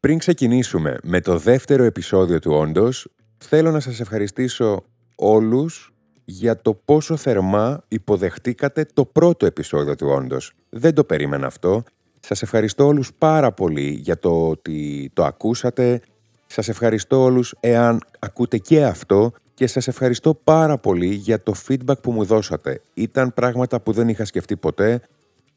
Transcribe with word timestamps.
Πριν 0.00 0.18
ξεκινήσουμε 0.18 0.96
με 1.02 1.20
το 1.20 1.38
δεύτερο 1.38 1.84
επεισόδιο 1.84 2.38
του 2.38 2.52
Όντως, 2.52 3.08
θέλω 3.38 3.70
να 3.70 3.80
σας 3.80 4.00
ευχαριστήσω 4.00 4.84
όλους 5.14 5.92
για 6.24 6.60
το 6.62 6.74
πόσο 6.74 7.16
θερμά 7.16 7.84
υποδεχτήκατε 7.88 8.86
το 8.94 9.04
πρώτο 9.04 9.46
επεισόδιο 9.46 9.94
του 9.94 10.06
Όντως. 10.08 10.52
Δεν 10.68 10.94
το 10.94 11.04
περίμενα 11.04 11.46
αυτό. 11.46 11.82
Σας 12.20 12.42
ευχαριστώ 12.42 12.86
όλους 12.86 13.10
πάρα 13.18 13.52
πολύ 13.52 13.88
για 13.88 14.18
το 14.18 14.48
ότι 14.48 15.10
το 15.12 15.24
ακούσατε. 15.24 16.00
Σας 16.46 16.68
ευχαριστώ 16.68 17.22
όλους 17.22 17.54
εάν 17.60 18.00
ακούτε 18.18 18.58
και 18.58 18.84
αυτό 18.84 19.32
και 19.54 19.66
σας 19.66 19.88
ευχαριστώ 19.88 20.34
πάρα 20.34 20.78
πολύ 20.78 21.14
για 21.14 21.42
το 21.42 21.54
feedback 21.68 22.02
που 22.02 22.12
μου 22.12 22.24
δώσατε. 22.24 22.80
Ήταν 22.94 23.34
πράγματα 23.34 23.80
που 23.80 23.92
δεν 23.92 24.08
είχα 24.08 24.24
σκεφτεί 24.24 24.56
ποτέ. 24.56 25.00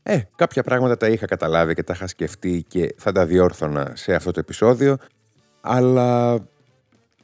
Ε, 0.04 0.20
κάποια 0.36 0.64
πράγματα 0.64 0.98
τα 0.98 1.08
είχα 1.08 1.26
καταλάβει 1.26 1.74
και 1.74 1.84
τα 1.84 1.94
είχα 1.96 2.08
σκεφτεί 2.08 2.66
και 2.68 2.96
θα 2.98 3.12
τα 3.12 3.26
διόρθωνα 3.26 3.92
σε 3.96 4.14
αυτό 4.14 4.32
το 4.32 4.40
επεισόδιο, 4.40 4.98
αλλά 5.62 6.40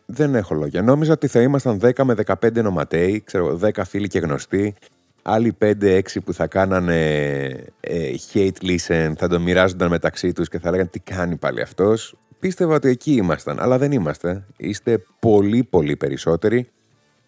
δεν 0.06 0.36
έχω 0.36 0.56
λόγια. 0.56 0.82
Νόμιζα 0.82 1.14
ότι 1.14 1.28
θα 1.28 1.42
ήμασταν 1.42 1.80
10 1.82 2.04
με 2.04 2.16
15 2.26 2.54
νοματέοι, 2.54 3.22
ξέρω, 3.26 3.60
10 3.64 3.70
φίλοι 3.86 4.08
και 4.08 4.20
γνωστοί, 4.20 4.76
άλλοι 5.22 5.58
5-6 5.62 6.02
που 6.24 6.34
θα 6.34 6.48
κάνανε 6.48 7.46
ε, 7.80 8.14
hate 8.34 8.62
listen, 8.62 9.14
θα 9.18 9.28
το 9.28 9.40
μοιράζονταν 9.40 9.90
μεταξύ 9.90 10.32
τους 10.32 10.48
και 10.48 10.60
θα 10.60 10.72
λέγανε 10.72 10.90
τι 10.90 11.00
κάνει 11.00 11.36
πάλι 11.36 11.62
αυτός. 11.62 12.16
Πίστευα 12.40 12.76
ότι 12.76 12.90
εκεί 12.90 13.12
ήμασταν, 13.12 13.60
αλλά 13.60 13.78
δεν 13.78 13.92
είμαστε. 13.92 14.46
Είστε 14.58 15.04
πολύ 15.20 15.64
πολύ 15.64 15.96
περισσότεροι 15.96 16.70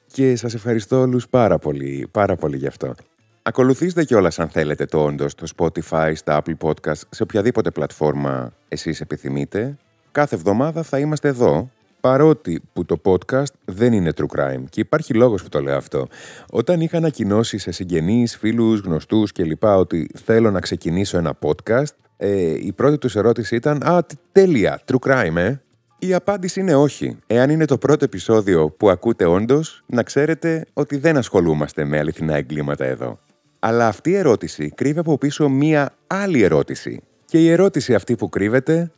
και 0.05 0.35
σας 0.35 0.53
ευχαριστώ 0.53 0.99
όλους 0.99 1.27
πάρα 1.27 1.57
πολύ, 1.59 2.07
πάρα 2.11 2.35
πολύ 2.35 2.57
γι' 2.57 2.67
αυτό. 2.67 2.95
Ακολουθήστε 3.43 4.03
κιόλας 4.03 4.39
αν 4.39 4.49
θέλετε 4.49 4.85
το 4.85 5.03
όντως 5.03 5.31
στο 5.31 5.45
Spotify, 5.57 6.11
στα 6.15 6.41
Apple 6.41 6.67
Podcast, 6.67 7.01
σε 7.09 7.23
οποιαδήποτε 7.23 7.71
πλατφόρμα 7.71 8.53
εσείς 8.67 9.01
επιθυμείτε. 9.01 9.77
Κάθε 10.11 10.35
εβδομάδα 10.35 10.83
θα 10.83 10.99
είμαστε 10.99 11.27
εδώ, 11.27 11.69
παρότι 12.01 12.61
που 12.73 12.85
το 12.85 13.01
podcast 13.03 13.53
δεν 13.65 13.93
είναι 13.93 14.11
true 14.15 14.37
crime. 14.37 14.63
Και 14.69 14.79
υπάρχει 14.79 15.13
λόγος 15.13 15.43
που 15.43 15.49
το 15.49 15.61
λέω 15.61 15.77
αυτό. 15.77 16.07
Όταν 16.51 16.81
είχα 16.81 16.97
ανακοινώσει 16.97 17.57
σε 17.57 17.71
συγγενείς, 17.71 18.37
φίλους, 18.37 18.79
γνωστούς 18.79 19.31
κλπ. 19.31 19.63
ότι 19.63 20.09
θέλω 20.25 20.51
να 20.51 20.59
ξεκινήσω 20.59 21.17
ένα 21.17 21.37
podcast, 21.41 21.95
ε, 22.17 22.51
η 22.51 22.73
πρώτη 22.75 22.97
τους 22.97 23.15
ερώτηση 23.15 23.55
ήταν 23.55 23.83
«Α, 23.83 24.05
τέλεια, 24.31 24.81
true 24.91 25.09
crime, 25.09 25.35
ε». 25.35 25.55
Η 25.99 26.13
απάντηση 26.13 26.59
είναι 26.59 26.75
όχι. 26.75 27.17
Εάν 27.27 27.49
είναι 27.49 27.65
το 27.65 27.77
πρώτο 27.77 28.05
επεισόδιο 28.05 28.69
που 28.69 28.89
ακούτε 28.89 29.25
όντως, 29.25 29.83
να 29.85 30.03
ξέρετε 30.03 30.65
ότι 30.73 30.97
δεν 30.97 31.17
ασχολούμαστε 31.17 31.85
με 31.85 31.97
αληθινά 31.97 32.35
εγκλήματα 32.35 32.85
εδώ. 32.85 33.19
Αλλά 33.63 33.87
αυτή 33.87 34.09
η 34.09 34.15
ερώτηση 34.15 34.69
κρύβει 34.69 34.99
από 34.99 35.17
πίσω 35.17 35.49
μία 35.49 35.95
άλλη 36.07 36.41
ερώτηση. 36.41 37.01
Και 37.25 37.39
η 37.39 37.49
ερώτηση 37.49 37.93
αυτή 37.93 38.15
που 38.15 38.29
κρύβεται 38.29 38.91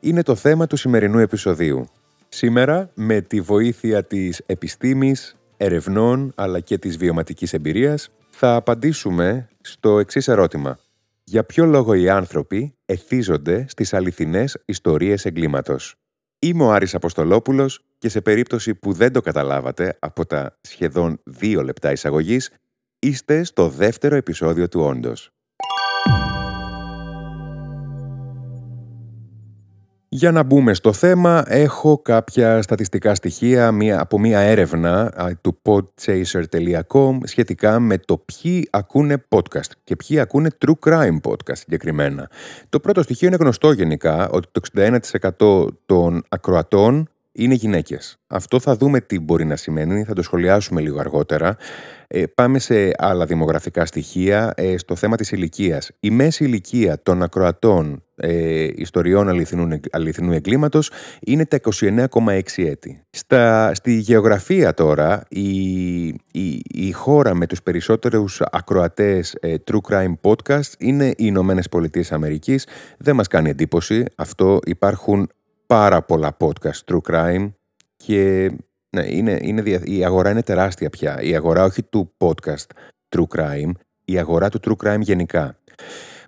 είναι 0.00 0.22
το 0.22 0.34
θέμα 0.34 0.66
του 0.66 0.76
σημερινού 0.76 1.18
επεισοδίου. 1.18 1.88
Σήμερα, 2.28 2.90
με 2.94 3.20
τη 3.20 3.40
βοήθεια 3.40 4.04
της 4.04 4.42
επιστήμης, 4.46 5.36
ερευνών 5.56 6.32
αλλά 6.34 6.60
και 6.60 6.78
της 6.78 6.96
βιωματικής 6.96 7.52
εμπειρίας, 7.52 8.10
θα 8.30 8.54
απαντήσουμε 8.54 9.48
στο 9.60 9.98
εξής 9.98 10.28
ερώτημα. 10.28 10.78
Για 11.24 11.44
ποιο 11.44 11.64
λόγο 11.64 11.94
οι 11.94 12.08
άνθρωποι 12.08 12.74
εθίζονται 12.86 13.64
στις 13.68 13.94
αληθινές 13.94 14.62
ιστορίες 14.64 15.24
εγκλήματος; 15.24 15.94
Είμαι 16.38 16.64
ο 16.64 16.72
Άρης 16.72 16.94
Αποστολόπουλος 16.94 17.84
και 17.98 18.08
σε 18.08 18.20
περίπτωση 18.20 18.74
που 18.74 18.92
δεν 18.92 19.12
το 19.12 19.20
καταλάβατε 19.20 19.96
από 19.98 20.26
τα 20.26 20.58
σχεδόν 20.60 21.20
δύο 21.24 21.62
λεπτά 21.62 21.92
εισαγωγής, 21.92 22.50
είστε 22.98 23.44
στο 23.44 23.68
δεύτερο 23.68 24.16
επεισόδιο 24.16 24.68
του 24.68 24.80
Όντως. 24.80 25.30
Για 30.10 30.32
να 30.32 30.42
μπούμε 30.42 30.74
στο 30.74 30.92
θέμα, 30.92 31.44
έχω 31.46 31.98
κάποια 31.98 32.62
στατιστικά 32.62 33.14
στοιχεία 33.14 33.72
μία, 33.72 34.00
από 34.00 34.18
μία 34.18 34.38
έρευνα 34.38 35.12
του 35.40 35.60
podchaser.com 35.62 37.18
σχετικά 37.22 37.80
με 37.80 37.98
το 37.98 38.18
ποιοι 38.18 38.68
ακούνε 38.70 39.24
podcast 39.28 39.70
και 39.84 39.96
ποιοι 39.96 40.18
ακούνε 40.18 40.48
true 40.66 40.88
crime 40.88 41.20
podcast 41.22 41.56
συγκεκριμένα. 41.56 42.30
Το 42.68 42.80
πρώτο 42.80 43.02
στοιχείο 43.02 43.28
είναι 43.28 43.36
γνωστό 43.40 43.72
γενικά, 43.72 44.28
ότι 44.28 44.48
το 44.52 44.60
61% 45.38 45.66
των 45.86 46.22
ακροατών 46.28 47.08
είναι 47.32 47.54
γυναίκες. 47.54 48.18
Αυτό 48.26 48.60
θα 48.60 48.76
δούμε 48.76 49.00
τι 49.00 49.20
μπορεί 49.20 49.44
να 49.44 49.56
σημαίνει, 49.56 50.04
θα 50.04 50.12
το 50.12 50.22
σχολιάσουμε 50.22 50.80
λίγο 50.80 51.00
αργότερα. 51.00 51.56
Ε, 52.10 52.26
πάμε 52.26 52.58
σε 52.58 52.90
άλλα 52.98 53.26
δημογραφικά 53.26 53.86
στοιχεία 53.86 54.52
ε, 54.56 54.76
στο 54.76 54.96
θέμα 54.96 55.16
της 55.16 55.32
ηλικίας. 55.32 55.90
Η 56.00 56.10
μέση 56.10 56.44
ηλικία 56.44 57.02
των 57.02 57.22
ακροατών 57.22 58.02
ε, 58.16 58.68
ιστοριών 58.74 59.28
αληθινού, 59.28 59.80
αληθινού 59.90 60.32
εγκλήματος 60.32 60.90
είναι 61.20 61.46
τα 61.46 61.60
29,6 61.80 62.40
έτη. 62.56 63.02
Στα, 63.10 63.74
στη 63.74 63.92
γεωγραφία 63.92 64.74
τώρα, 64.74 65.22
η, 65.28 66.06
η, 66.32 66.62
η 66.68 66.92
χώρα 66.92 67.34
με 67.34 67.46
τους 67.46 67.62
περισσότερους 67.62 68.40
ακροατές 68.50 69.36
ε, 69.40 69.54
True 69.70 69.92
Crime 69.92 70.14
Podcast 70.20 70.72
είναι 70.78 71.06
οι 71.06 71.14
Ηνωμένες 71.16 71.68
Πολιτείες 71.68 72.12
Αμερικής. 72.12 72.66
Δεν 72.98 73.14
μας 73.14 73.26
κάνει 73.26 73.50
εντύπωση. 73.50 74.04
Αυτό 74.14 74.58
υπάρχουν 74.64 75.30
πάρα 75.66 76.02
πολλά 76.02 76.36
podcast 76.40 76.92
True 76.92 77.12
Crime 77.12 77.52
και 77.96 78.50
ναι, 78.90 79.06
είναι, 79.06 79.38
είναι, 79.42 79.80
η 79.84 80.04
αγορά 80.04 80.30
είναι 80.30 80.42
τεράστια 80.42 80.90
πια. 80.90 81.20
Η 81.20 81.34
αγορά 81.36 81.64
όχι 81.64 81.82
του 81.82 82.14
podcast 82.18 82.66
True 83.16 83.36
Crime, 83.36 83.70
η 84.04 84.18
αγορά 84.18 84.48
του 84.48 84.60
True 84.64 84.86
Crime 84.86 85.00
γενικά. 85.00 85.58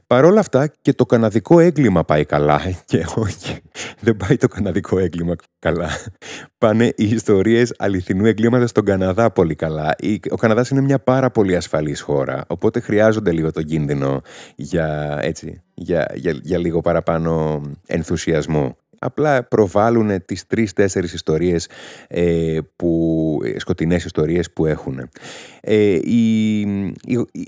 Παρ' 0.06 0.24
όλα 0.24 0.40
αυτά 0.40 0.72
και 0.82 0.92
το 0.92 1.06
καναδικό 1.06 1.58
έγκλημα 1.58 2.04
πάει 2.04 2.24
καλά 2.24 2.60
και 2.86 3.06
όχι, 3.14 3.58
δεν 4.00 4.16
πάει 4.16 4.36
το 4.36 4.48
καναδικό 4.48 4.98
έγκλημα 4.98 5.34
καλά. 5.58 5.88
Πάνε 6.58 6.84
οι 6.96 7.08
ιστορίες 7.08 7.74
αληθινού 7.78 8.26
εγκλήματος 8.26 8.70
στον 8.70 8.84
Καναδά 8.84 9.30
πολύ 9.30 9.54
καλά. 9.54 9.96
Ο 10.30 10.36
Καναδάς 10.36 10.70
είναι 10.70 10.80
μια 10.80 10.98
πάρα 10.98 11.30
πολύ 11.30 11.56
ασφαλής 11.56 12.00
χώρα, 12.00 12.44
οπότε 12.48 12.80
χρειάζονται 12.80 13.32
λίγο 13.32 13.52
το 13.52 13.62
κίνδυνο 13.62 14.20
για, 14.56 15.18
έτσι, 15.20 15.62
για, 15.74 16.12
για, 16.14 16.32
για 16.42 16.58
λίγο 16.58 16.80
παραπάνω 16.80 17.62
ενθουσιασμό 17.86 18.76
απλά 19.02 19.44
προβάλλουν 19.44 20.24
τις 20.24 20.46
τρεις-τέσσερις 20.46 21.12
ιστορίες, 21.12 21.68
ε, 22.08 22.58
που, 22.76 23.40
ε, 23.44 23.58
σκοτεινές 23.58 24.04
ιστορίες 24.04 24.50
που 24.52 24.66
έχουν. 24.66 25.08
Ε, 25.60 25.94
η, 25.94 26.60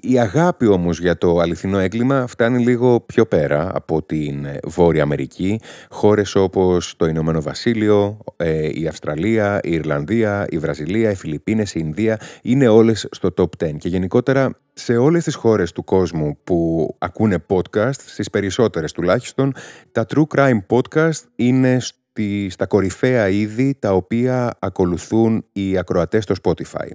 η, 0.03 0.19
αγάπη 0.19 0.67
όμως 0.67 1.01
για 1.01 1.19
το 1.19 1.39
αληθινό 1.39 1.79
έγκλημα 1.79 2.27
φτάνει 2.27 2.63
λίγο 2.63 3.01
πιο 3.01 3.27
πέρα 3.27 3.71
από 3.75 4.03
την 4.03 4.47
Βόρεια 4.65 5.03
Αμερική. 5.03 5.61
Χώρες 5.91 6.35
όπως 6.35 6.97
το 6.97 7.07
Ηνωμένο 7.07 7.41
Βασίλειο, 7.41 8.19
ε, 8.37 8.69
η 8.73 8.87
Αυστραλία, 8.87 9.61
η 9.63 9.73
Ιρλανδία, 9.73 10.47
η 10.51 10.59
Βραζιλία, 10.59 11.11
οι 11.11 11.15
Φιλιππίνες, 11.15 11.75
η 11.75 11.81
Ινδία 11.85 12.21
είναι 12.43 12.69
όλες 12.69 13.07
στο 13.11 13.29
top 13.37 13.49
10 13.59 13.79
και 13.79 13.89
γενικότερα 13.89 14.57
σε 14.73 14.97
όλες 14.97 15.25
τις 15.25 15.35
χώρες 15.35 15.73
του 15.73 15.85
κόσμου 15.85 16.39
που 16.45 16.89
ακούνε 16.99 17.45
podcast, 17.49 17.95
στις 17.95 18.31
περισσότερες 18.31 18.93
τουλάχιστον, 18.93 19.53
τα 19.93 20.07
True 20.15 20.27
Crime 20.35 20.59
Podcast 20.69 21.23
είναι 21.37 21.81
στη, 21.81 22.49
στα 22.51 22.67
κορυφαία 22.67 23.29
είδη 23.29 23.75
τα 23.79 23.93
οποία 23.93 24.57
ακολουθούν 24.59 25.45
οι 25.53 25.79
ακροατές 25.79 26.25
στο 26.25 26.35
Spotify. 26.43 26.91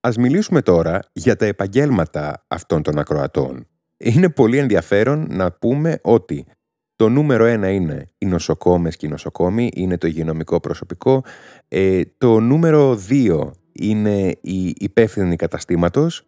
Ας 0.00 0.16
μιλήσουμε 0.16 0.62
τώρα 0.62 1.00
για 1.12 1.36
τα 1.36 1.46
επαγγέλματα 1.46 2.44
αυτών 2.48 2.82
των 2.82 2.98
ακροατών. 2.98 3.66
Είναι 3.96 4.28
πολύ 4.28 4.58
ενδιαφέρον 4.58 5.26
να 5.30 5.52
πούμε 5.52 5.98
ότι 6.02 6.46
το 6.96 7.08
νούμερο 7.08 7.44
ένα 7.44 7.70
είναι 7.70 8.10
οι 8.18 8.26
νοσοκόμες 8.26 8.96
και 8.96 9.06
οι 9.06 9.08
νοσοκόμοι, 9.08 9.70
είναι 9.74 9.98
το 9.98 10.06
υγειονομικό 10.06 10.60
προσωπικό. 10.60 11.24
Ε, 11.68 12.00
το 12.18 12.40
νούμερο 12.40 12.96
δύο 12.96 13.54
είναι 13.72 14.28
οι 14.40 14.74
υπεύθυνοι 14.78 15.36
καταστήματος 15.36 16.26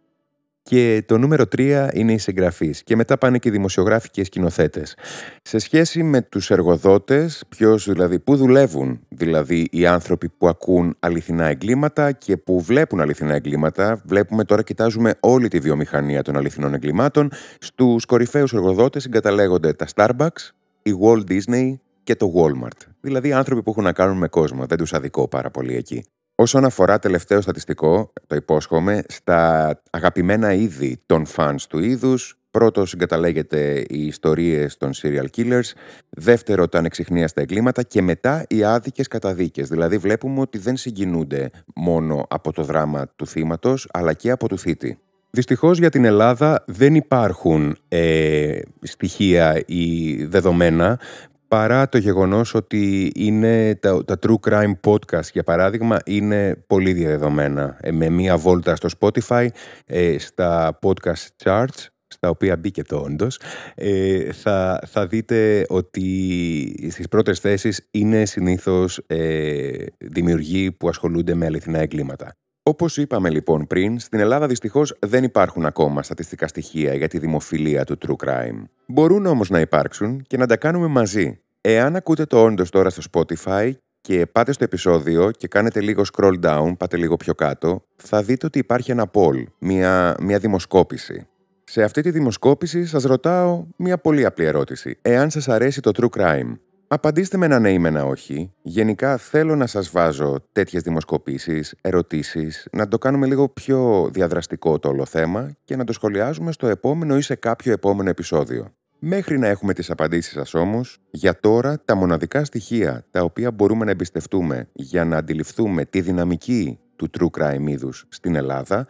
και 0.67 1.03
το 1.05 1.17
νούμερο 1.17 1.43
3 1.57 1.89
είναι 1.93 2.13
οι 2.13 2.17
συγγραφείς. 2.17 2.83
Και 2.83 2.95
μετά 2.95 3.17
πάνε 3.17 3.37
και 3.37 3.47
οι 3.47 3.51
δημοσιογράφοι 3.51 4.09
και 4.09 4.21
οι 4.21 4.23
σκηνοθέτες. 4.23 4.95
Σε 5.41 5.57
σχέση 5.57 6.03
με 6.03 6.21
τους 6.21 6.49
εργοδότες, 6.49 7.43
ποιος 7.49 7.89
δηλαδή, 7.89 8.19
πού 8.19 8.35
δουλεύουν 8.35 8.99
δηλαδή 9.09 9.67
οι 9.71 9.85
άνθρωποι 9.85 10.29
που 10.29 10.47
ακούν 10.47 10.95
αληθινά 10.99 11.45
εγκλήματα 11.45 12.11
και 12.11 12.37
που 12.37 12.61
βλέπουν 12.61 13.01
αληθινά 13.01 13.33
εγκλήματα. 13.33 14.01
Βλέπουμε 14.05 14.43
τώρα, 14.43 14.61
κοιτάζουμε 14.61 15.13
όλη 15.19 15.47
τη 15.47 15.59
βιομηχανία 15.59 16.21
των 16.21 16.37
αληθινών 16.37 16.73
εγκλημάτων. 16.73 17.31
Στους 17.59 18.05
κορυφαίους 18.05 18.53
εργοδότες 18.53 19.01
συγκαταλέγονται 19.03 19.73
τα 19.73 19.85
Starbucks, 19.95 20.51
η 20.83 20.91
Walt 21.01 21.31
Disney 21.31 21.73
και 22.03 22.15
το 22.15 22.33
Walmart. 22.35 22.87
Δηλαδή 23.01 23.33
άνθρωποι 23.33 23.63
που 23.63 23.69
έχουν 23.69 23.83
να 23.83 23.93
κάνουν 23.93 24.17
με 24.17 24.27
κόσμο. 24.27 24.65
Δεν 24.65 24.77
τους 24.77 24.93
αδικό 24.93 25.27
πάρα 25.27 25.49
πολύ 25.49 25.75
εκεί. 25.75 26.05
Όσον 26.39 26.65
αφορά 26.65 26.99
τελευταίο 26.99 27.41
στατιστικό, 27.41 28.13
το 28.27 28.35
υπόσχομαι, 28.35 29.03
στα 29.07 29.69
αγαπημένα 29.89 30.53
είδη 30.53 31.01
των 31.05 31.25
fans 31.35 31.55
του 31.69 31.79
είδους, 31.79 32.39
πρώτο 32.51 32.85
συγκαταλέγεται 32.85 33.85
οι 33.89 34.05
ιστορίες 34.05 34.77
των 34.77 34.91
serial 34.93 35.25
killers, 35.37 35.71
δεύτερο 36.09 36.67
τα 36.67 36.77
ανεξιχνίαστα 36.77 37.41
εγκλήματα 37.41 37.83
και 37.83 38.01
μετά 38.01 38.45
οι 38.49 38.63
άδικες 38.63 39.07
καταδίκες. 39.07 39.67
Δηλαδή 39.69 39.97
βλέπουμε 39.97 40.39
ότι 40.39 40.57
δεν 40.57 40.77
συγκινούνται 40.77 41.49
μόνο 41.75 42.25
από 42.29 42.53
το 42.53 42.63
δράμα 42.63 43.07
του 43.15 43.27
θύματος, 43.27 43.87
αλλά 43.93 44.13
και 44.13 44.31
από 44.31 44.47
του 44.47 44.57
θήτη. 44.57 44.99
Δυστυχώς 45.29 45.77
για 45.77 45.89
την 45.89 46.05
Ελλάδα 46.05 46.63
δεν 46.67 46.95
υπάρχουν 46.95 47.77
ε, 47.87 48.59
στοιχεία 48.81 49.63
ή 49.65 50.15
δεδομένα 50.25 50.99
παρά 51.47 51.89
το 51.89 51.97
γεγονός 51.97 52.53
ότι 52.53 53.11
είναι 53.15 53.75
τα, 53.75 54.05
τα 54.05 54.19
True 54.21 54.49
Crime 54.49 54.73
Podcast, 54.83 55.31
για 55.33 55.43
παράδειγμα, 55.43 55.99
είναι 56.05 56.63
πολύ 56.67 56.93
διαδεδομένα. 56.93 57.77
Ε, 57.81 57.91
με 57.91 58.09
μία 58.09 58.37
βόλτα 58.37 58.75
στο 58.75 58.89
Spotify, 58.99 59.47
ε, 59.85 60.17
στα 60.17 60.79
podcast 60.81 61.43
charts, 61.43 61.87
στα 62.07 62.29
οποία 62.29 62.57
μπήκε 62.57 62.83
το 62.83 62.97
όντως, 62.97 63.39
ε, 63.75 64.31
θα, 64.31 64.79
θα 64.87 65.07
δείτε 65.07 65.65
ότι 65.67 66.89
στις 66.91 67.07
πρώτες 67.07 67.39
θέσεις 67.39 67.87
είναι 67.91 68.25
συνήθως 68.25 69.01
ε, 69.07 69.85
δημιουργοί 69.97 70.71
που 70.71 70.89
ασχολούνται 70.89 71.33
με 71.33 71.45
αληθινά 71.45 71.79
εγκλήματα. 71.79 72.33
Όπως 72.67 72.97
είπαμε 72.97 73.29
λοιπόν 73.29 73.67
πριν, 73.67 73.99
στην 73.99 74.19
Ελλάδα 74.19 74.47
δυστυχώς 74.47 74.95
δεν 74.99 75.23
υπάρχουν 75.23 75.65
ακόμα 75.65 76.03
στατιστικά 76.03 76.47
στοιχεία 76.47 76.93
για 76.93 77.07
τη 77.07 77.19
δημοφιλία 77.19 77.83
του 77.83 77.97
true 78.07 78.27
crime. 78.27 78.63
Μπορούν 78.85 79.25
όμως 79.25 79.49
να 79.49 79.59
υπάρξουν 79.59 80.23
και 80.27 80.37
να 80.37 80.45
τα 80.45 80.57
κάνουμε 80.57 80.87
μαζί. 80.87 81.39
Εάν 81.61 81.95
ακούτε 81.95 82.25
το 82.25 82.43
όντως 82.43 82.69
τώρα 82.69 82.89
στο 82.89 83.01
Spotify 83.11 83.71
και 84.01 84.25
πάτε 84.25 84.51
στο 84.51 84.63
επεισόδιο 84.63 85.31
και 85.31 85.47
κάνετε 85.47 85.81
λίγο 85.81 86.03
scroll 86.13 86.39
down, 86.41 86.73
πάτε 86.77 86.97
λίγο 86.97 87.15
πιο 87.17 87.35
κάτω, 87.35 87.83
θα 87.95 88.23
δείτε 88.23 88.45
ότι 88.45 88.59
υπάρχει 88.59 88.91
ένα 88.91 89.11
poll, 89.13 89.43
μια, 89.59 90.15
μια 90.19 90.39
δημοσκόπηση. 90.39 91.27
Σε 91.63 91.83
αυτή 91.83 92.01
τη 92.01 92.11
δημοσκόπηση 92.11 92.85
σας 92.85 93.03
ρωτάω 93.03 93.65
μια 93.75 93.97
πολύ 93.97 94.25
απλή 94.25 94.45
ερώτηση. 94.45 94.97
Εάν 95.01 95.29
σας 95.29 95.47
αρέσει 95.47 95.81
το 95.81 95.91
true 95.95 96.21
crime, 96.21 96.57
απαντήστε 96.87 97.37
με 97.37 97.45
ένα 97.45 97.59
ναι 97.59 97.71
ή 97.71 97.79
με 97.79 97.87
ένα 97.87 98.05
όχι. 98.05 98.53
Γενικά 98.61 99.17
θέλω 99.17 99.55
να 99.55 99.67
σας 99.67 99.89
βάζω 99.89 100.43
τέτοιες 100.51 100.81
δημοσκοπήσεις, 100.81 101.75
ερωτήσεις, 101.81 102.67
να 102.71 102.87
το 102.87 102.97
κάνουμε 102.97 103.27
λίγο 103.27 103.49
πιο 103.49 104.09
διαδραστικό 104.13 104.79
το 104.79 104.89
όλο 104.89 105.05
θέμα 105.05 105.55
και 105.63 105.75
να 105.75 105.83
το 105.83 105.93
σχολιάζουμε 105.93 106.51
στο 106.51 106.67
επόμενο 106.67 107.17
ή 107.17 107.21
σε 107.21 107.35
κάποιο 107.35 107.71
επόμενο 107.71 108.09
επεισόδιο. 108.09 108.71
Μέχρι 108.99 109.37
να 109.37 109.47
έχουμε 109.47 109.73
τις 109.73 109.89
απαντήσεις 109.89 110.33
σας 110.33 110.53
όμως, 110.53 110.97
για 111.11 111.39
τώρα 111.39 111.81
τα 111.85 111.95
μοναδικά 111.95 112.45
στοιχεία 112.45 113.05
τα 113.11 113.21
οποία 113.21 113.51
μπορούμε 113.51 113.85
να 113.85 113.91
εμπιστευτούμε 113.91 114.69
για 114.73 115.05
να 115.05 115.17
αντιληφθούμε 115.17 115.85
τη 115.85 116.01
δυναμική 116.01 116.79
του 116.95 117.09
true 117.19 117.41
crime 117.41 117.67
είδους 117.67 118.05
στην 118.09 118.35
Ελλάδα 118.35 118.87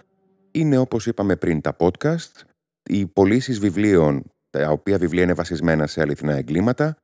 είναι 0.52 0.78
όπως 0.78 1.08
είπαμε 1.08 1.36
πριν 1.36 1.62
τα 1.62 1.76
podcast, 1.80 2.32
οι 2.84 3.06
πωλήσεις 3.06 3.60
βιβλίων, 3.60 4.24
τα 4.50 4.70
οποία 4.70 4.98
βιβλία 4.98 5.24
είναι 5.24 5.34
βασισμένα 5.34 5.88
σε 5.88 6.02
αληθινά 6.02 6.34
εγκλήματα, 6.34 6.98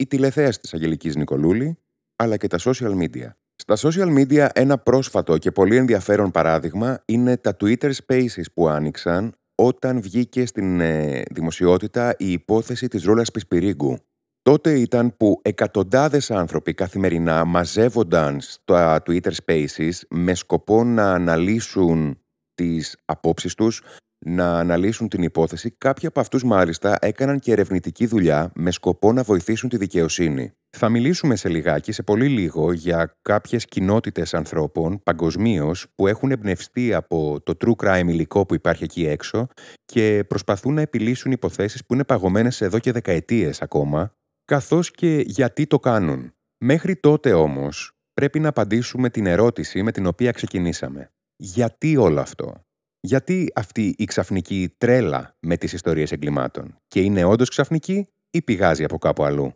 η 0.00 0.06
τηλεθέαση 0.06 0.60
της 0.60 0.74
Αγγελικής 0.74 1.16
Νικολούλη, 1.16 1.78
αλλά 2.16 2.36
και 2.36 2.46
τα 2.46 2.58
social 2.58 2.98
media. 2.98 3.28
Στα 3.54 3.76
social 3.76 4.18
media 4.18 4.48
ένα 4.52 4.78
πρόσφατο 4.78 5.38
και 5.38 5.50
πολύ 5.50 5.76
ενδιαφέρον 5.76 6.30
παράδειγμα 6.30 7.02
είναι 7.04 7.36
τα 7.36 7.56
Twitter 7.60 7.90
Spaces 8.06 8.44
που 8.54 8.68
άνοιξαν 8.68 9.32
όταν 9.54 10.00
βγήκε 10.00 10.46
στην 10.46 10.80
ε, 10.80 11.22
δημοσιότητα 11.30 12.14
η 12.18 12.32
υπόθεση 12.32 12.88
της 12.88 13.04
Ρούλας 13.04 13.30
Πισπυρίγκου. 13.30 13.98
Τότε 14.42 14.78
ήταν 14.78 15.16
που 15.16 15.40
εκατοντάδες 15.42 16.30
άνθρωποι 16.30 16.74
καθημερινά 16.74 17.44
μαζεύονταν 17.44 18.40
στα 18.40 19.02
Twitter 19.06 19.32
Spaces 19.44 19.92
με 20.08 20.34
σκοπό 20.34 20.84
να 20.84 21.12
αναλύσουν 21.12 22.18
τις 22.54 22.96
απόψεις 23.04 23.54
τους, 23.54 23.82
να 24.26 24.58
αναλύσουν 24.58 25.08
την 25.08 25.22
υπόθεση, 25.22 25.74
κάποιοι 25.78 26.06
από 26.06 26.20
αυτούς 26.20 26.44
μάλιστα 26.44 26.96
έκαναν 27.00 27.38
και 27.38 27.52
ερευνητική 27.52 28.06
δουλειά 28.06 28.52
με 28.54 28.70
σκοπό 28.70 29.12
να 29.12 29.22
βοηθήσουν 29.22 29.68
τη 29.68 29.76
δικαιοσύνη. 29.76 30.52
Θα 30.76 30.88
μιλήσουμε 30.88 31.36
σε 31.36 31.48
λιγάκι, 31.48 31.92
σε 31.92 32.02
πολύ 32.02 32.28
λίγο, 32.28 32.72
για 32.72 33.18
κάποιες 33.22 33.64
κοινότητες 33.64 34.34
ανθρώπων 34.34 35.02
παγκοσμίως 35.02 35.86
που 35.94 36.06
έχουν 36.06 36.30
εμπνευστεί 36.30 36.94
από 36.94 37.40
το 37.42 37.56
true 37.64 37.84
crime 37.84 38.08
υλικό 38.08 38.46
που 38.46 38.54
υπάρχει 38.54 38.84
εκεί 38.84 39.06
έξω 39.06 39.46
και 39.84 40.24
προσπαθούν 40.28 40.74
να 40.74 40.80
επιλύσουν 40.80 41.32
υποθέσεις 41.32 41.86
που 41.86 41.94
είναι 41.94 42.04
παγωμένες 42.04 42.60
εδώ 42.60 42.78
και 42.78 42.92
δεκαετίες 42.92 43.62
ακόμα, 43.62 44.14
καθώς 44.44 44.90
και 44.90 45.22
γιατί 45.26 45.66
το 45.66 45.78
κάνουν. 45.78 46.34
Μέχρι 46.64 46.96
τότε 46.96 47.32
όμως 47.32 47.92
πρέπει 48.12 48.40
να 48.40 48.48
απαντήσουμε 48.48 49.10
την 49.10 49.26
ερώτηση 49.26 49.82
με 49.82 49.92
την 49.92 50.06
οποία 50.06 50.30
ξεκινήσαμε. 50.30 51.10
Γιατί 51.36 51.96
όλο 51.96 52.20
αυτό; 52.20 52.64
Γιατί 53.02 53.52
αυτή 53.54 53.94
η 53.98 54.04
ξαφνική 54.04 54.74
τρέλα 54.78 55.36
με 55.40 55.56
τις 55.56 55.72
ιστορίες 55.72 56.12
εγκλημάτων; 56.12 56.78
Και 56.88 57.00
είναι 57.00 57.24
όντως 57.24 57.48
ξαφνική 57.48 58.08
ή 58.30 58.42
πηγάζει 58.42 58.84
από 58.84 58.98
κάπου 58.98 59.24
αλλού; 59.24 59.52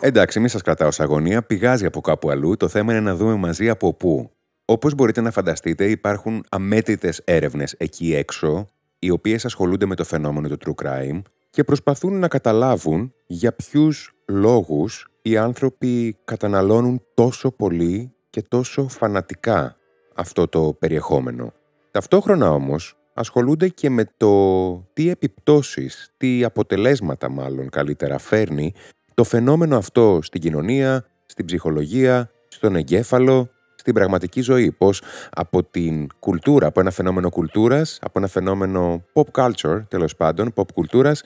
Εντάξει, 0.00 0.40
μην 0.40 0.48
σας 0.48 0.62
κρατάω 0.62 0.90
σε 0.90 1.02
αγωνία, 1.02 1.42
πηγάζει 1.42 1.86
από 1.86 2.00
κάπου 2.00 2.30
αλλού, 2.30 2.56
το 2.56 2.68
θέμα 2.68 2.92
είναι 2.92 3.00
να 3.00 3.14
δούμε 3.14 3.34
μαζί 3.34 3.68
από 3.68 3.94
πού. 3.94 4.30
Όπως 4.64 4.94
μπορείτε 4.94 5.20
να 5.20 5.30
φανταστείτε 5.30 5.90
υπάρχουν 5.90 6.44
αμέτρητες 6.48 7.20
έρευνες 7.24 7.74
εκεί 7.78 8.14
έξω, 8.14 8.66
οι 8.98 9.10
οποίες 9.10 9.44
ασχολούνται 9.44 9.86
με 9.86 9.94
το 9.94 10.04
φαινόμενο 10.04 10.56
του 10.56 10.74
true 10.76 10.84
crime 10.86 11.22
και 11.50 11.64
προσπαθούν 11.64 12.18
να 12.18 12.28
καταλάβουν 12.28 13.14
για 13.26 13.52
ποιους 13.52 14.12
λόγους 14.26 15.08
οι 15.22 15.36
άνθρωποι 15.36 16.16
καταναλώνουν 16.24 17.02
τόσο 17.14 17.50
πολύ 17.50 18.14
και 18.30 18.42
τόσο 18.42 18.88
φανατικά 18.88 19.76
αυτό 20.16 20.48
το 20.48 20.76
περιεχόμενο. 20.78 21.52
Ταυτόχρονα 21.90 22.50
όμως 22.52 22.96
ασχολούνται 23.14 23.68
και 23.68 23.90
με 23.90 24.04
το 24.16 24.72
τι 24.92 25.10
επιπτώσεις, 25.10 26.12
τι 26.16 26.44
αποτελέσματα 26.44 27.30
μάλλον 27.30 27.68
καλύτερα 27.68 28.18
φέρνει 28.18 28.72
το 29.14 29.24
φαινόμενο 29.24 29.76
αυτό 29.76 30.18
στην 30.22 30.40
κοινωνία, 30.40 31.04
στην 31.26 31.44
ψυχολογία, 31.44 32.30
στον 32.48 32.76
εγκέφαλο, 32.76 33.50
στην 33.74 33.94
πραγματική 33.94 34.40
ζωή. 34.40 34.72
Πώς 34.72 35.02
από 35.30 35.62
την 35.62 36.06
κουλτούρα, 36.18 36.66
από 36.66 36.80
ένα 36.80 36.90
φαινόμενο 36.90 37.30
κουλτούρας, 37.30 37.98
από 38.02 38.18
ένα 38.18 38.28
φαινόμενο 38.28 39.04
pop 39.12 39.42
culture 39.42 39.80
τέλος 39.88 40.16
πάντων, 40.16 40.52
pop 40.54 40.72
κουλτούρας, 40.74 41.22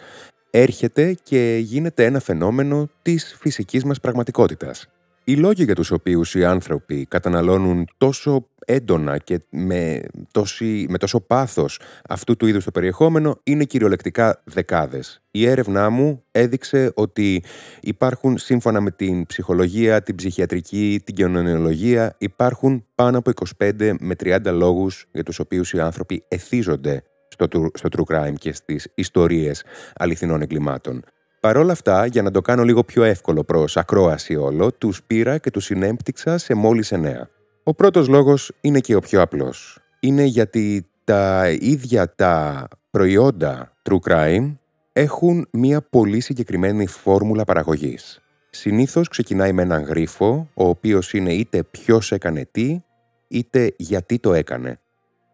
έρχεται 0.50 1.16
και 1.22 1.58
γίνεται 1.62 2.04
ένα 2.04 2.20
φαινόμενο 2.20 2.88
της 3.02 3.36
φυσικής 3.38 3.84
μας 3.84 4.00
πραγματικότητας. 4.00 4.88
Οι 5.24 5.36
λόγοι 5.36 5.64
για 5.64 5.74
τους 5.74 5.90
οποίους 5.90 6.34
οι 6.34 6.44
άνθρωποι 6.44 7.06
καταναλώνουν 7.06 7.86
τόσο 7.96 8.46
έντονα 8.64 9.18
και 9.18 9.40
με, 9.50 10.00
τόση, 10.30 10.86
με 10.88 10.98
τόσο 10.98 11.20
πάθος 11.20 11.80
αυτού 12.08 12.36
του 12.36 12.46
είδους 12.46 12.64
το 12.64 12.70
περιεχόμενο 12.70 13.40
είναι 13.42 13.64
κυριολεκτικά 13.64 14.42
δεκάδες. 14.44 15.22
Η 15.30 15.46
έρευνά 15.46 15.90
μου 15.90 16.24
έδειξε 16.30 16.92
ότι 16.94 17.44
υπάρχουν 17.80 18.38
σύμφωνα 18.38 18.80
με 18.80 18.90
την 18.90 19.26
ψυχολογία, 19.26 20.02
την 20.02 20.14
ψυχιατρική, 20.14 21.02
την 21.04 21.14
κοινωνιολογία 21.14 22.14
υπάρχουν 22.18 22.86
πάνω 22.94 23.18
από 23.18 23.30
25 23.58 23.94
με 24.00 24.14
30 24.24 24.40
λόγους 24.44 25.06
για 25.12 25.22
τους 25.22 25.38
οποίους 25.38 25.72
οι 25.72 25.80
άνθρωποι 25.80 26.24
εθίζονται 26.28 27.02
στο, 27.28 27.46
στο 27.74 27.88
true 27.96 28.14
crime 28.14 28.34
και 28.38 28.52
στις 28.52 28.88
ιστορίες 28.94 29.64
αληθινών 29.94 30.42
εγκλημάτων. 30.42 31.02
Παρ' 31.40 31.56
όλα 31.56 31.72
αυτά, 31.72 32.06
για 32.06 32.22
να 32.22 32.30
το 32.30 32.40
κάνω 32.40 32.62
λίγο 32.62 32.84
πιο 32.84 33.02
εύκολο 33.02 33.44
προς 33.44 33.76
ακρόαση 33.76 34.36
όλο, 34.36 34.72
τους 34.72 35.02
πήρα 35.02 35.38
και 35.38 35.50
τους 35.50 35.64
συνέμπτυξα 35.64 36.38
σε 36.38 36.54
μόλις 36.54 36.92
εννέα. 36.92 37.28
Ο 37.62 37.74
πρώτος 37.74 38.08
λόγος 38.08 38.52
είναι 38.60 38.80
και 38.80 38.94
ο 38.94 39.00
πιο 39.00 39.20
απλός. 39.20 39.78
Είναι 40.00 40.24
γιατί 40.24 40.86
τα 41.04 41.50
ίδια 41.60 42.14
τα 42.14 42.68
προϊόντα 42.90 43.72
true 43.88 44.10
crime 44.10 44.56
έχουν 44.92 45.48
μία 45.50 45.82
πολύ 45.82 46.20
συγκεκριμένη 46.20 46.86
φόρμουλα 46.86 47.44
παραγωγής. 47.44 48.20
Συνήθως 48.50 49.08
ξεκινάει 49.08 49.52
με 49.52 49.62
έναν 49.62 49.82
γρίφο, 49.82 50.48
ο 50.54 50.68
οποίος 50.68 51.12
είναι 51.12 51.32
είτε 51.32 51.62
ποιος 51.62 52.12
έκανε 52.12 52.48
τι, 52.50 52.82
είτε 53.28 53.74
γιατί 53.76 54.18
το 54.18 54.34
έκανε. 54.34 54.80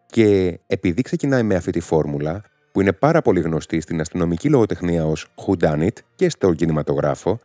Και 0.05 0.59
επειδή 0.67 1.01
ξεκινάει 1.01 1.43
με 1.43 1.55
αυτή 1.55 1.71
τη 1.71 1.79
φόρμουλα, 1.79 2.41
που 2.71 2.81
είναι 2.81 2.93
πάρα 2.93 3.21
πολύ 3.21 3.41
γνωστή 3.41 3.79
στην 3.81 3.99
αστυνομική 3.99 4.49
λογοτεχνία 4.49 5.05
ως 5.05 5.27
whodunit 5.35 5.97
και 6.15 6.29
στο 6.29 6.53
κινηματογράφο, 6.53 7.39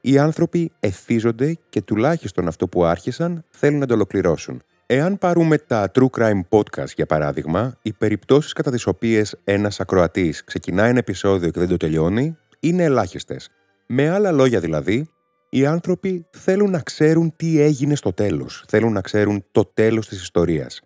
οι 0.00 0.18
άνθρωποι 0.18 0.72
εθίζονται 0.80 1.58
και 1.68 1.82
τουλάχιστον 1.82 2.48
αυτό 2.48 2.68
που 2.68 2.84
άρχισαν 2.84 3.44
θέλουν 3.50 3.78
να 3.78 3.86
το 3.86 3.94
ολοκληρώσουν. 3.94 4.62
Εάν 4.86 5.18
πάρουμε 5.18 5.58
τα 5.58 5.90
True 5.94 6.06
Crime 6.18 6.40
Podcast 6.48 6.94
για 6.94 7.06
παράδειγμα, 7.06 7.78
οι 7.82 7.92
περιπτώσεις 7.92 8.52
κατά 8.52 8.70
τις 8.70 8.86
οποίες 8.86 9.36
ένας 9.44 9.80
ακροατής 9.80 10.44
ξεκινάει 10.44 10.90
ένα 10.90 10.98
επεισόδιο 10.98 11.50
και 11.50 11.58
δεν 11.58 11.68
το 11.68 11.76
τελειώνει 11.76 12.36
είναι 12.60 12.82
ελάχιστες. 12.82 13.50
Με 13.86 14.08
άλλα 14.08 14.32
λόγια 14.32 14.60
δηλαδή, 14.60 15.08
οι 15.50 15.66
άνθρωποι 15.66 16.26
θέλουν 16.30 16.70
να 16.70 16.80
ξέρουν 16.80 17.32
τι 17.36 17.60
έγινε 17.60 17.94
στο 17.94 18.12
τέλος, 18.12 18.64
θέλουν 18.68 18.92
να 18.92 19.00
ξέρουν 19.00 19.44
το 19.52 19.64
τέλος 19.74 20.08
της 20.08 20.22
ιστορίας. 20.22 20.80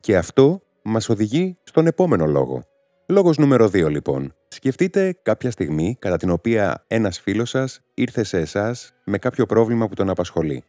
Και 0.00 0.16
αυτό 0.16 0.62
μας 0.82 1.08
οδηγεί 1.08 1.56
στον 1.62 1.86
επόμενο 1.86 2.26
λόγο. 2.26 2.64
Λόγος 3.06 3.38
νούμερο 3.38 3.66
2 3.66 3.88
λοιπόν. 3.90 4.34
Σκεφτείτε 4.54 5.16
κάποια 5.22 5.50
στιγμή 5.50 5.96
κατά 5.98 6.16
την 6.16 6.30
οποία 6.30 6.84
ένας 6.86 7.20
φίλος 7.20 7.50
σας 7.50 7.80
ήρθε 7.94 8.22
σε 8.24 8.38
εσάς 8.38 8.94
με 9.04 9.18
κάποιο 9.18 9.46
πρόβλημα 9.46 9.88
που 9.88 9.94
τον 9.94 10.10
απασχολεί. 10.10 10.64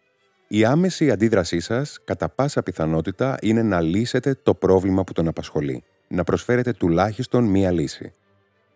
Η 0.47 0.65
άμεση 0.65 1.11
αντίδρασή 1.11 1.59
σας, 1.59 1.99
κατά 2.03 2.29
πάσα 2.29 2.63
πιθανότητα, 2.63 3.37
είναι 3.41 3.63
να 3.63 3.81
λύσετε 3.81 4.39
το 4.43 4.53
πρόβλημα 4.53 5.03
που 5.03 5.13
τον 5.13 5.27
απασχολεί. 5.27 5.83
Να 6.07 6.23
προσφέρετε 6.23 6.73
τουλάχιστον 6.73 7.43
μία 7.43 7.71
λύση. 7.71 8.13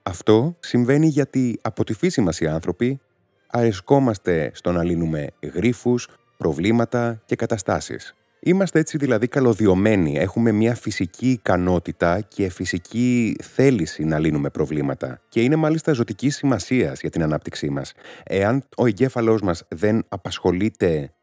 Αυτό 0.03 0.55
συμβαίνει 0.59 1.07
γιατί 1.07 1.59
από 1.61 1.83
τη 1.83 1.93
φύση 1.93 2.21
μας 2.21 2.39
οι 2.39 2.47
άνθρωποι 2.47 2.99
αρισκόμαστε 3.47 4.51
στο 4.53 4.71
να 4.71 4.83
λύνουμε 4.83 5.27
γρίφους, 5.53 6.07
προβλήματα 6.37 7.21
και 7.25 7.35
καταστάσεις. 7.35 8.15
Είμαστε 8.41 8.79
έτσι 8.79 8.98
δηλαδή 8.98 9.27
καλωδιωμένοι. 9.27 10.17
Έχουμε 10.17 10.51
μια 10.51 10.75
φυσική 10.75 11.31
ικανότητα 11.31 12.22
και 12.22 12.50
φυσική 12.50 13.36
θέληση 13.43 14.03
να 14.03 14.19
λύνουμε 14.19 14.50
προβλήματα. 14.50 15.22
Και 15.29 15.41
είναι 15.41 15.55
μάλιστα 15.55 15.91
ζωτική 15.91 16.29
σημασία 16.29 16.93
για 17.01 17.10
την 17.10 17.24
ανάπτυξή 17.24 17.69
μας. 17.69 17.93
Εάν 18.24 18.63
ο 18.77 18.86
εγκέφαλός 18.86 19.41
μας 19.41 19.63
δεν 19.67 20.03
απασχολείται 20.10 21.13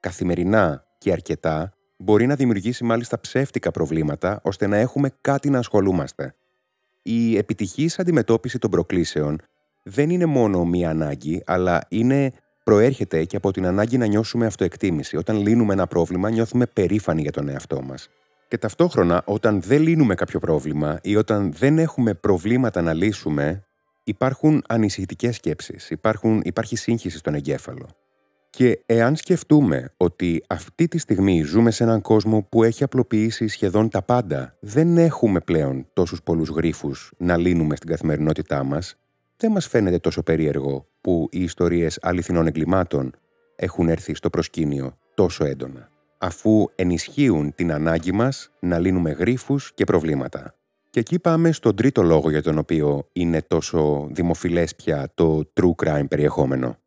καθημερινά 0.00 0.84
και 0.98 1.12
αρκετά, 1.12 1.72
μπορεί 1.96 2.26
να 2.26 2.34
δημιουργήσει 2.34 2.84
μάλιστα 2.84 3.20
ψεύτικα 3.20 3.70
προβλήματα 3.70 4.40
ώστε 4.42 4.66
να 4.66 4.76
έχουμε 4.76 5.10
κάτι 5.20 5.50
να 5.50 5.58
ασχολούμαστε. 5.58 6.34
Η 7.02 7.36
επιτυχής 7.36 7.98
αντιμετώπιση 7.98 8.58
των 8.58 8.70
προκλήσεων 8.70 9.40
δεν 9.82 10.10
είναι 10.10 10.26
μόνο 10.26 10.64
μία 10.64 10.90
ανάγκη, 10.90 11.42
αλλά 11.46 11.80
είναι 11.88 12.32
προέρχεται 12.66 13.24
και 13.24 13.36
από 13.36 13.50
την 13.50 13.66
ανάγκη 13.66 13.98
να 13.98 14.06
νιώσουμε 14.06 14.46
αυτοεκτίμηση. 14.46 15.16
Όταν 15.16 15.36
λύνουμε 15.36 15.72
ένα 15.72 15.86
πρόβλημα, 15.86 16.30
νιώθουμε 16.30 16.66
περήφανοι 16.66 17.22
για 17.22 17.32
τον 17.32 17.48
εαυτό 17.48 17.82
μας. 17.82 18.08
Και 18.48 18.58
ταυτόχρονα, 18.58 19.22
όταν 19.26 19.62
δεν 19.62 19.82
λύνουμε 19.82 20.14
κάποιο 20.14 20.38
πρόβλημα 20.38 20.98
ή 21.02 21.16
όταν 21.16 21.52
δεν 21.52 21.78
έχουμε 21.78 22.14
προβλήματα 22.14 22.82
να 22.82 22.92
λύσουμε, 22.92 23.64
υπάρχουν 24.04 24.62
ανησυχητικές 24.68 25.36
σκέψεις, 25.36 25.92
υπάρχει 26.42 26.76
σύγχυση 26.76 27.18
στον 27.18 27.34
εγκέφαλο. 27.34 27.88
Και 28.50 28.82
εάν 28.86 29.16
σκεφτούμε 29.16 29.92
ότι 29.96 30.42
αυτή 30.46 30.88
τη 30.88 30.98
στιγμή 30.98 31.42
ζούμε 31.42 31.70
σε 31.70 31.82
έναν 31.82 32.00
κόσμο 32.00 32.46
που 32.50 32.62
έχει 32.62 32.84
απλοποιήσει 32.84 33.46
σχεδόν 33.46 33.88
τα 33.88 34.02
πάντα, 34.02 34.56
δεν 34.60 34.98
έχουμε 34.98 35.40
πλέον 35.40 35.86
τόσους 35.92 36.22
πολλούς 36.22 36.48
γρίφους 36.48 37.12
να 37.16 37.36
λύνουμε 37.36 37.76
στην 37.76 37.88
καθημερινότητά 37.88 38.64
μας, 38.64 38.96
δεν 39.36 39.52
μας 39.52 39.66
φαίνεται 39.66 39.98
τόσο 39.98 40.22
περίεργο 40.22 40.86
που 41.00 41.28
οι 41.30 41.42
ιστορίες 41.42 41.98
αληθινών 42.02 42.46
εγκλημάτων 42.46 43.12
έχουν 43.56 43.88
έρθει 43.88 44.14
στο 44.14 44.30
προσκήνιο 44.30 44.98
τόσο 45.14 45.44
έντονα, 45.44 45.88
αφού 46.18 46.66
ενισχύουν 46.74 47.54
την 47.54 47.72
ανάγκη 47.72 48.12
μας 48.12 48.50
να 48.60 48.78
λύνουμε 48.78 49.10
γρίφους 49.10 49.72
και 49.74 49.84
προβλήματα. 49.84 50.54
Και 50.90 51.00
εκεί 51.00 51.18
πάμε 51.18 51.52
στον 51.52 51.76
τρίτο 51.76 52.02
λόγο 52.02 52.30
για 52.30 52.42
τον 52.42 52.58
οποίο 52.58 53.08
είναι 53.12 53.42
τόσο 53.42 54.08
δημοφιλές 54.10 54.74
πια 54.76 55.08
το 55.14 55.52
true 55.60 55.74
crime 55.84 56.08
περιεχόμενο. 56.08 56.78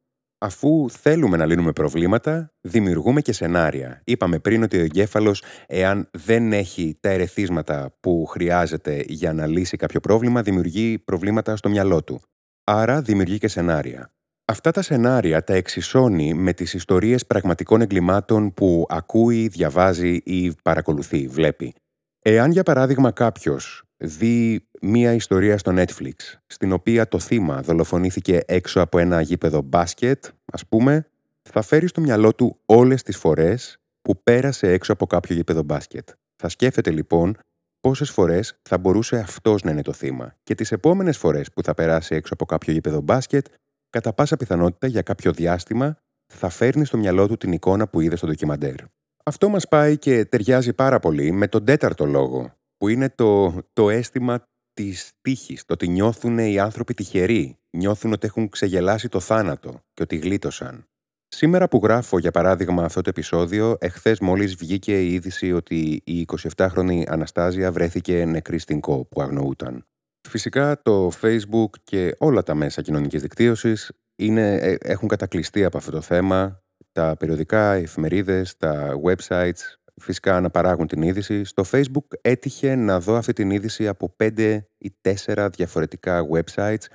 Αφού 0.41 0.89
θέλουμε 0.89 1.37
να 1.37 1.45
λύνουμε 1.45 1.71
προβλήματα, 1.71 2.53
δημιουργούμε 2.61 3.21
και 3.21 3.33
σενάρια. 3.33 4.01
Είπαμε 4.03 4.39
πριν 4.39 4.63
ότι 4.63 4.77
ο 4.77 4.81
εγκέφαλος, 4.81 5.43
εάν 5.67 6.09
δεν 6.11 6.53
έχει 6.53 6.97
τα 6.99 7.09
ερεθίσματα 7.09 7.95
που 7.99 8.25
χρειάζεται 8.25 9.03
για 9.07 9.33
να 9.33 9.47
λύσει 9.47 9.77
κάποιο 9.77 9.99
πρόβλημα, 9.99 10.41
δημιουργεί 10.41 10.99
προβλήματα 10.99 11.55
στο 11.55 11.69
μυαλό 11.69 12.03
του. 12.03 12.21
Άρα 12.71 13.01
δημιουργεί 13.01 13.37
και 13.37 13.47
σενάρια. 13.47 14.11
Αυτά 14.45 14.71
τα 14.71 14.81
σενάρια 14.81 15.43
τα 15.43 15.53
εξισώνει 15.53 16.33
με 16.33 16.53
τις 16.53 16.73
ιστορίες 16.73 17.25
πραγματικών 17.25 17.81
εγκλημάτων 17.81 18.53
που 18.53 18.85
ακούει, 18.89 19.47
διαβάζει 19.47 20.21
ή 20.23 20.53
παρακολουθεί, 20.63 21.27
βλέπει. 21.27 21.73
Εάν 22.19 22.51
για 22.51 22.63
παράδειγμα 22.63 23.11
κάποιος 23.11 23.83
δει 23.97 24.67
μία 24.81 25.13
ιστορία 25.13 25.57
στο 25.57 25.73
Netflix, 25.75 26.13
στην 26.45 26.71
οποία 26.71 27.07
το 27.07 27.19
θύμα 27.19 27.61
δολοφονήθηκε 27.61 28.39
έξω 28.45 28.81
από 28.81 28.99
ένα 28.99 29.21
γήπεδο 29.21 29.61
μπάσκετ, 29.61 30.25
ας 30.51 30.67
πούμε, 30.67 31.07
θα 31.41 31.61
φέρει 31.61 31.87
στο 31.87 32.01
μυαλό 32.01 32.33
του 32.33 32.59
όλες 32.65 33.03
τις 33.03 33.17
φορές 33.17 33.77
που 34.01 34.23
πέρασε 34.23 34.71
έξω 34.71 34.93
από 34.93 35.05
κάποιο 35.05 35.35
γήπεδο 35.35 35.63
μπάσκετ. 35.63 36.09
Θα 36.35 36.49
σκέφτεται 36.49 36.91
λοιπόν 36.91 37.37
πόσες 37.79 38.09
φορές 38.09 38.59
θα 38.61 38.77
μπορούσε 38.77 39.17
αυτός 39.17 39.63
να 39.63 39.71
είναι 39.71 39.81
το 39.81 39.93
θύμα 39.93 40.35
και 40.43 40.55
τις 40.55 40.71
επόμενες 40.71 41.17
φορές 41.17 41.51
που 41.51 41.63
θα 41.63 41.73
περάσει 41.73 42.15
έξω 42.15 42.33
από 42.33 42.45
κάποιο 42.45 42.73
γήπεδο 42.73 43.01
μπάσκετ, 43.01 43.45
κατά 43.89 44.13
πάσα 44.13 44.37
πιθανότητα 44.37 44.87
για 44.87 45.01
κάποιο 45.01 45.31
διάστημα 45.31 45.97
θα 46.33 46.49
φέρνει 46.49 46.85
στο 46.85 46.97
μυαλό 46.97 47.27
του 47.27 47.37
την 47.37 47.51
εικόνα 47.51 47.87
που 47.87 47.99
είδε 48.01 48.15
στο 48.15 48.27
ντοκιμαντέρ. 48.27 48.75
Αυτό 49.23 49.49
μας 49.49 49.67
πάει 49.67 49.97
και 49.97 50.25
ταιριάζει 50.25 50.73
πάρα 50.73 50.99
πολύ 50.99 51.31
με 51.31 51.47
τον 51.47 51.65
τέταρτο 51.65 52.05
λόγο, 52.05 52.53
που 52.77 52.87
είναι 52.87 53.09
το, 53.09 53.57
το 53.73 53.89
αίσθημα 53.89 54.43
της 54.73 55.11
τύχης, 55.21 55.65
το 55.65 55.73
ότι 55.73 55.87
νιώθουν 55.87 56.37
οι 56.37 56.59
άνθρωποι 56.59 56.93
τυχεροί, 56.93 57.57
νιώθουν 57.69 58.13
ότι 58.13 58.27
έχουν 58.27 58.49
ξεγελάσει 58.49 59.09
το 59.09 59.19
θάνατο 59.19 59.79
και 59.93 60.03
ότι 60.03 60.15
γλίτωσαν. 60.15 60.88
Σήμερα 61.31 61.67
που 61.67 61.79
γράφω, 61.83 62.19
για 62.19 62.31
παράδειγμα, 62.31 62.83
αυτό 62.83 63.01
το 63.01 63.09
επεισόδιο, 63.09 63.77
εχθές 63.79 64.19
μόλις 64.19 64.55
βγήκε 64.55 65.03
η 65.03 65.13
είδηση 65.13 65.51
ότι 65.51 66.01
η 66.05 66.25
27χρονη 66.57 67.03
Αναστάζια 67.07 67.71
βρέθηκε 67.71 68.25
νεκρή 68.25 68.57
στην 68.59 68.79
ΚΟ 68.79 69.05
που 69.05 69.21
αγνοούταν. 69.21 69.85
Φυσικά 70.27 70.81
το 70.81 71.11
Facebook 71.21 71.69
και 71.83 72.15
όλα 72.17 72.43
τα 72.43 72.55
μέσα 72.55 72.81
κοινωνικής 72.81 73.21
δικτύωσης 73.21 73.91
είναι, 74.15 74.55
ε, 74.55 74.75
έχουν 74.79 75.07
κατακλειστεί 75.07 75.63
από 75.63 75.77
αυτό 75.77 75.91
το 75.91 76.01
θέμα. 76.01 76.63
Τα 76.91 77.15
περιοδικά, 77.19 77.77
οι 77.77 77.81
εφημερίδες, 77.81 78.57
τα 78.57 78.99
websites 79.03 79.73
φυσικά 80.01 80.35
αναπαράγουν 80.35 80.87
την 80.87 81.01
είδηση. 81.01 81.43
Στο 81.43 81.63
Facebook 81.71 82.17
έτυχε 82.21 82.75
να 82.75 82.99
δω 82.99 83.15
αυτή 83.15 83.33
την 83.33 83.51
είδηση 83.51 83.87
από 83.87 84.09
πέντε 84.15 84.67
ή 84.77 84.91
τέσσερα 85.01 85.49
διαφορετικά 85.49 86.27
websites 86.31 86.85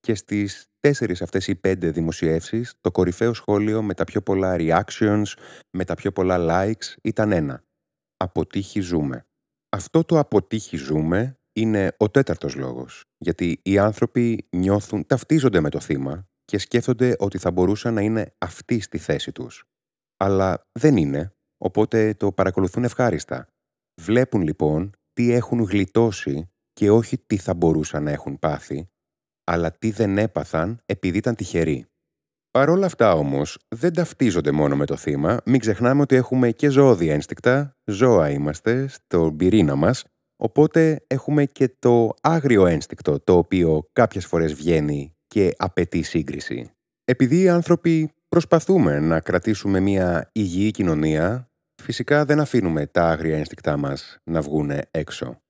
και 0.00 0.14
στις 0.14 0.69
τέσσερις 0.80 1.22
αυτές 1.22 1.48
οι 1.48 1.54
πέντε 1.54 1.90
δημοσιεύσεις 1.90 2.74
το 2.80 2.90
κορυφαίο 2.90 3.34
σχόλιο 3.34 3.82
με 3.82 3.94
τα 3.94 4.04
πιο 4.04 4.22
πολλά 4.22 4.56
reactions, 4.58 5.24
με 5.70 5.84
τα 5.84 5.94
πιο 5.94 6.12
πολλά 6.12 6.36
likes 6.40 6.94
ήταν 7.02 7.32
ένα. 7.32 7.64
Αποτύχει 8.16 8.80
ζούμε. 8.80 9.26
Αυτό 9.68 10.04
το 10.04 10.18
αποτύχει 10.18 10.76
ζούμε 10.76 11.38
είναι 11.52 11.94
ο 11.96 12.10
τέταρτος 12.10 12.54
λόγος. 12.54 13.04
Γιατί 13.18 13.60
οι 13.62 13.78
άνθρωποι 13.78 14.48
νιώθουν, 14.50 15.06
ταυτίζονται 15.06 15.60
με 15.60 15.70
το 15.70 15.80
θύμα 15.80 16.28
και 16.44 16.58
σκέφτονται 16.58 17.16
ότι 17.18 17.38
θα 17.38 17.50
μπορούσαν 17.50 17.94
να 17.94 18.00
είναι 18.00 18.34
αυτοί 18.38 18.80
στη 18.80 18.98
θέση 18.98 19.32
τους. 19.32 19.64
Αλλά 20.16 20.66
δεν 20.72 20.96
είναι, 20.96 21.34
οπότε 21.58 22.14
το 22.14 22.32
παρακολουθούν 22.32 22.84
ευχάριστα. 22.84 23.46
Βλέπουν 24.00 24.42
λοιπόν 24.42 24.92
τι 25.12 25.32
έχουν 25.32 25.62
γλιτώσει 25.62 26.50
και 26.72 26.90
όχι 26.90 27.18
τι 27.18 27.36
θα 27.36 27.54
μπορούσαν 27.54 28.02
να 28.02 28.10
έχουν 28.10 28.38
πάθει 28.38 28.90
αλλά 29.50 29.72
τι 29.72 29.90
δεν 29.90 30.18
έπαθαν 30.18 30.78
επειδή 30.86 31.18
ήταν 31.18 31.34
τυχεροί. 31.34 31.86
Παρ' 32.50 32.68
όλα 32.68 32.86
αυτά 32.86 33.12
όμως, 33.12 33.58
δεν 33.68 33.92
ταυτίζονται 33.92 34.50
μόνο 34.50 34.76
με 34.76 34.86
το 34.86 34.96
θύμα, 34.96 35.40
μην 35.44 35.60
ξεχνάμε 35.60 36.00
ότι 36.00 36.16
έχουμε 36.16 36.50
και 36.50 36.68
ζώδια 36.68 37.14
ένστικτα, 37.14 37.76
ζώα 37.84 38.30
είμαστε 38.30 38.86
στον 38.88 39.36
πυρήνα 39.36 39.74
μας, 39.74 40.04
οπότε 40.36 41.04
έχουμε 41.06 41.44
και 41.44 41.68
το 41.78 42.14
άγριο 42.20 42.66
ένστικτο, 42.66 43.20
το 43.20 43.36
οποίο 43.36 43.88
κάποιες 43.92 44.26
φορές 44.26 44.54
βγαίνει 44.54 45.14
και 45.26 45.54
απαιτεί 45.56 46.02
σύγκριση. 46.02 46.70
Επειδή 47.04 47.40
οι 47.40 47.48
άνθρωποι 47.48 48.12
προσπαθούμε 48.28 49.00
να 49.00 49.20
κρατήσουμε 49.20 49.80
μια 49.80 50.30
υγιή 50.32 50.70
κοινωνία, 50.70 51.50
φυσικά 51.82 52.24
δεν 52.24 52.40
αφήνουμε 52.40 52.86
τα 52.86 53.08
άγρια 53.08 53.36
ένστικτά 53.38 53.76
μας 53.76 54.18
να 54.24 54.40
βγούνε 54.40 54.80
έξω. 54.90 55.40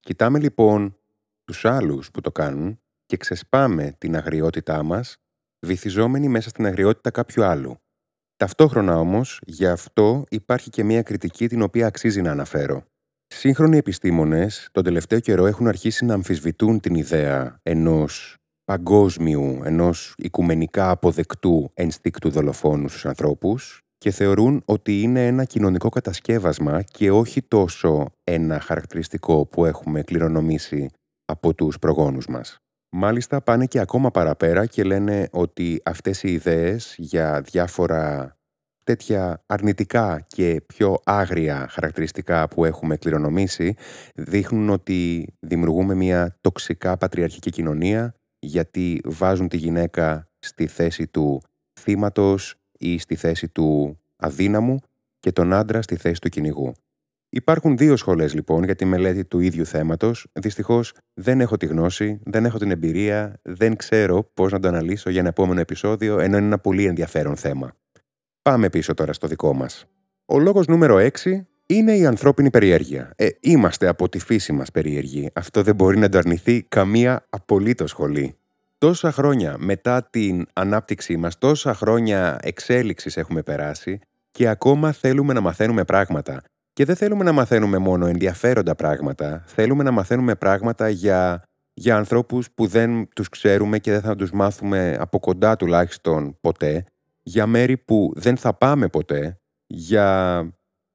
Κοιτάμε 0.00 0.38
λοιπόν 0.38 0.98
τους 1.44 1.64
άλλους 1.64 2.10
που 2.10 2.20
το 2.20 2.32
κάνουν 2.32 2.80
και 3.06 3.16
ξεσπάμε 3.16 3.94
την 3.98 4.16
αγριότητά 4.16 4.82
μας, 4.82 5.16
βυθιζόμενοι 5.66 6.28
μέσα 6.28 6.48
στην 6.48 6.66
αγριότητα 6.66 7.10
κάποιου 7.10 7.44
άλλου. 7.44 7.76
Ταυτόχρονα 8.36 8.98
όμως, 8.98 9.40
γι' 9.46 9.66
αυτό 9.66 10.24
υπάρχει 10.28 10.70
και 10.70 10.84
μια 10.84 11.02
κριτική 11.02 11.48
την 11.48 11.62
οποία 11.62 11.86
αξίζει 11.86 12.22
να 12.22 12.30
αναφέρω. 12.30 12.84
Σύγχρονοι 13.26 13.76
επιστήμονες 13.76 14.68
τον 14.72 14.84
τελευταίο 14.84 15.20
καιρό 15.20 15.46
έχουν 15.46 15.66
αρχίσει 15.68 16.04
να 16.04 16.14
αμφισβητούν 16.14 16.80
την 16.80 16.94
ιδέα 16.94 17.58
ενός 17.62 18.36
παγκόσμιου, 18.64 19.60
ενός 19.64 20.14
οικουμενικά 20.16 20.90
αποδεκτού 20.90 21.70
ενστίκτου 21.74 22.30
δολοφόνου 22.30 22.88
στους 22.88 23.06
ανθρώπους 23.06 23.80
και 23.98 24.10
θεωρούν 24.10 24.62
ότι 24.64 25.00
είναι 25.00 25.26
ένα 25.26 25.44
κοινωνικό 25.44 25.88
κατασκεύασμα 25.88 26.82
και 26.82 27.10
όχι 27.10 27.42
τόσο 27.42 28.06
ένα 28.24 28.60
χαρακτηριστικό 28.60 29.46
που 29.46 29.64
έχουμε 29.64 30.02
κληρονομήσει 30.02 30.90
από 31.24 31.54
τους 31.54 31.78
προγόνους 31.78 32.26
μας. 32.26 32.58
Μάλιστα 32.88 33.40
πάνε 33.42 33.66
και 33.66 33.78
ακόμα 33.78 34.10
παραπέρα 34.10 34.66
και 34.66 34.84
λένε 34.84 35.28
ότι 35.30 35.80
αυτές 35.84 36.22
οι 36.22 36.32
ιδέες 36.32 36.94
για 36.98 37.40
διάφορα 37.40 38.36
τέτοια 38.84 39.42
αρνητικά 39.46 40.24
και 40.28 40.62
πιο 40.66 40.98
άγρια 41.04 41.66
χαρακτηριστικά 41.70 42.48
που 42.48 42.64
έχουμε 42.64 42.96
κληρονομήσει 42.96 43.74
δείχνουν 44.14 44.70
ότι 44.70 45.26
δημιουργούμε 45.40 45.94
μια 45.94 46.36
τοξικά 46.40 46.96
πατριαρχική 46.96 47.50
κοινωνία 47.50 48.14
γιατί 48.38 49.00
βάζουν 49.04 49.48
τη 49.48 49.56
γυναίκα 49.56 50.28
στη 50.38 50.66
θέση 50.66 51.06
του 51.06 51.42
θύματος 51.80 52.54
ή 52.78 52.98
στη 52.98 53.14
θέση 53.14 53.48
του 53.48 53.98
αδύναμου 54.16 54.78
και 55.18 55.32
τον 55.32 55.52
άντρα 55.52 55.82
στη 55.82 55.96
θέση 55.96 56.20
του 56.20 56.28
κυνηγού. 56.28 56.72
Υπάρχουν 57.36 57.76
δύο 57.76 57.96
σχολές 57.96 58.34
λοιπόν 58.34 58.64
για 58.64 58.74
τη 58.74 58.84
μελέτη 58.84 59.24
του 59.24 59.40
ίδιου 59.40 59.66
θέματος. 59.66 60.26
Δυστυχώς 60.32 60.92
δεν 61.14 61.40
έχω 61.40 61.56
τη 61.56 61.66
γνώση, 61.66 62.20
δεν 62.24 62.44
έχω 62.44 62.58
την 62.58 62.70
εμπειρία, 62.70 63.40
δεν 63.42 63.76
ξέρω 63.76 64.30
πώς 64.34 64.52
να 64.52 64.58
το 64.58 64.68
αναλύσω 64.68 65.10
για 65.10 65.20
ένα 65.20 65.28
επόμενο 65.28 65.60
επεισόδιο, 65.60 66.18
ενώ 66.18 66.36
είναι 66.36 66.46
ένα 66.46 66.58
πολύ 66.58 66.84
ενδιαφέρον 66.84 67.36
θέμα. 67.36 67.72
Πάμε 68.42 68.70
πίσω 68.70 68.94
τώρα 68.94 69.12
στο 69.12 69.26
δικό 69.26 69.54
μας. 69.54 69.86
Ο 70.24 70.38
λόγος 70.38 70.66
νούμερο 70.66 70.96
6 70.96 71.10
είναι 71.66 71.96
η 71.96 72.06
ανθρώπινη 72.06 72.50
περιέργεια. 72.50 73.12
Ε, 73.16 73.28
είμαστε 73.40 73.86
από 73.86 74.08
τη 74.08 74.18
φύση 74.18 74.52
μας 74.52 74.70
περίεργοι. 74.70 75.30
Αυτό 75.34 75.62
δεν 75.62 75.74
μπορεί 75.74 75.98
να 75.98 76.08
το 76.08 76.18
αρνηθεί 76.18 76.62
καμία 76.62 77.26
απολύτως 77.30 77.90
σχολή. 77.90 78.36
Τόσα 78.78 79.12
χρόνια 79.12 79.56
μετά 79.58 80.08
την 80.10 80.46
ανάπτυξή 80.52 81.16
μας, 81.16 81.38
τόσα 81.38 81.74
χρόνια 81.74 82.38
εξέλιξης 82.42 83.16
έχουμε 83.16 83.42
περάσει 83.42 83.98
και 84.30 84.48
ακόμα 84.48 84.92
θέλουμε 84.92 85.32
να 85.32 85.40
μαθαίνουμε 85.40 85.84
πράγματα. 85.84 86.42
Και 86.76 86.84
δεν 86.84 86.96
θέλουμε 86.96 87.24
να 87.24 87.32
μαθαίνουμε 87.32 87.78
μόνο 87.78 88.06
ενδιαφέροντα 88.06 88.74
πράγματα, 88.74 89.42
θέλουμε 89.46 89.82
να 89.82 89.90
μαθαίνουμε 89.90 90.34
πράγματα 90.34 90.88
για, 90.88 91.42
για 91.74 91.96
ανθρώπους 91.96 92.50
που 92.50 92.66
δεν 92.66 93.08
τους 93.14 93.28
ξέρουμε 93.28 93.78
και 93.78 93.90
δεν 93.90 94.00
θα 94.00 94.14
τους 94.16 94.30
μάθουμε 94.30 94.96
από 95.00 95.18
κοντά 95.18 95.56
τουλάχιστον 95.56 96.36
ποτέ, 96.40 96.84
για 97.22 97.46
μέρη 97.46 97.76
που 97.76 98.12
δεν 98.14 98.36
θα 98.36 98.54
πάμε 98.54 98.88
ποτέ, 98.88 99.38
για 99.66 100.40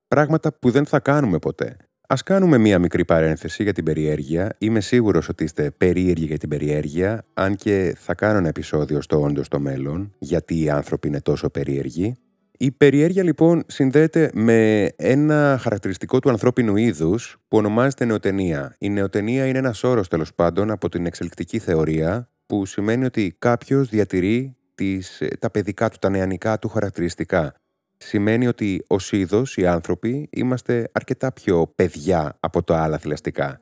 πράγματα 0.08 0.54
που 0.54 0.72
δεν 0.72 0.86
θα 0.86 1.00
κάνουμε 1.00 1.40
ποτέ. 1.40 1.78
Α 2.08 2.16
κάνουμε 2.26 2.58
μία 2.58 2.80
μικρή 2.80 3.06
παρένθεση 3.06 3.64
για 3.64 3.74
την 3.74 3.84
περιέργεια. 3.84 4.56
Είμαι 4.58 4.80
σίγουρος 4.80 5.30
ότι 5.30 5.44
είστε 5.44 5.72
περίεργοι 5.72 6.26
για 6.26 6.38
την 6.38 6.50
περιέργεια, 6.50 7.26
αν 7.34 7.56
και 7.56 7.96
θα 7.98 8.16
κάνω 8.16 8.38
ένα 8.38 8.48
επεισόδιο 8.48 9.02
στο 9.02 9.22
όντως 9.22 9.46
στο 9.46 9.60
μέλλον, 9.60 10.14
γιατί 10.20 10.64
οι 10.64 10.70
άνθρωποι 10.70 11.08
είναι 11.08 11.22
τόσο 11.22 11.50
περίεργοι. 11.50 12.16
Η 12.62 12.72
περιέργεια 12.72 13.24
λοιπόν 13.24 13.64
συνδέεται 13.68 14.30
με 14.34 14.90
ένα 14.96 15.58
χαρακτηριστικό 15.62 16.20
του 16.20 16.30
ανθρώπινου 16.30 16.76
είδους 16.76 17.38
που 17.48 17.58
ονομάζεται 17.58 18.06
νεοτενία. 18.06 18.76
Η 18.80 18.90
νεοτενία 18.90 19.46
είναι 19.46 19.58
ένας 19.58 19.84
όρος 19.84 20.08
τέλος 20.08 20.34
πάντων 20.34 20.72
από 20.72 20.90
την 20.90 21.06
εξελικτική 21.06 21.60
θεωρία, 21.60 22.30
που 22.46 22.66
σημαίνει 22.66 23.06
ότι 23.06 23.36
κάποιος 23.40 23.90
διατηρεί 23.90 24.56
τις, 24.76 25.22
τα 25.40 25.52
παιδικά 25.52 25.90
του, 25.90 25.98
τα 26.00 26.10
νεανικά 26.10 26.60
του 26.60 26.70
χαρακτηριστικά 26.70 27.54
σημαίνει 27.98 28.48
ότι 28.48 28.84
ως 28.88 29.12
είδος 29.12 29.58
οι 29.58 29.68
άνθρωποι 29.68 30.28
είμαστε 30.32 30.90
αρκετά 30.92 31.32
πιο 31.32 31.72
παιδιά 31.76 32.38
από 32.40 32.64
τα 32.64 32.84
άλλα 32.84 32.98
θηλαστικά. 32.98 33.60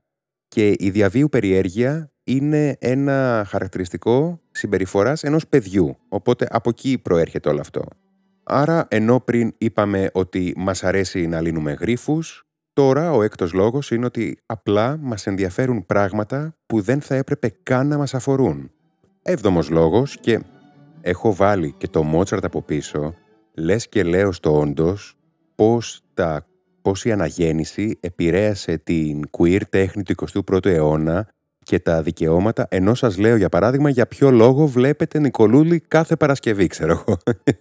Και 0.48 0.76
η 0.78 0.90
διαβίου 0.90 1.30
περιέργεια 1.30 2.12
είναι 2.24 2.76
ένα 2.80 3.46
χαρακτηριστικό 3.48 4.42
συμπεριφοράς 4.52 5.24
ενός 5.24 5.48
παιδιού. 5.48 5.98
Οπότε 6.10 6.48
από 6.50 6.70
εκεί 6.70 6.98
προέρχεται 6.98 7.50
όλο 7.50 7.60
αυτό. 7.60 7.84
Άρα, 8.52 8.88
ενώ 8.90 9.20
πριν 9.20 9.54
είπαμε 9.58 10.10
ότι 10.14 10.54
μας 10.58 10.84
αρέσει 10.84 11.28
να 11.28 11.42
λύνουμε 11.42 11.72
γρήφου, 11.72 12.20
τώρα 12.74 13.12
ο 13.12 13.22
έκτος 13.22 13.54
λόγος 13.54 13.92
είναι 13.92 14.06
ότι 14.06 14.38
απλά 14.46 14.98
μας 15.02 15.28
ενδιαφέρουν 15.28 15.86
πράγματα 15.86 16.56
που 16.66 16.82
δεν 16.82 17.02
θα 17.02 17.16
έπρεπε 17.16 17.54
καν 17.64 17.88
να 17.88 17.98
μας 17.98 18.14
αφορούν. 18.14 18.72
Έβδομος 19.22 19.70
λόγος 19.70 20.18
και 20.20 20.40
έχω 21.02 21.34
βάλει 21.34 21.74
και 21.78 21.88
το 21.88 22.04
Μότσαρτ 22.04 22.46
από 22.46 22.62
πίσω 22.62 23.14
λες 23.54 23.90
και 23.90 24.04
λέω 24.04 24.32
στο 24.32 24.60
όντως 24.60 25.18
πώς, 25.56 26.02
τα, 26.14 26.46
πώς 26.82 27.06
η 27.06 27.12
αναγέννηση 27.12 27.98
επηρέασε 28.00 28.78
την 28.78 29.24
queer 29.38 29.62
τέχνη 29.70 30.04
του 30.04 30.16
21ου 30.48 30.66
αιώνα 30.66 31.28
και 31.70 31.80
τα 31.80 32.02
δικαιώματα, 32.02 32.68
ενώ 32.70 32.94
σας 32.94 33.18
λέω 33.18 33.36
για 33.36 33.50
παράδειγμα 33.50 33.90
για 33.90 34.08
ποιο 34.08 34.32
λόγο 34.32 34.68
βλέπετε 34.68 35.20
Νικολούλη 35.20 35.80
κάθε 35.80 36.16
Παρασκευή, 36.16 36.68
ξέρω 36.68 36.92
εγώ. 36.92 37.18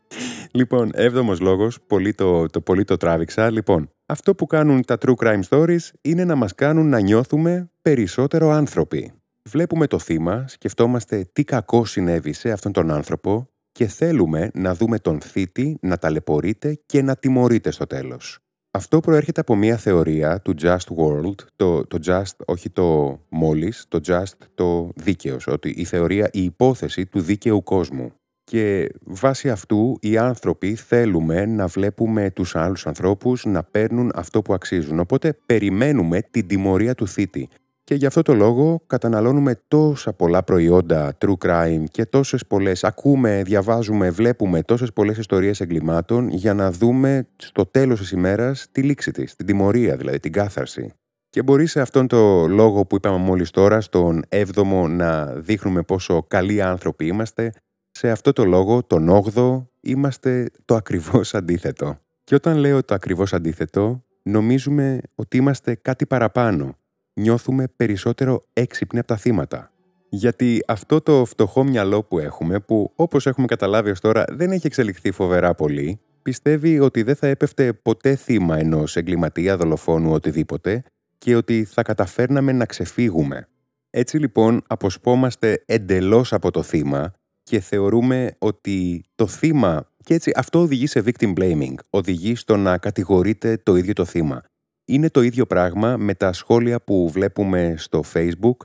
λοιπόν, 0.58 0.90
έβδομος 0.94 1.40
λόγος, 1.40 1.78
πολύ 1.86 2.14
το, 2.14 2.46
το, 2.46 2.60
πολύ 2.60 2.84
το 2.84 2.96
τράβηξα. 2.96 3.50
Λοιπόν, 3.50 3.90
αυτό 4.06 4.34
που 4.34 4.46
κάνουν 4.46 4.84
τα 4.84 4.98
true 5.06 5.14
crime 5.24 5.40
stories 5.48 5.88
είναι 6.00 6.24
να 6.24 6.34
μας 6.34 6.54
κάνουν 6.54 6.88
να 6.88 7.00
νιώθουμε 7.00 7.70
περισσότερο 7.82 8.50
άνθρωποι. 8.50 9.12
Βλέπουμε 9.42 9.86
το 9.86 9.98
θύμα, 9.98 10.44
σκεφτόμαστε 10.48 11.28
τι 11.32 11.44
κακό 11.44 11.84
συνέβη 11.84 12.32
σε 12.32 12.50
αυτόν 12.50 12.72
τον 12.72 12.90
άνθρωπο 12.90 13.48
και 13.72 13.86
θέλουμε 13.86 14.50
να 14.54 14.74
δούμε 14.74 14.98
τον 14.98 15.20
θήτη 15.20 15.78
να 15.80 15.98
ταλαιπωρείται 15.98 16.80
και 16.86 17.02
να 17.02 17.16
τιμωρείται 17.16 17.70
στο 17.70 17.86
τέλος. 17.86 18.38
Αυτό 18.78 19.00
προέρχεται 19.00 19.40
από 19.40 19.56
μια 19.56 19.76
θεωρία 19.76 20.40
του 20.40 20.54
Just 20.62 20.86
World, 20.96 21.34
το, 21.56 21.86
το 21.86 21.98
Just, 22.06 22.36
όχι 22.46 22.70
το 22.70 23.18
μόλις, 23.28 23.84
το 23.88 24.00
Just 24.06 24.46
το 24.54 24.90
δίκαιος, 24.94 25.46
ότι 25.46 25.74
η 25.76 25.84
θεωρία, 25.84 26.30
η 26.32 26.44
υπόθεση 26.44 27.06
του 27.06 27.20
δίκαιου 27.20 27.62
κόσμου. 27.62 28.12
Και 28.44 28.92
βάσει 29.04 29.50
αυτού 29.50 29.98
οι 30.00 30.16
άνθρωποι 30.16 30.74
θέλουμε 30.74 31.46
να 31.46 31.66
βλέπουμε 31.66 32.30
τους 32.30 32.56
άλλους 32.56 32.86
ανθρώπους 32.86 33.44
να 33.44 33.62
παίρνουν 33.62 34.10
αυτό 34.14 34.42
που 34.42 34.54
αξίζουν. 34.54 34.98
Οπότε 34.98 35.38
περιμένουμε 35.46 36.22
την 36.30 36.46
τιμωρία 36.46 36.94
του 36.94 37.08
θήτη. 37.08 37.48
Και 37.88 37.94
γι' 37.94 38.06
αυτό 38.06 38.22
το 38.22 38.34
λόγο 38.34 38.82
καταναλώνουμε 38.86 39.60
τόσα 39.68 40.12
πολλά 40.12 40.42
προϊόντα 40.42 41.16
true 41.18 41.34
crime 41.44 41.84
και 41.90 42.04
τόσες 42.04 42.46
πολλές, 42.46 42.84
ακούμε, 42.84 43.42
διαβάζουμε, 43.42 44.10
βλέπουμε 44.10 44.62
τόσες 44.62 44.92
πολλές 44.92 45.16
ιστορίες 45.18 45.60
εγκλημάτων 45.60 46.28
για 46.28 46.54
να 46.54 46.70
δούμε 46.70 47.28
στο 47.36 47.66
τέλος 47.66 47.98
της 47.98 48.10
ημέρας 48.10 48.66
τη 48.72 48.82
λήξη 48.82 49.10
της, 49.10 49.36
την 49.36 49.46
τιμωρία 49.46 49.96
δηλαδή, 49.96 50.18
την 50.20 50.32
κάθαρση. 50.32 50.92
Και 51.30 51.42
μπορεί 51.42 51.66
σε 51.66 51.80
αυτόν 51.80 52.06
τον 52.06 52.50
λόγο 52.50 52.86
που 52.86 52.96
είπαμε 52.96 53.16
μόλις 53.16 53.50
τώρα, 53.50 53.80
στον 53.80 54.22
7ο 54.28 54.86
να 54.88 55.24
δείχνουμε 55.24 55.82
πόσο 55.82 56.22
καλοί 56.22 56.62
άνθρωποι 56.62 57.06
είμαστε, 57.06 57.52
σε 57.90 58.10
αυτό 58.10 58.32
το 58.32 58.44
λόγο, 58.44 58.82
τον 58.82 59.22
8ο, 59.34 59.66
είμαστε 59.80 60.50
το 60.64 60.74
ακριβώς 60.74 61.34
αντίθετο. 61.34 61.98
Και 62.24 62.34
όταν 62.34 62.56
λέω 62.56 62.84
το 62.84 62.94
ακριβώς 62.94 63.32
αντίθετο, 63.32 64.04
νομίζουμε 64.22 65.00
ότι 65.14 65.36
είμαστε 65.36 65.74
κάτι 65.74 66.06
παραπάνω 66.06 66.76
νιώθουμε 67.18 67.64
περισσότερο 67.76 68.46
έξυπνοι 68.52 68.98
από 68.98 69.08
τα 69.08 69.16
θύματα. 69.16 69.72
Γιατί 70.08 70.64
αυτό 70.66 71.00
το 71.00 71.24
φτωχό 71.24 71.64
μυαλό 71.64 72.02
που 72.02 72.18
έχουμε, 72.18 72.60
που 72.60 72.92
όπως 72.94 73.26
έχουμε 73.26 73.46
καταλάβει 73.46 73.90
ως 73.90 74.00
τώρα 74.00 74.24
δεν 74.28 74.50
έχει 74.50 74.66
εξελιχθεί 74.66 75.10
φοβερά 75.10 75.54
πολύ, 75.54 76.00
πιστεύει 76.22 76.78
ότι 76.80 77.02
δεν 77.02 77.16
θα 77.16 77.26
έπεφτε 77.26 77.72
ποτέ 77.72 78.14
θύμα 78.14 78.58
ενός 78.58 78.96
εγκληματία, 78.96 79.56
δολοφόνου, 79.56 80.12
οτιδήποτε 80.12 80.82
και 81.18 81.36
ότι 81.36 81.64
θα 81.64 81.82
καταφέρναμε 81.82 82.52
να 82.52 82.64
ξεφύγουμε. 82.64 83.48
Έτσι 83.90 84.18
λοιπόν 84.18 84.62
αποσπόμαστε 84.66 85.62
εντελώς 85.66 86.32
από 86.32 86.50
το 86.50 86.62
θύμα 86.62 87.12
και 87.42 87.60
θεωρούμε 87.60 88.30
ότι 88.38 89.04
το 89.14 89.26
θύμα, 89.26 89.92
και 90.04 90.14
έτσι 90.14 90.32
αυτό 90.34 90.60
οδηγεί 90.60 90.86
σε 90.86 91.02
victim 91.04 91.32
blaming, 91.38 91.74
οδηγεί 91.90 92.34
στο 92.34 92.56
να 92.56 92.78
κατηγορείται 92.78 93.60
το 93.62 93.76
ίδιο 93.76 93.92
το 93.92 94.04
θύμα. 94.04 94.42
Είναι 94.90 95.10
το 95.10 95.22
ίδιο 95.22 95.46
πράγμα 95.46 95.96
με 95.96 96.14
τα 96.14 96.32
σχόλια 96.32 96.80
που 96.80 97.08
βλέπουμε 97.10 97.74
στο 97.76 98.02
Facebook 98.14 98.56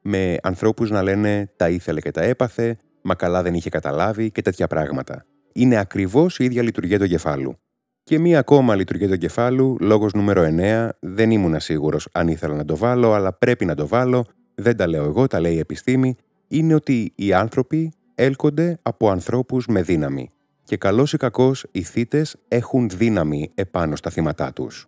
με 0.00 0.36
ανθρώπους 0.42 0.90
να 0.90 1.02
λένε 1.02 1.52
«τα 1.56 1.68
ήθελε 1.68 2.00
και 2.00 2.10
τα 2.10 2.22
έπαθε», 2.22 2.76
«μα 3.02 3.14
καλά 3.14 3.42
δεν 3.42 3.54
είχε 3.54 3.70
καταλάβει» 3.70 4.30
και 4.30 4.42
τέτοια 4.42 4.66
πράγματα. 4.66 5.26
Είναι 5.52 5.76
ακριβώς 5.76 6.38
η 6.38 6.44
ίδια 6.44 6.62
λειτουργία 6.62 6.98
του 6.98 7.04
εγκεφάλου. 7.04 7.56
Και 8.02 8.18
μία 8.18 8.38
ακόμα 8.38 8.74
λειτουργία 8.74 9.06
του 9.06 9.12
εγκεφάλου, 9.12 9.76
λόγος 9.80 10.12
νούμερο 10.12 10.42
9, 10.42 10.88
δεν 11.00 11.30
ήμουν 11.30 11.60
σίγουρος 11.60 12.08
αν 12.12 12.28
ήθελα 12.28 12.54
να 12.54 12.64
το 12.64 12.76
βάλω, 12.76 13.12
αλλά 13.12 13.32
πρέπει 13.32 13.64
να 13.64 13.74
το 13.74 13.86
βάλω, 13.86 14.24
δεν 14.54 14.76
τα 14.76 14.86
λέω 14.86 15.04
εγώ, 15.04 15.26
τα 15.26 15.40
λέει 15.40 15.54
η 15.54 15.58
επιστήμη, 15.58 16.16
είναι 16.48 16.74
ότι 16.74 17.12
οι 17.14 17.32
άνθρωποι 17.32 17.92
έλκονται 18.14 18.78
από 18.82 19.10
ανθρώπους 19.10 19.66
με 19.66 19.82
δύναμη. 19.82 20.28
Και 20.64 20.76
καλός 20.76 21.12
ή 21.12 21.16
κακός 21.16 21.66
οι 21.70 21.82
θύτες 21.82 22.36
έχουν 22.48 22.88
δύναμη 22.88 23.50
επάνω 23.54 23.96
στα 23.96 24.10
θύματά 24.10 24.52
τους. 24.52 24.86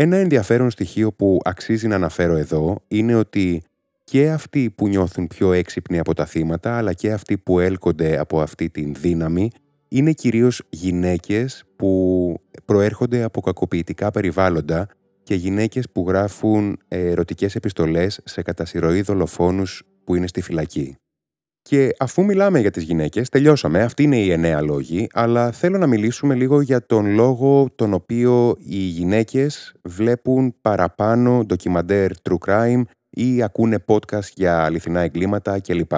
Ένα 0.00 0.16
ενδιαφέρον 0.16 0.70
στοιχείο 0.70 1.12
που 1.12 1.40
αξίζει 1.44 1.86
να 1.86 1.94
αναφέρω 1.94 2.36
εδώ 2.36 2.76
είναι 2.88 3.14
ότι 3.14 3.62
και 4.04 4.30
αυτοί 4.30 4.70
που 4.70 4.88
νιώθουν 4.88 5.26
πιο 5.26 5.52
έξυπνοι 5.52 5.98
από 5.98 6.14
τα 6.14 6.26
θύματα, 6.26 6.76
αλλά 6.76 6.92
και 6.92 7.12
αυτοί 7.12 7.38
που 7.38 7.58
έλκονται 7.60 8.18
από 8.18 8.40
αυτή 8.40 8.70
την 8.70 8.94
δύναμη, 8.94 9.50
είναι 9.88 10.12
κυρίως 10.12 10.62
γυναίκες 10.68 11.64
που 11.76 12.34
προέρχονται 12.64 13.22
από 13.22 13.40
κακοποιητικά 13.40 14.10
περιβάλλοντα 14.10 14.86
και 15.22 15.34
γυναίκες 15.34 15.90
που 15.92 16.04
γράφουν 16.08 16.78
ερωτικές 16.88 17.54
επιστολές 17.54 18.20
σε 18.24 18.42
κατασυρωή 18.42 19.02
δολοφόνους 19.02 19.82
που 20.04 20.14
είναι 20.14 20.26
στη 20.26 20.40
φυλακή. 20.40 20.96
Και 21.68 21.94
αφού 21.98 22.24
μιλάμε 22.24 22.60
για 22.60 22.70
τις 22.70 22.82
γυναίκες, 22.82 23.28
τελειώσαμε, 23.28 23.82
αυτή 23.82 24.02
είναι 24.02 24.18
η 24.18 24.30
εννέα 24.30 24.60
λόγη, 24.60 25.06
αλλά 25.12 25.52
θέλω 25.52 25.78
να 25.78 25.86
μιλήσουμε 25.86 26.34
λίγο 26.34 26.60
για 26.60 26.86
τον 26.86 27.06
λόγο 27.06 27.68
τον 27.74 27.94
οποίο 27.94 28.56
οι 28.58 28.76
γυναίκες 28.76 29.74
βλέπουν 29.82 30.54
παραπάνω 30.60 31.44
ντοκιμαντέρ 31.44 32.10
true 32.22 32.38
crime 32.46 32.82
ή 33.10 33.42
ακούνε 33.42 33.84
podcast 33.86 34.28
για 34.34 34.64
αληθινά 34.64 35.00
εγκλήματα 35.00 35.60
κλπ. 35.60 35.92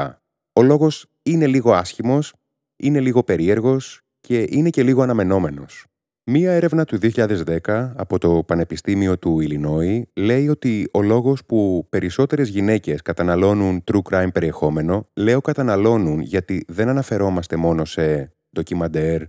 Ο 0.52 0.62
λόγος 0.62 1.06
είναι 1.22 1.46
λίγο 1.46 1.72
άσχημος, 1.72 2.34
είναι 2.76 3.00
λίγο 3.00 3.22
περίεργος 3.22 4.00
και 4.20 4.46
είναι 4.48 4.70
και 4.70 4.82
λίγο 4.82 5.02
αναμενόμενος. 5.02 5.89
Μία 6.32 6.52
έρευνα 6.52 6.84
του 6.84 6.98
2010 7.02 7.92
από 7.96 8.18
το 8.18 8.42
Πανεπιστήμιο 8.46 9.18
του 9.18 9.40
Ιλινόη 9.40 10.08
λέει 10.14 10.48
ότι 10.48 10.88
ο 10.92 11.02
λόγος 11.02 11.44
που 11.44 11.86
περισσότερες 11.88 12.48
γυναίκες 12.48 13.02
καταναλώνουν 13.02 13.84
true 13.92 14.02
crime 14.10 14.32
περιεχόμενο, 14.32 15.08
λέω 15.14 15.40
καταναλώνουν 15.40 16.20
γιατί 16.20 16.64
δεν 16.68 16.88
αναφερόμαστε 16.88 17.56
μόνο 17.56 17.84
σε 17.84 18.32
ντοκιμαντέρ, 18.54 19.22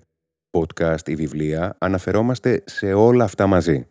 podcast 0.58 1.10
ή 1.10 1.16
βιβλία, 1.16 1.76
αναφερόμαστε 1.80 2.64
σε 2.66 2.94
όλα 2.94 3.24
αυτά 3.24 3.48
μαζί. 3.48 3.88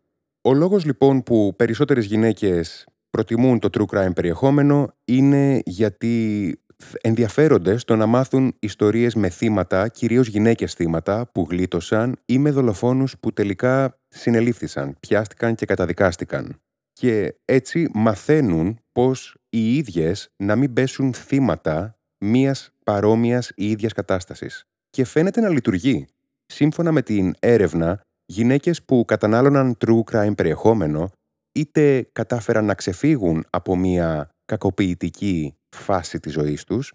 Ο 0.49 0.55
λόγος 0.55 0.85
λοιπόν 0.85 1.23
που 1.23 1.55
περισσότερες 1.57 2.05
γυναίκες 2.05 2.87
προτιμούν 3.11 3.59
το 3.59 3.68
true 3.73 3.96
crime 3.96 4.14
περιεχόμενο 4.14 4.94
είναι 5.05 5.61
γιατί 5.64 6.57
ενδιαφέρονται 7.01 7.77
στο 7.77 7.97
να 7.97 8.07
μάθουν 8.07 8.57
ιστορίες 8.59 9.14
με 9.14 9.29
θύματα, 9.29 9.88
κυρίως 9.88 10.29
γυναίκες 10.29 10.75
θύματα 10.75 11.31
που 11.33 11.47
γλίτωσαν 11.51 12.16
ή 12.27 12.38
με 12.38 12.51
δολοφόνους 12.51 13.19
που 13.19 13.33
τελικά 13.33 13.99
συνελήφθησαν, 14.09 14.97
πιάστηκαν 15.01 15.55
και 15.55 15.66
καταδικάστηκαν. 15.66 16.61
Και 16.93 17.35
έτσι 17.45 17.90
μαθαίνουν 17.95 18.79
πως 18.93 19.37
οι 19.49 19.77
ίδιες 19.77 20.29
να 20.37 20.57
μην 20.57 20.73
πέσουν 20.73 21.14
θύματα 21.14 21.99
μίας 22.25 22.71
παρόμοιας 22.85 23.53
ή 23.55 23.71
ίδιας 23.71 23.93
κατάστασης. 23.93 24.64
Και 24.90 25.05
φαίνεται 25.05 25.40
να 25.40 25.49
λειτουργεί. 25.49 26.07
Σύμφωνα 26.47 26.93
με 26.93 27.03
την 27.03 27.35
έρευνα, 27.38 28.01
Γυναίκες 28.31 28.83
που 28.83 29.05
κατανάλωναν 29.05 29.77
true 29.87 30.03
crime 30.11 30.37
περιεχόμενο 30.37 31.11
είτε 31.53 32.09
κατάφεραν 32.12 32.64
να 32.64 32.75
ξεφύγουν 32.75 33.45
από 33.51 33.77
μια 33.77 34.29
κακοποιητική 34.51 35.55
φάση 35.69 36.21
της 36.21 36.33
ζωής 36.33 36.65
τους 36.65 36.93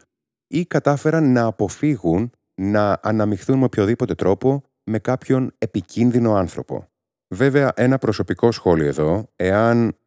ή 0.47 0.65
κατάφεραν 0.65 1.31
να 1.31 1.45
αποφύγουν 1.45 2.31
να 2.55 2.99
αναμειχθούν 3.01 3.57
με 3.57 3.63
οποιοδήποτε 3.63 4.15
τρόπο 4.15 4.63
με 4.83 4.99
κάποιον 4.99 5.51
επικίνδυνο 5.57 6.35
άνθρωπο. 6.35 6.87
Βέβαια, 7.27 7.71
ένα 7.75 7.97
προσωπικό 7.97 8.51
σχόλιο 8.51 8.87
εδώ, 8.87 9.31
εάν 9.35 9.97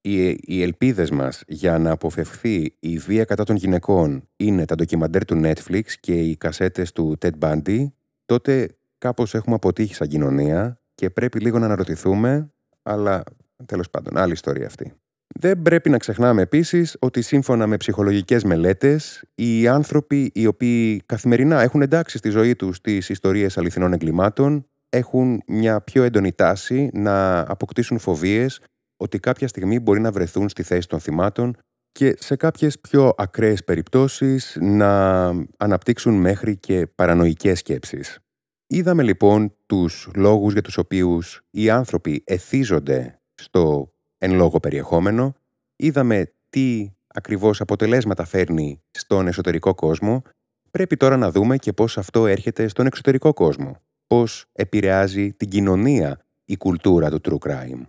οι, 0.00 0.28
οι 0.28 0.62
ελπίδες 0.62 1.10
μας 1.10 1.42
για 1.46 1.78
να 1.78 1.90
αποφευχθεί 1.90 2.76
η 2.78 2.98
βία 2.98 3.24
κατά 3.24 3.44
των 3.44 3.56
γυναικών 3.56 4.28
είναι 4.36 4.64
τα 4.64 4.74
ντοκιμαντέρ 4.74 5.24
του 5.24 5.40
Netflix 5.44 5.84
και 6.00 6.20
οι 6.20 6.36
κασέτες 6.36 6.92
του 6.92 7.18
Ted 7.20 7.38
Bundy, 7.38 7.86
τότε 8.24 8.76
κάπως 8.98 9.34
έχουμε 9.34 9.54
αποτύχει 9.54 9.94
σαν 9.94 10.08
κοινωνία 10.08 10.80
και 10.94 11.10
πρέπει 11.10 11.40
λίγο 11.40 11.58
να 11.58 11.64
αναρωτηθούμε, 11.64 12.52
αλλά 12.82 13.22
τέλος 13.66 13.90
πάντων, 13.90 14.16
άλλη 14.16 14.32
ιστορία 14.32 14.66
αυτή. 14.66 15.01
Δεν 15.34 15.62
πρέπει 15.62 15.90
να 15.90 15.98
ξεχνάμε 15.98 16.42
επίσης 16.42 16.96
ότι 16.98 17.22
σύμφωνα 17.22 17.66
με 17.66 17.76
ψυχολογικές 17.76 18.44
μελέτες, 18.44 19.24
οι 19.34 19.68
άνθρωποι 19.68 20.30
οι 20.34 20.46
οποίοι 20.46 21.02
καθημερινά 21.06 21.60
έχουν 21.60 21.82
εντάξει 21.82 22.18
στη 22.18 22.28
ζωή 22.30 22.56
τους 22.56 22.80
τις 22.80 23.08
ιστορίες 23.08 23.58
αληθινών 23.58 23.92
εγκλημάτων 23.92 24.66
έχουν 24.88 25.42
μια 25.46 25.80
πιο 25.80 26.02
έντονη 26.02 26.32
τάση 26.32 26.90
να 26.92 27.38
αποκτήσουν 27.40 27.98
φοβίες 27.98 28.60
ότι 28.96 29.18
κάποια 29.18 29.48
στιγμή 29.48 29.80
μπορεί 29.80 30.00
να 30.00 30.12
βρεθούν 30.12 30.48
στη 30.48 30.62
θέση 30.62 30.88
των 30.88 31.00
θυμάτων 31.00 31.56
και 31.92 32.14
σε 32.18 32.36
κάποιες 32.36 32.80
πιο 32.80 33.12
ακραίες 33.16 33.64
περιπτώσεις 33.64 34.56
να 34.60 35.24
αναπτύξουν 35.56 36.14
μέχρι 36.14 36.56
και 36.56 36.86
παρανοϊκές 36.86 37.58
σκέψεις. 37.58 38.18
Είδαμε 38.66 39.02
λοιπόν 39.02 39.54
τους 39.66 40.10
λόγους 40.14 40.52
για 40.52 40.62
τους 40.62 40.76
οποίους 40.76 41.40
οι 41.50 41.70
άνθρωποι 41.70 42.22
εθίζονται 42.26 43.20
στο 43.34 43.91
εν 44.24 44.34
λόγω 44.34 44.60
περιεχόμενο, 44.60 45.34
είδαμε 45.76 46.32
τι 46.50 46.90
ακριβώς 47.06 47.60
αποτελέσματα 47.60 48.24
φέρνει 48.24 48.82
στον 48.90 49.26
εσωτερικό 49.26 49.74
κόσμο, 49.74 50.22
πρέπει 50.70 50.96
τώρα 50.96 51.16
να 51.16 51.30
δούμε 51.30 51.56
και 51.56 51.72
πώς 51.72 51.98
αυτό 51.98 52.26
έρχεται 52.26 52.68
στον 52.68 52.86
εξωτερικό 52.86 53.32
κόσμο, 53.32 53.76
πώς 54.06 54.44
επηρεάζει 54.52 55.32
την 55.32 55.48
κοινωνία 55.48 56.18
η 56.44 56.56
κουλτούρα 56.56 57.10
του 57.10 57.20
true 57.24 57.38
crime. 57.48 57.82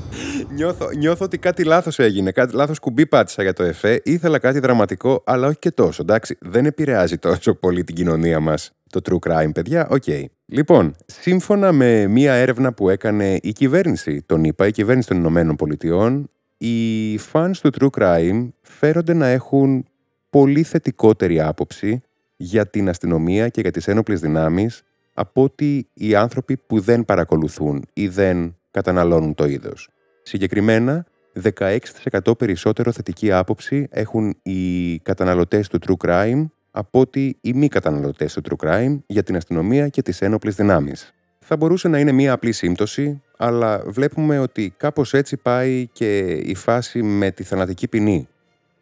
νιώθω, 0.48 0.90
νιώθω 0.90 1.24
ότι 1.24 1.38
κάτι 1.38 1.64
λάθος 1.64 1.98
έγινε, 1.98 2.30
κάτι 2.30 2.54
λάθος 2.54 2.78
κουμπί 2.78 3.06
πάτησα 3.06 3.42
για 3.42 3.52
το 3.52 3.62
εφέ, 3.62 4.00
ήθελα 4.04 4.38
κάτι 4.38 4.58
δραματικό, 4.58 5.22
αλλά 5.26 5.46
όχι 5.46 5.58
και 5.58 5.70
τόσο, 5.70 6.02
εντάξει, 6.02 6.36
δεν 6.40 6.66
επηρεάζει 6.66 7.18
τόσο 7.18 7.54
πολύ 7.54 7.84
την 7.84 7.94
κοινωνία 7.94 8.40
μας 8.40 8.72
το 8.90 9.00
true 9.04 9.30
crime, 9.30 9.50
παιδιά, 9.54 9.88
OK. 9.90 10.02
Okay. 10.06 10.24
Λοιπόν, 10.46 10.94
σύμφωνα 11.06 11.72
με 11.72 12.06
μία 12.06 12.32
έρευνα 12.32 12.72
που 12.72 12.88
έκανε 12.88 13.38
η 13.42 13.52
κυβέρνηση, 13.52 14.22
τον 14.26 14.44
είπα, 14.44 14.66
η 14.66 14.70
κυβέρνηση 14.70 15.08
των 15.08 15.16
Ηνωμένων 15.16 15.56
Πολιτειών, 15.56 16.30
οι 16.56 17.16
fans 17.32 17.52
του 17.62 17.70
true 17.80 18.00
crime 18.00 18.48
φέρονται 18.60 19.12
να 19.12 19.26
έχουν 19.26 19.86
πολύ 20.30 20.62
θετικότερη 20.62 21.40
άποψη 21.40 22.02
για 22.36 22.66
την 22.66 22.88
αστυνομία 22.88 23.48
και 23.48 23.60
για 23.60 23.70
τις 23.70 23.88
ένοπλες 23.88 24.20
δυνάμεις 24.20 24.82
από 25.14 25.42
ότι 25.42 25.88
οι 25.94 26.14
άνθρωποι 26.14 26.56
που 26.56 26.80
δεν 26.80 27.04
παρακολουθούν 27.04 27.84
ή 27.92 28.08
δεν 28.08 28.56
καταναλώνουν 28.70 29.34
το 29.34 29.44
είδος. 29.44 29.88
Συγκεκριμένα, 30.22 31.06
16% 31.42 32.38
περισσότερο 32.38 32.92
θετική 32.92 33.32
άποψη 33.32 33.86
έχουν 33.90 34.36
οι 34.42 34.98
καταναλωτές 34.98 35.68
του 35.68 35.78
true 35.86 36.06
crime 36.08 36.46
από 36.70 37.00
ότι 37.00 37.38
οι 37.40 37.52
μη 37.52 37.68
καταναλωτές 37.68 38.32
του 38.32 38.42
true 38.48 38.66
crime 38.66 38.98
για 39.06 39.22
την 39.22 39.36
αστυνομία 39.36 39.88
και 39.88 40.02
τις 40.02 40.20
ένοπλες 40.20 40.54
δυνάμεις. 40.54 41.14
Θα 41.38 41.56
μπορούσε 41.56 41.88
να 41.88 41.98
είναι 41.98 42.12
μία 42.12 42.32
απλή 42.32 42.52
σύμπτωση, 42.52 43.22
αλλά 43.36 43.82
βλέπουμε 43.86 44.38
ότι 44.38 44.72
κάπως 44.76 45.14
έτσι 45.14 45.36
πάει 45.36 45.88
και 45.92 46.18
η 46.26 46.54
φάση 46.54 47.02
με 47.02 47.30
τη 47.30 47.42
θανατική 47.42 47.88
ποινή. 47.88 48.28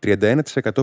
31% 0.07 0.35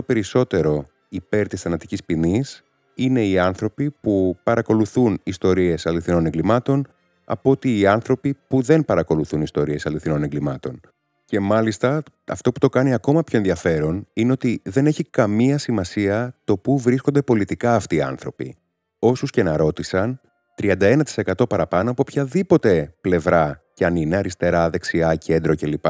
περισσότερο 0.06 0.86
υπέρ 1.08 1.48
της 1.48 1.62
θανατικής 1.62 2.04
ποινής 2.04 2.64
είναι 2.94 3.24
οι 3.24 3.38
άνθρωποι 3.38 3.90
που 4.00 4.36
παρακολουθούν 4.42 5.20
ιστορίες 5.22 5.86
αληθινών 5.86 6.26
εγκλημάτων 6.26 6.86
από 7.26 7.50
ότι 7.50 7.78
οι 7.78 7.86
άνθρωποι 7.86 8.36
που 8.48 8.62
δεν 8.62 8.84
παρακολουθούν 8.84 9.42
ιστορίες 9.42 9.86
αληθινών 9.86 10.22
εγκλημάτων. 10.22 10.80
Και 11.24 11.40
μάλιστα 11.40 12.02
αυτό 12.26 12.52
που 12.52 12.58
το 12.58 12.68
κάνει 12.68 12.94
ακόμα 12.94 13.22
πιο 13.24 13.38
ενδιαφέρον 13.38 14.06
είναι 14.12 14.32
ότι 14.32 14.60
δεν 14.64 14.86
έχει 14.86 15.04
καμία 15.04 15.58
σημασία 15.58 16.34
το 16.44 16.56
πού 16.56 16.78
βρίσκονται 16.78 17.22
πολιτικά 17.22 17.74
αυτοί 17.74 17.96
οι 17.96 18.00
άνθρωποι. 18.00 18.56
Όσους 18.98 19.30
και 19.30 19.42
να 19.42 19.56
ρώτησαν, 19.56 20.20
31% 20.62 21.02
παραπάνω 21.48 21.90
από 21.90 22.02
οποιαδήποτε 22.08 22.94
πλευρά 23.00 23.62
και 23.74 23.84
αν 23.84 23.96
είναι 23.96 24.16
αριστερά, 24.16 24.70
δεξιά, 24.70 25.14
κέντρο 25.14 25.54
κλπ. 25.54 25.86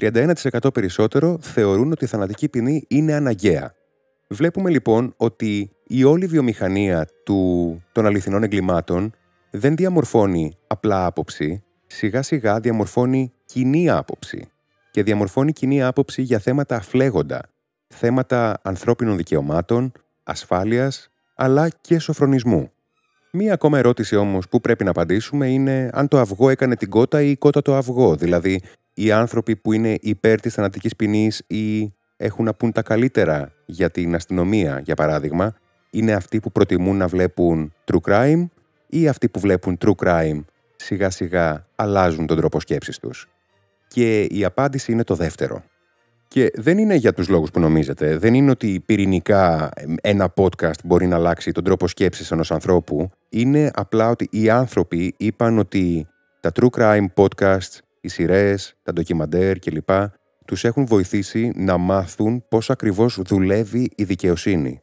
31% 0.00 0.34
περισσότερο 0.74 1.38
θεωρούν 1.40 1.92
ότι 1.92 2.04
η 2.04 2.08
θανατική 2.08 2.48
ποινή 2.48 2.84
είναι 2.88 3.14
αναγκαία. 3.14 3.74
Βλέπουμε 4.28 4.70
λοιπόν 4.70 5.14
ότι 5.16 5.70
η 5.86 6.04
όλη 6.04 6.26
βιομηχανία 6.26 7.08
του, 7.24 7.82
των 7.92 8.06
αληθινών 8.06 8.42
εγκλημάτων 8.42 9.14
δεν 9.56 9.76
διαμορφώνει 9.76 10.56
απλά 10.66 11.06
άποψη, 11.06 11.62
σιγά 11.86 12.22
σιγά 12.22 12.60
διαμορφώνει 12.60 13.32
κοινή 13.44 13.90
άποψη. 13.90 14.48
Και 14.90 15.02
διαμορφώνει 15.02 15.52
κοινή 15.52 15.82
άποψη 15.82 16.22
για 16.22 16.38
θέματα 16.38 16.76
αφλέγοντα, 16.76 17.40
θέματα 17.86 18.58
ανθρώπινων 18.62 19.16
δικαιωμάτων, 19.16 19.92
ασφάλειας, 20.22 21.10
αλλά 21.34 21.68
και 21.80 21.98
σοφρονισμού. 21.98 22.70
Μία 23.32 23.52
ακόμα 23.52 23.78
ερώτηση 23.78 24.16
όμως 24.16 24.48
που 24.48 24.60
πρέπει 24.60 24.84
να 24.84 24.90
απαντήσουμε 24.90 25.48
είναι 25.48 25.90
αν 25.92 26.08
το 26.08 26.18
αυγό 26.18 26.50
έκανε 26.50 26.76
την 26.76 26.90
κότα 26.90 27.22
ή 27.22 27.30
η 27.30 27.36
κότα 27.36 27.62
το 27.62 27.74
αυγό, 27.74 28.16
δηλαδή 28.16 28.62
οι 28.94 29.12
άνθρωποι 29.12 29.56
που 29.56 29.72
είναι 29.72 29.98
υπέρ 30.00 30.40
της 30.40 30.54
θανατικής 30.54 30.96
ποινής 30.96 31.42
ή 31.46 31.94
έχουν 32.16 32.44
να 32.44 32.54
πούν 32.54 32.72
τα 32.72 32.82
καλύτερα 32.82 33.52
για 33.66 33.90
την 33.90 34.14
αστυνομία, 34.14 34.80
για 34.84 34.94
παράδειγμα, 34.94 35.54
είναι 35.90 36.12
αυτοί 36.12 36.40
που 36.40 36.52
προτιμούν 36.52 36.96
να 36.96 37.06
βλέπουν 37.06 37.72
true 37.84 38.10
crime 38.10 38.46
ή 38.86 39.08
αυτοί 39.08 39.28
που 39.28 39.40
βλέπουν 39.40 39.78
true 39.84 40.04
crime 40.04 40.44
σιγά 40.76 41.10
σιγά 41.10 41.66
αλλάζουν 41.74 42.26
τον 42.26 42.36
τρόπο 42.36 42.60
σκέψης 42.60 42.98
τους. 42.98 43.28
Και 43.88 44.22
η 44.22 44.44
απάντηση 44.44 44.92
είναι 44.92 45.04
το 45.04 45.14
δεύτερο. 45.14 45.64
Και 46.28 46.50
δεν 46.54 46.78
είναι 46.78 46.94
για 46.94 47.12
τους 47.12 47.28
λόγους 47.28 47.50
που 47.50 47.60
νομίζετε. 47.60 48.16
Δεν 48.16 48.34
είναι 48.34 48.50
ότι 48.50 48.82
πυρηνικά 48.86 49.70
ένα 50.00 50.32
podcast 50.36 50.84
μπορεί 50.84 51.06
να 51.06 51.16
αλλάξει 51.16 51.52
τον 51.52 51.64
τρόπο 51.64 51.88
σκέψης 51.88 52.30
ενός 52.30 52.50
ανθρώπου. 52.50 53.10
Είναι 53.28 53.70
απλά 53.74 54.08
ότι 54.08 54.28
οι 54.30 54.50
άνθρωποι 54.50 55.14
είπαν 55.16 55.58
ότι 55.58 56.06
τα 56.40 56.50
true 56.54 56.68
crime 56.78 57.06
podcasts, 57.14 57.78
οι 58.00 58.08
σειρές, 58.08 58.76
τα 58.82 58.92
ντοκιμαντέρ 58.92 59.58
κλπ. 59.58 59.90
τους 60.44 60.64
έχουν 60.64 60.86
βοηθήσει 60.86 61.52
να 61.56 61.76
μάθουν 61.76 62.44
πώς 62.48 62.70
ακριβώς 62.70 63.20
δουλεύει 63.24 63.90
η 63.96 64.04
δικαιοσύνη. 64.04 64.80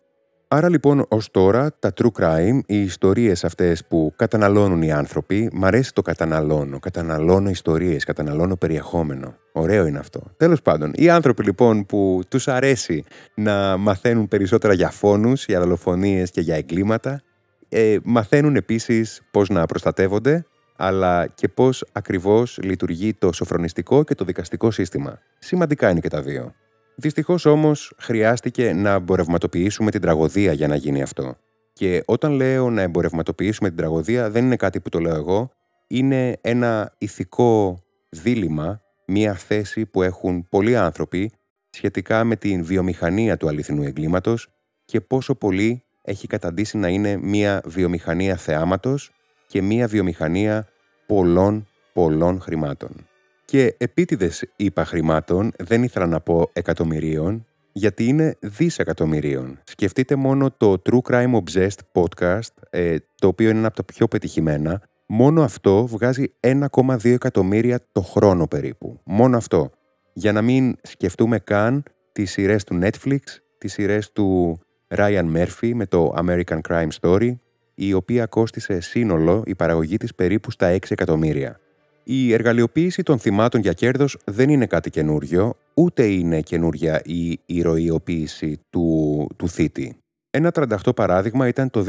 Άρα 0.56 0.70
λοιπόν 0.70 1.06
ως 1.08 1.32
τώρα 1.32 1.76
τα 1.80 1.94
true 1.96 2.22
crime, 2.22 2.60
οι 2.66 2.82
ιστορίες 2.82 3.44
αυτές 3.44 3.86
που 3.86 4.14
καταναλώνουν 4.16 4.82
οι 4.82 4.92
άνθρωποι, 4.92 5.50
μ' 5.54 5.66
αρέσει 5.66 5.94
το 5.94 6.02
καταναλώνω, 6.02 6.80
καταναλώνω 6.80 7.50
ιστορίες, 7.50 8.04
καταναλώνω 8.04 8.56
περιεχόμενο. 8.56 9.36
Ωραίο 9.52 9.86
είναι 9.86 10.00
αυτό. 10.00 10.22
Τέλος 10.38 10.62
πάντων, 10.62 10.92
οι 10.96 11.10
άνθρωποι 11.10 11.44
λοιπόν 11.44 11.86
που 11.86 12.22
τους 12.28 12.48
αρέσει 12.48 13.04
να 13.36 13.78
μαθαίνουν 13.78 14.28
περισσότερα 14.28 14.74
για 14.74 14.90
φόνους, 14.90 15.46
για 15.46 15.60
δολοφονίες 15.60 16.32
και 16.32 16.42
για 16.42 16.56
εγκλήματα, 16.56 17.22
ε, 17.70 17.98
μαθαίνουν 18.04 18.56
επίσης 18.56 19.22
πώς 19.32 19.50
να 19.50 19.66
προστατεύονται, 19.66 20.46
αλλά 20.76 21.28
και 21.28 21.48
πώς 21.48 21.86
ακριβώς 21.92 22.60
λειτουργεί 22.64 23.14
το 23.14 23.32
σοφρονιστικό 23.32 24.04
και 24.04 24.16
το 24.16 24.26
δικαστικό 24.26 24.72
σύστημα. 24.72 25.20
Σημαντικά 25.40 25.90
είναι 25.90 26.00
και 26.00 26.10
τα 26.10 26.22
δύο. 26.22 26.54
Δυστυχώς 26.96 27.46
όμως 27.46 27.94
χρειάστηκε 27.98 28.74
να 28.74 28.92
εμπορευματοποιήσουμε 28.92 29.92
την 29.92 30.02
τραγωδία 30.02 30.54
για 30.54 30.68
να 30.68 30.76
γίνει 30.76 31.02
αυτό. 31.02 31.36
Και 31.74 32.04
όταν 32.06 32.32
λέω 32.32 32.70
να 32.70 32.82
εμπορευματοποιήσουμε 32.82 33.68
την 33.68 33.78
τραγωδία, 33.78 34.30
δεν 34.30 34.46
είναι 34.46 34.56
κάτι 34.56 34.80
που 34.80 34.90
το 34.90 35.00
λέω 35.00 35.16
εγώ. 35.16 35.52
Είναι 35.88 36.38
ένα 36.42 36.94
ηθικό 36.98 37.84
δίλημα, 38.10 38.82
μια 39.08 39.34
θέση 39.34 39.86
που 39.86 40.02
έχουν 40.02 40.48
πολλοί 40.50 40.78
άνθρωποι 40.78 41.32
σχετικά 41.70 42.24
με 42.24 42.36
την 42.36 42.64
βιομηχανία 42.64 43.38
του 43.38 43.48
αληθινού 43.48 43.84
εγκλήματος 43.84 44.48
και 44.86 45.02
πόσο 45.02 45.36
πολύ 45.36 45.84
έχει 46.02 46.28
καταντήσει 46.28 46.78
να 46.78 46.88
είναι 46.88 47.18
μια 47.18 47.62
βιομηχανία 47.66 48.36
θεάματος 48.36 49.12
και 49.48 49.62
μια 49.62 49.88
βιομηχανία 49.88 50.68
πολλών 51.06 51.68
πολλών 51.94 52.42
χρημάτων. 52.42 53.08
Και 53.54 53.76
επίτηδες 53.78 54.46
είπα 54.56 54.86
χρημάτων, 54.86 55.52
δεν 55.58 55.84
ήθελα 55.84 56.08
να 56.08 56.20
πω 56.20 56.50
εκατομμυρίων, 56.54 57.46
γιατί 57.72 58.08
είναι 58.08 58.36
δισεκατομμυρίων. 58.40 59.60
Σκεφτείτε 59.64 60.16
μόνο 60.16 60.52
το 60.58 60.82
True 60.90 61.00
Crime 61.10 61.34
Obsessed 61.34 61.80
podcast, 61.92 62.54
ε, 62.70 62.96
το 63.16 63.28
οποίο 63.28 63.50
είναι 63.50 63.58
ένα 63.58 63.68
από 63.68 63.76
τα 63.76 63.84
πιο 63.84 64.08
πετυχημένα. 64.08 64.82
Μόνο 65.06 65.44
αυτό 65.44 65.88
βγάζει 65.88 66.34
1,2 66.40 67.14
εκατομμύρια 67.14 67.80
το 67.92 68.02
χρόνο 68.02 68.48
περίπου. 68.48 69.00
Μόνο 69.04 69.38
αυτό. 69.38 69.72
Για 70.14 70.32
να 70.32 70.42
μην 70.42 70.76
σκεφτούμε 70.82 71.40
καν 71.40 71.84
τις 72.12 72.32
σειρές 72.32 72.64
του 72.64 72.80
Netflix, 72.82 73.20
τις 73.58 73.74
σειρές 73.74 74.12
του 74.12 74.60
Ryan 74.96 75.36
Murphy 75.36 75.72
με 75.74 75.86
το 75.86 76.14
American 76.18 76.60
Crime 76.70 76.90
Story 77.02 77.32
η 77.76 77.94
οποία 77.94 78.26
κόστισε 78.26 78.80
σύνολο 78.80 79.44
η 79.46 79.56
παραγωγή 79.56 79.98
της 79.98 80.16
περίπου 80.16 80.52
στα 80.52 80.72
6 80.76 80.78
εκατομμύρια. 80.90 81.58
Η 82.04 82.34
εργαλειοποίηση 82.34 83.04
των 83.04 83.20
θυμάτων 83.20 83.62
για 83.62 83.74
κέρδος 83.74 84.18
δεν 84.26 84.50
είναι 84.50 84.66
κάτι 84.66 84.90
καινούριο, 84.90 85.56
ούτε 85.74 86.06
είναι 86.06 86.42
καινούρια 86.42 87.02
η 87.06 87.40
ηρωιοποίηση 87.46 88.60
του, 88.70 89.28
του 89.36 89.50
θήτη. 89.50 89.98
Ένα 90.30 90.52
38 90.54 90.96
παράδειγμα 90.96 91.48
ήταν 91.48 91.70
το 91.70 91.86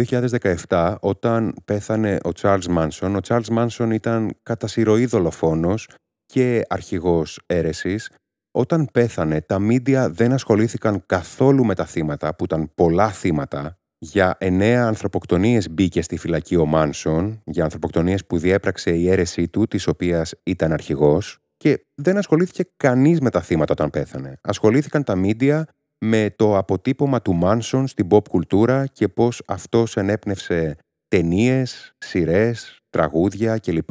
2017 0.69 0.95
όταν 1.01 1.55
πέθανε 1.65 2.19
ο 2.25 2.31
Charles 2.41 2.77
Manson. 2.77 3.15
Ο 3.17 3.19
Charles 3.29 3.59
Manson 3.59 3.91
ήταν 3.93 4.31
κατά 4.43 4.67
συρροή 4.67 5.07
δολοφόνος 5.07 5.89
και 6.27 6.65
αρχηγός 6.69 7.41
αίρεσης. 7.47 8.11
Όταν 8.51 8.89
πέθανε, 8.93 9.41
τα 9.41 9.59
μίντια 9.59 10.11
δεν 10.11 10.33
ασχολήθηκαν 10.33 11.03
καθόλου 11.07 11.65
με 11.65 11.75
τα 11.75 11.85
θύματα, 11.85 12.35
που 12.35 12.45
ήταν 12.45 12.71
πολλά 12.75 13.11
θύματα. 13.11 13.79
Για 14.05 14.37
εννέα 14.39 14.87
ανθρωποκτονίες 14.87 15.71
μπήκε 15.71 16.03
στη 16.03 16.17
φυλακή 16.17 16.57
ο 16.57 16.67
Μάνσον, 16.67 17.43
για 17.45 17.65
ανθρωποκτονίες 17.65 18.27
που 18.27 18.39
διέπραξε 18.39 18.91
η 18.91 19.11
αίρεσή 19.11 19.49
του, 19.49 19.67
της 19.67 19.87
οποίας 19.87 20.35
ήταν 20.43 20.73
αρχηγός, 20.73 21.39
και 21.57 21.87
δεν 21.95 22.17
ασχολήθηκε 22.17 22.65
κανείς 22.77 23.21
με 23.21 23.31
τα 23.31 23.41
θύματα 23.41 23.73
όταν 23.73 23.91
πέθανε. 23.91 24.39
Ασχολήθηκαν 24.41 25.05
τα 25.05 25.17
μίντια 25.17 25.67
με 25.99 26.31
το 26.37 26.57
αποτύπωμα 26.57 27.23
του 27.23 27.35
Μάνσον 27.35 27.87
στην 27.87 28.07
pop 28.11 28.29
κουλτούρα 28.29 28.87
και 28.87 29.09
πώς 29.09 29.43
αυτός 29.47 29.97
ενέπνευσε 29.97 30.77
ταινίες, 31.09 31.93
σειρές, 31.99 32.79
τραγούδια 32.91 33.59
κλπ. 33.59 33.91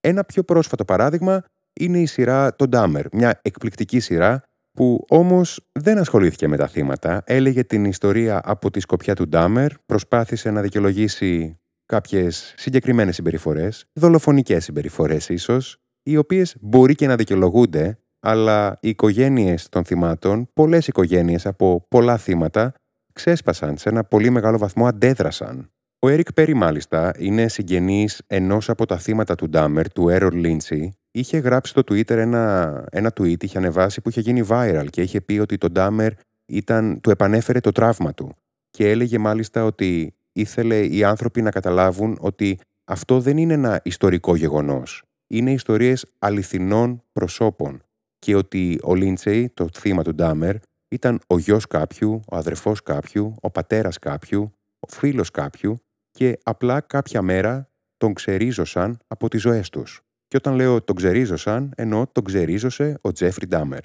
Ένα 0.00 0.24
πιο 0.24 0.42
πρόσφατο 0.42 0.84
παράδειγμα 0.84 1.44
είναι 1.72 1.98
η 1.98 2.06
σειρά 2.06 2.56
«Το 2.56 2.68
Ντάμερ», 2.68 3.06
μια 3.12 3.40
εκπληκτική 3.42 4.00
σειρά 4.00 4.42
που 4.72 5.04
όμως 5.08 5.68
δεν 5.72 5.98
ασχολήθηκε 5.98 6.48
με 6.48 6.56
τα 6.56 6.66
θύματα, 6.66 7.22
έλεγε 7.26 7.64
την 7.64 7.84
ιστορία 7.84 8.40
από 8.44 8.70
τη 8.70 8.80
σκοπιά 8.80 9.14
του 9.14 9.28
Ντάμερ, 9.28 9.72
προσπάθησε 9.86 10.50
να 10.50 10.60
δικαιολογήσει 10.60 11.58
κάποιες 11.86 12.54
συγκεκριμένες 12.56 13.14
συμπεριφορές, 13.14 13.84
δολοφονικές 13.92 14.64
συμπεριφορές 14.64 15.28
ίσως, 15.28 15.76
οι 16.02 16.16
οποίες 16.16 16.56
μπορεί 16.60 16.94
και 16.94 17.06
να 17.06 17.16
δικαιολογούνται 17.16 17.98
αλλά 18.20 18.78
οι 18.80 18.88
οικογένειες 18.88 19.68
των 19.68 19.84
θυμάτων, 19.84 20.50
πολλές 20.52 20.86
οικογένειες 20.88 21.46
από 21.46 21.86
πολλά 21.88 22.16
θύματα, 22.16 22.72
ξέσπασαν 23.12 23.76
σε 23.76 23.88
ένα 23.88 24.04
πολύ 24.04 24.30
μεγάλο 24.30 24.58
βαθμό, 24.58 24.86
αντέδρασαν. 24.86 25.70
Ο 26.02 26.08
Έρικ 26.08 26.32
Πέρι, 26.32 26.54
μάλιστα, 26.54 27.12
είναι 27.18 27.48
συγγενής 27.48 28.22
ενός 28.26 28.68
από 28.68 28.86
τα 28.86 28.98
θύματα 28.98 29.34
του 29.34 29.48
Ντάμερ, 29.48 29.92
του 29.92 30.08
Έρορ 30.08 30.34
Λίντσι. 30.34 30.92
Είχε 31.10 31.38
γράψει 31.38 31.70
στο 31.70 31.80
Twitter 31.80 32.16
ένα, 32.16 32.84
ένα 32.90 33.12
tweet, 33.20 33.42
είχε 33.44 33.58
ανεβάσει 33.58 34.00
που 34.00 34.08
είχε 34.08 34.20
γίνει 34.20 34.44
viral 34.48 34.86
και 34.90 35.02
είχε 35.02 35.20
πει 35.20 35.38
ότι 35.38 35.58
το 35.58 35.70
Ντάμερ 35.70 36.12
ήταν, 36.46 37.00
του 37.00 37.10
επανέφερε 37.10 37.60
το 37.60 37.72
τραύμα 37.72 38.14
του. 38.14 38.34
Και 38.70 38.90
έλεγε 38.90 39.18
μάλιστα 39.18 39.64
ότι 39.64 40.14
ήθελε 40.32 40.86
οι 40.86 41.04
άνθρωποι 41.04 41.42
να 41.42 41.50
καταλάβουν 41.50 42.16
ότι 42.20 42.58
αυτό 42.84 43.20
δεν 43.20 43.36
είναι 43.36 43.52
ένα 43.52 43.80
ιστορικό 43.84 44.36
γεγονός. 44.36 45.02
Είναι 45.26 45.52
ιστορίες 45.52 46.06
αληθινών 46.18 47.02
προσώπων 47.12 47.82
και 48.18 48.34
ότι 48.34 48.78
ο 48.82 48.94
Λίντσεϊ, 48.94 49.50
το 49.54 49.68
θύμα 49.78 50.02
του 50.02 50.14
Ντάμερ, 50.14 50.56
ήταν 50.88 51.20
ο 51.26 51.38
γιος 51.38 51.66
κάποιου, 51.66 52.20
ο 52.30 52.36
αδερφός 52.36 52.82
κάποιου, 52.82 53.34
ο 53.40 53.50
πατέρας 53.50 53.98
κάποιου, 53.98 54.52
ο 54.78 54.92
φίλος 54.92 55.30
κάποιου 55.30 55.78
και 56.20 56.38
απλά 56.42 56.80
κάποια 56.80 57.22
μέρα 57.22 57.70
τον 57.96 58.14
ξερίζωσαν 58.14 58.98
από 59.06 59.28
τις 59.28 59.40
ζωές 59.40 59.70
τους. 59.70 60.00
Και 60.28 60.36
όταν 60.36 60.54
λέω 60.54 60.82
τον 60.82 60.96
ξερίζωσαν, 60.96 61.72
εννοώ 61.76 62.06
τον 62.12 62.24
ξερίζωσε 62.24 62.98
ο 63.00 63.12
Τζέφρι 63.12 63.46
Ντάμερ. 63.46 63.80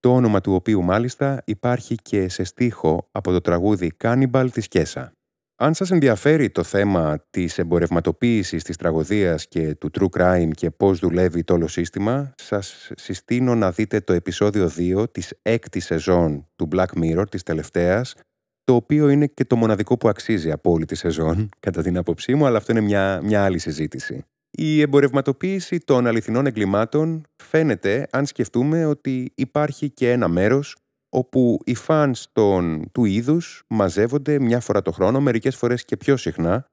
Το 0.00 0.14
όνομα 0.14 0.40
του 0.40 0.54
οποίου 0.54 0.82
μάλιστα 0.82 1.42
υπάρχει 1.44 1.94
και 1.94 2.28
σε 2.28 2.44
στίχο 2.44 3.08
από 3.12 3.32
το 3.32 3.40
τραγούδι 3.40 3.92
«Cannibal» 4.04 4.48
της 4.52 4.68
Κέσα. 4.68 5.12
Αν 5.60 5.74
σας 5.74 5.90
ενδιαφέρει 5.90 6.50
το 6.50 6.62
θέμα 6.62 7.24
της 7.30 7.58
εμπορευματοποίησης 7.58 8.64
της 8.64 8.76
τραγωδίας 8.76 9.48
και 9.48 9.74
του 9.74 9.90
true 9.98 10.18
crime 10.18 10.50
και 10.50 10.70
πώς 10.70 10.98
δουλεύει 10.98 11.44
το 11.44 11.54
όλο 11.54 11.68
σύστημα, 11.68 12.32
σας 12.36 12.90
συστήνω 12.96 13.54
να 13.54 13.70
δείτε 13.70 14.00
το 14.00 14.12
επεισόδιο 14.12 14.68
2 14.68 15.12
της 15.12 15.34
έκτης 15.42 15.84
σεζόν 15.84 16.48
του 16.56 16.68
Black 16.72 17.02
Mirror, 17.02 17.24
της 17.30 17.42
τελευταίας, 17.42 18.14
το 18.68 18.74
οποίο 18.74 19.08
είναι 19.08 19.26
και 19.26 19.44
το 19.44 19.56
μοναδικό 19.56 19.96
που 19.96 20.08
αξίζει 20.08 20.50
από 20.50 20.70
όλη 20.70 20.84
τη 20.84 20.94
σεζόν, 20.94 21.48
κατά 21.60 21.82
την 21.82 21.96
άποψή 21.96 22.34
μου, 22.34 22.46
αλλά 22.46 22.56
αυτό 22.56 22.72
είναι 22.72 22.80
μια, 22.80 23.20
μια 23.22 23.44
άλλη 23.44 23.58
συζήτηση. 23.58 24.24
Η 24.50 24.80
εμπορευματοποίηση 24.80 25.78
των 25.78 26.06
αληθινών 26.06 26.46
εγκλημάτων 26.46 27.22
φαίνεται 27.42 28.06
αν 28.10 28.26
σκεφτούμε 28.26 28.84
ότι 28.84 29.32
υπάρχει 29.34 29.90
και 29.90 30.10
ένα 30.10 30.28
μέρος 30.28 30.76
όπου 31.08 31.58
οι 31.64 31.76
fans 31.86 32.12
των, 32.32 32.90
του 32.92 33.04
είδους 33.04 33.64
μαζεύονται 33.68 34.40
μια 34.40 34.60
φορά 34.60 34.82
το 34.82 34.92
χρόνο, 34.92 35.20
μερικές 35.20 35.56
φορές 35.56 35.84
και 35.84 35.96
πιο 35.96 36.16
συχνά, 36.16 36.66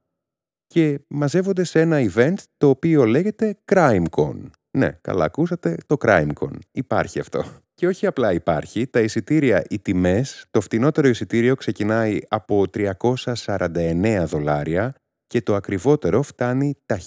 και 0.67 0.99
μαζεύονται 1.07 1.63
σε 1.63 1.79
ένα 1.79 2.11
event 2.13 2.37
το 2.57 2.69
οποίο 2.69 3.05
λέγεται 3.05 3.57
CrimeCon. 3.71 4.35
Ναι, 4.75 4.89
καλά 5.01 5.25
ακούσατε, 5.25 5.77
το 5.85 5.95
CrimeCon. 5.99 6.51
Υπάρχει 6.71 7.19
αυτό. 7.19 7.43
Και 7.73 7.87
όχι 7.87 8.05
απλά 8.05 8.33
υπάρχει, 8.33 8.87
τα 8.87 8.99
εισιτήρια, 8.99 9.63
οι 9.69 9.79
τιμές, 9.79 10.45
το 10.51 10.61
φτηνότερο 10.61 11.07
εισιτήριο 11.07 11.55
ξεκινάει 11.55 12.19
από 12.27 12.63
349 12.73 14.23
δολάρια 14.25 14.95
και 15.27 15.41
το 15.41 15.55
ακριβότερο 15.55 16.21
φτάνει 16.21 16.77
τα 16.85 16.99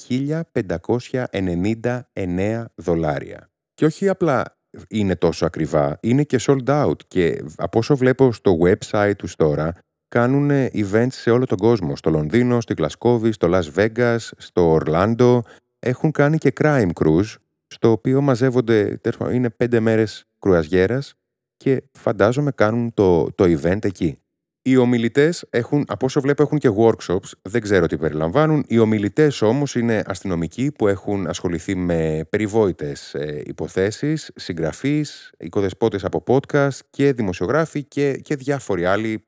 1599 2.12 2.64
δολάρια. 2.74 3.50
Και 3.74 3.85
όχι 3.85 4.09
απλά 4.09 4.59
είναι 4.88 5.16
τόσο 5.16 5.46
ακριβά, 5.46 5.98
είναι 6.02 6.22
και 6.22 6.40
sold 6.40 6.64
out 6.64 7.04
και 7.09 7.44
από 7.57 7.78
όσο 7.78 7.96
βλέπω 7.96 8.33
στο 8.33 8.59
website 8.62 9.14
τους 9.18 9.37
τώρα, 9.37 9.72
κάνουν 10.09 10.50
events 10.72 11.07
σε 11.11 11.31
όλο 11.31 11.46
τον 11.46 11.59
κόσμο, 11.59 11.96
στο 11.96 12.11
Λονδίνο, 12.11 12.61
στη 12.61 12.74
Γλασκόβη, 12.74 13.33
στο 13.33 13.48
Las 13.50 13.64
Vegas, 13.76 14.18
στο 14.37 14.70
Ορλάντο, 14.70 15.42
έχουν 15.78 16.11
κάνει 16.11 16.38
και 16.38 16.52
crime 16.61 16.90
cruise, 17.00 17.35
στο 17.68 17.90
οποίο 17.90 18.20
μαζεύονται, 18.20 19.00
είναι 19.33 19.50
πέντε 19.50 19.81
μέρες 19.81 20.24
κρουαζιέρας 20.38 21.14
και 21.57 21.83
φαντάζομαι 21.92 22.50
κάνουν 22.50 22.94
το, 22.94 23.33
το 23.35 23.44
event 23.44 23.85
εκεί. 23.85 24.18
Οι 24.62 24.76
ομιλητές 24.76 25.44
έχουν, 25.50 25.85
από 25.88 26.07
όσο 26.07 26.20
βλέπω, 26.20 26.42
έχουν 26.42 26.59
και 26.59 26.70
workshops. 26.76 27.31
Δεν 27.42 27.61
ξέρω 27.61 27.87
τι 27.87 27.98
περιλαμβάνουν. 27.98 28.64
Οι 28.68 28.78
ομιλητές 28.78 29.42
όμως 29.42 29.74
είναι 29.74 30.02
αστυνομικοί 30.07 30.72
που 30.72 30.88
έχουν 30.88 31.26
ασχοληθεί 31.26 31.74
με 31.74 32.26
περιβόητες 32.31 33.16
υποθέσεις, 33.44 34.31
συγγραφείς, 34.35 35.33
οικοδεσπότες 35.38 36.04
από 36.04 36.24
podcast 36.26 36.78
και 36.90 37.12
δημοσιογράφοι 37.12 37.85
και, 37.85 38.12
και 38.12 38.37
διάφοροι 38.37 38.85
άλλοι 38.85 39.24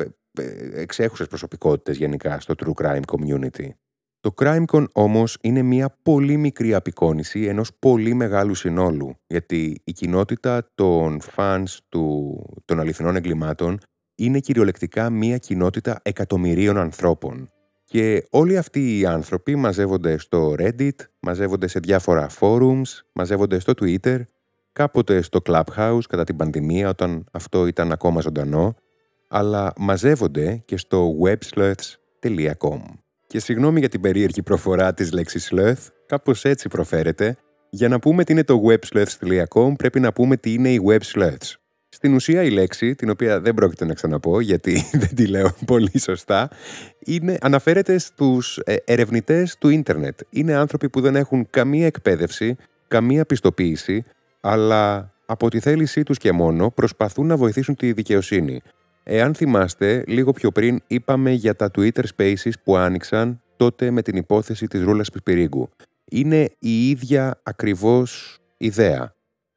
εξέχουσες 0.74 1.26
προσωπικότητες 1.26 1.96
γενικά 1.96 2.40
στο 2.40 2.55
true 2.59 2.85
crime 2.85 3.03
community. 3.07 3.68
Το 4.20 4.35
CrimeCon 4.37 4.85
όμως 4.92 5.37
είναι 5.40 5.62
μια 5.62 5.96
πολύ 6.02 6.37
μικρή 6.37 6.74
απεικόνηση 6.74 7.44
ενός 7.44 7.70
πολύ 7.78 8.14
μεγάλου 8.14 8.54
συνόλου, 8.54 9.14
γιατί 9.26 9.80
η 9.85 9.92
κοινότητα 9.92 10.66
των 10.74 11.20
fans 11.37 11.76
του, 11.88 12.37
των 12.64 12.80
αληθινών 12.80 13.16
εγκλημάτων 13.16 13.78
είναι 14.14 14.38
κυριολεκτικά 14.38 15.11
μία 15.11 15.38
κοινότητα 15.38 16.00
εκατομμυρίων 16.02 16.76
ανθρώπων. 16.78 17.48
Και 17.85 18.26
όλοι 18.30 18.56
αυτοί 18.56 18.98
οι 18.98 19.06
άνθρωποι 19.06 19.56
μαζεύονται 19.56 20.18
στο 20.18 20.54
Reddit, 20.59 20.96
μαζεύονται 21.20 21.66
σε 21.66 21.78
διάφορα 21.78 22.28
forums, 22.40 23.00
μαζεύονται 23.12 23.59
στο 23.59 23.72
Twitter, 23.80 24.20
κάποτε 24.72 25.22
στο 25.22 25.40
Clubhouse 25.44 26.00
κατά 26.09 26.24
την 26.24 26.37
πανδημία 26.37 26.88
όταν 26.88 27.24
αυτό 27.33 27.66
ήταν 27.66 27.92
ακόμα 27.92 28.20
ζωντανό, 28.20 28.74
αλλά 29.28 29.72
μαζεύονται 29.76 30.62
και 30.64 30.76
στο 30.76 31.12
websleuths.com. 31.24 32.80
Και 33.31 33.38
συγγνώμη 33.38 33.79
για 33.81 33.88
την 33.88 34.01
περίεργη 34.01 34.43
προφορά 34.43 34.95
της 34.95 35.12
λέξης 35.12 35.53
sleuth, 35.53 35.87
κάπως 36.07 36.45
έτσι 36.45 36.69
προφέρεται. 36.69 37.37
Για 37.71 37.88
να 37.88 37.99
πούμε 37.99 38.25
τι 38.25 38.33
είναι 38.33 38.45
το 38.45 38.62
websleuths.com 38.66 39.73
πρέπει 39.77 40.01
να 40.01 40.12
πούμε 40.12 40.37
τι 40.37 40.53
είναι 40.53 40.73
οι 40.73 40.81
websleuths. 40.87 41.55
Στην 41.88 42.14
ουσία 42.14 42.43
η 42.43 42.51
λέξη, 42.51 42.95
την 42.95 43.11
οποία 43.11 43.40
δεν 43.40 43.55
πρόκειται 43.55 43.85
να 43.85 43.95
ξαναπώ 43.95 44.40
γιατί 44.40 44.85
δεν 45.03 45.14
τη 45.14 45.27
λέω 45.27 45.55
πολύ 45.66 45.99
σωστά, 45.99 46.51
είναι, 47.05 47.38
αναφέρεται 47.40 47.99
στους 47.99 48.59
ε, 48.64 48.77
ερευνητές 48.85 49.57
του 49.59 49.69
ίντερνετ. 49.69 50.21
Είναι 50.31 50.55
άνθρωποι 50.55 50.88
που 50.88 51.01
δεν 51.01 51.16
έχουν 51.16 51.47
καμία 51.51 51.87
εκπαίδευση, 51.87 52.57
καμία 52.88 53.25
πιστοποίηση, 53.25 54.05
αλλά 54.40 55.12
από 55.27 55.51
τη 55.51 55.61
θέλησή 55.61 56.03
τους 56.03 56.19
και 56.19 56.33
μόνο 56.33 56.71
προσπαθούν 56.71 57.27
να 57.27 57.37
βοηθήσουν 57.37 57.77
τη 57.77 57.93
δικαιοσύνη. 57.93 58.62
Εάν 59.12 59.35
θυμάστε, 59.35 60.05
λίγο 60.07 60.33
πιο 60.33 60.51
πριν 60.53 60.81
είπαμε 60.87 61.31
για 61.31 61.57
τα 61.57 61.70
Twitter 61.77 62.05
Spaces 62.16 62.53
που 62.64 62.77
άνοιξαν 62.77 63.42
τότε 63.57 63.90
με 63.90 64.03
την 64.03 64.16
υπόθεση 64.16 64.66
της 64.66 64.83
Ρούλας 64.83 65.11
Πισπυρίγκου. 65.11 65.68
Είναι 66.05 66.51
η 66.59 66.88
ίδια 66.88 67.40
ακριβώς 67.42 68.38
ιδέα. 68.57 69.14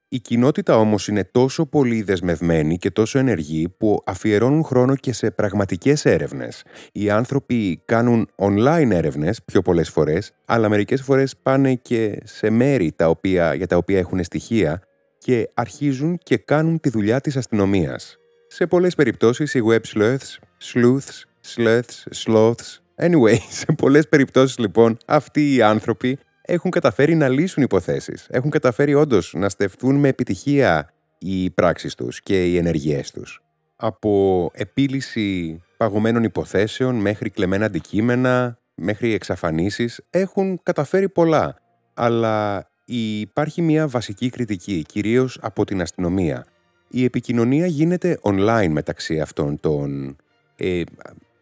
Η 0.08 0.20
κοινότητα 0.20 0.78
όμως 0.78 1.08
είναι 1.08 1.24
τόσο 1.24 1.66
πολύ 1.66 2.02
δεσμευμένη 2.02 2.78
και 2.78 2.92
τόσο 2.92 3.20
ενεργή 3.20 3.70
που 3.70 4.02
αφιερώνουν 4.06 4.64
χρόνο 4.64 4.96
και 4.96 5.14
σε 5.14 5.32
πραγματικές 5.32 6.06
έρευνες. 6.06 6.64
Οι 6.92 7.10
άνθρωποι 7.10 7.82
κάνουν 7.86 8.30
online 8.36 8.90
έρευνες 8.92 9.44
πιο 9.46 9.62
πολλές 9.62 9.90
φορές, 9.90 10.32
αλλά 10.46 10.70
μερικές 10.70 11.02
φορές 11.02 11.38
πάνε 11.44 11.76
και 11.76 12.22
σε 12.24 12.50
μέρη 12.50 12.92
τα 12.96 13.10
οποία, 13.10 13.54
για 13.54 13.68
τα 13.68 13.78
οποία 13.78 14.00
έχουν 14.00 14.24
στοιχεία 14.24 14.82
και 15.18 15.50
αρχίζουν 15.54 16.18
και 16.24 16.38
κάνουν 16.38 16.80
τη 16.80 16.90
δουλειά 16.90 17.22
της 17.22 17.38
αστυνομίας. 17.38 18.18
Σε 18.56 18.68
πολλές 18.68 18.96
περιπτώσεις 18.96 19.54
οι 19.54 19.62
web 19.68 19.80
sleuths, 19.94 20.38
sleuths, 20.74 21.24
sleuths, 21.56 22.24
sloths 22.26 22.80
Anyway, 22.96 23.38
σε 23.60 23.66
πολλές 23.78 24.08
περιπτώσεις 24.08 24.58
λοιπόν 24.58 24.98
αυτοί 25.06 25.56
οι 25.56 25.62
άνθρωποι 25.62 26.20
έχουν 26.42 26.72
καταφέρει 26.72 27.16
να 27.16 27.28
λύσουν 27.28 27.64
υποθέσεις. 27.64 28.28
Έχουν 28.30 28.50
καταφέρει 28.50 28.94
όντως 28.94 29.34
να 29.38 29.50
στεφτούν 29.50 29.96
με 29.96 30.08
επιτυχία 30.08 30.94
οι 31.18 31.50
πράξεις 31.50 31.96
τους 31.96 32.22
και 32.22 32.46
οι 32.46 32.58
ενεργειές 32.58 33.12
τους. 33.12 33.42
Από 33.76 34.50
επίλυση 34.54 35.62
παγωμένων 35.78 36.24
υποθέσεων 36.24 36.96
μέχρι 36.96 37.30
κλεμμένα 37.30 37.66
αντικείμενα, 37.66 38.58
μέχρι 38.76 39.14
εξαφανίσεις, 39.14 40.02
έχουν 40.10 40.60
καταφέρει 40.64 41.10
πολλά. 41.10 41.56
Αλλά 41.94 42.68
υπάρχει 42.86 43.62
μια 43.62 43.88
βασική 43.88 44.30
κριτική, 44.30 44.84
κυρίως 44.88 45.40
από 45.42 45.66
την 45.66 45.82
αστυνομία. 45.82 46.46
Η 46.96 47.04
επικοινωνία 47.04 47.66
γίνεται 47.66 48.20
online 48.22 48.70
μεταξύ 48.70 49.20
αυτών 49.20 49.60
των, 49.60 50.16
ε, 50.56 50.82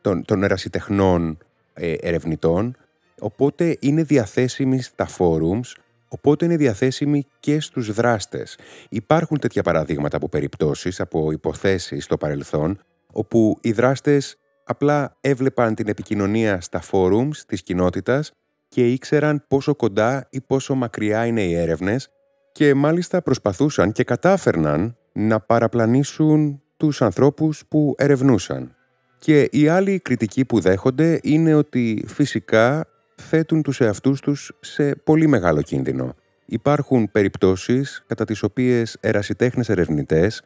των, 0.02 0.26
των 0.26 0.44
ερασιτεχνών 0.44 1.38
ε, 1.74 1.94
ερευνητών, 1.94 2.76
οπότε 3.20 3.78
είναι 3.80 4.04
διαθέσιμη 4.04 4.82
στα 4.82 5.08
forums, 5.18 5.76
οπότε 6.08 6.46
είναι 6.46 6.56
διαθέσιμη 6.56 7.26
και 7.40 7.60
στους 7.60 7.94
δράστες. 7.94 8.58
Υπάρχουν 8.90 9.40
τέτοια 9.40 9.64
παραδείγματα 9.64 10.18
από 10.18 10.30
περιπτώσεις, 10.30 11.00
από 11.00 11.32
υποθέσεις 11.32 12.04
στο 12.04 12.18
παρελθόν, 12.18 12.80
όπου 13.14 13.58
οι 13.62 13.72
δράστες 13.72 14.38
απλά 14.64 15.18
έβλεπαν 15.22 15.76
την 15.76 15.88
επικοινωνία 15.88 16.62
στα 16.62 16.82
forums 16.92 17.38
της 17.48 17.62
κοινότητας 17.62 18.32
και 18.68 18.92
ήξεραν 18.92 19.44
πόσο 19.48 19.76
κοντά 19.76 20.28
ή 20.30 20.42
πόσο 20.42 20.76
μακριά 20.76 21.26
είναι 21.26 21.44
οι 21.44 21.54
έρευνες 21.54 22.10
και 22.52 22.74
μάλιστα 22.74 23.22
προσπαθούσαν 23.22 23.92
και 23.92 24.04
κατάφερναν 24.04 24.96
να 25.12 25.40
παραπλανήσουν 25.40 26.62
τους 26.78 27.02
ανθρώπους 27.02 27.64
που 27.68 27.96
ερευνούσαν. 27.98 28.76
Και 29.20 29.48
η 29.52 29.68
άλλη 29.68 30.00
κριτική 30.00 30.46
που 30.46 30.60
δέχονται 30.60 31.20
είναι 31.24 31.54
ότι 31.54 32.04
φυσικά 32.08 32.88
θέτουν 33.16 33.62
τους 33.62 33.82
εαυτούς 33.82 34.20
τους 34.22 34.52
σε 34.60 34.96
πολύ 34.96 35.28
μεγάλο 35.28 35.62
κίνδυνο. 35.62 36.16
Υπάρχουν 36.46 37.12
περιπτώσεις 37.12 38.04
κατά 38.08 38.26
τις 38.26 38.44
οποίες 38.44 38.98
ερασιτέχνες 39.00 39.70
ερευνητές 39.70 40.44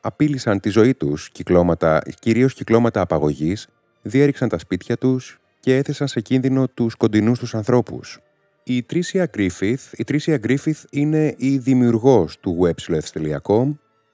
απείλησαν 0.00 0.60
τη 0.60 0.68
ζωή 0.68 0.94
τους, 0.94 1.30
κυκλώματα, 1.30 2.02
κυρίως 2.18 2.54
κυκλώματα 2.54 3.00
απαγωγής, 3.00 3.68
διέριξαν 4.02 4.48
τα 4.48 4.58
σπίτια 4.58 4.96
τους 4.96 5.38
και 5.60 5.76
έθεσαν 5.76 6.08
σε 6.08 6.20
κίνδυνο 6.20 6.68
τους 6.68 6.94
κοντινούς 6.94 7.38
τους 7.38 7.54
ανθρώπους. 7.54 8.18
Η 8.64 8.82
Τρίσια 8.82 9.26
Γκρίφιθ, 9.26 9.92
η 9.92 10.04
Τρίσια 10.04 10.36
Γκρίφιθ 10.36 10.84
είναι 10.90 11.34
η 11.36 11.58
δημιουργός 11.58 12.38
του 12.38 12.58
websloths.com. 12.62 13.72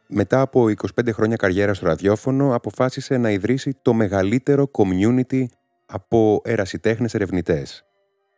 Μετά 0.09 0.41
από 0.41 0.67
25 1.01 1.13
χρόνια 1.13 1.37
καριέρας 1.37 1.77
στο 1.77 1.87
ραδιόφωνο, 1.87 2.55
αποφάσισε 2.55 3.17
να 3.17 3.31
ιδρύσει 3.31 3.77
το 3.83 3.93
μεγαλύτερο 3.93 4.71
community 4.73 5.45
από 5.87 6.41
ερασιτέχνες 6.45 7.15
ερευνητές. 7.15 7.85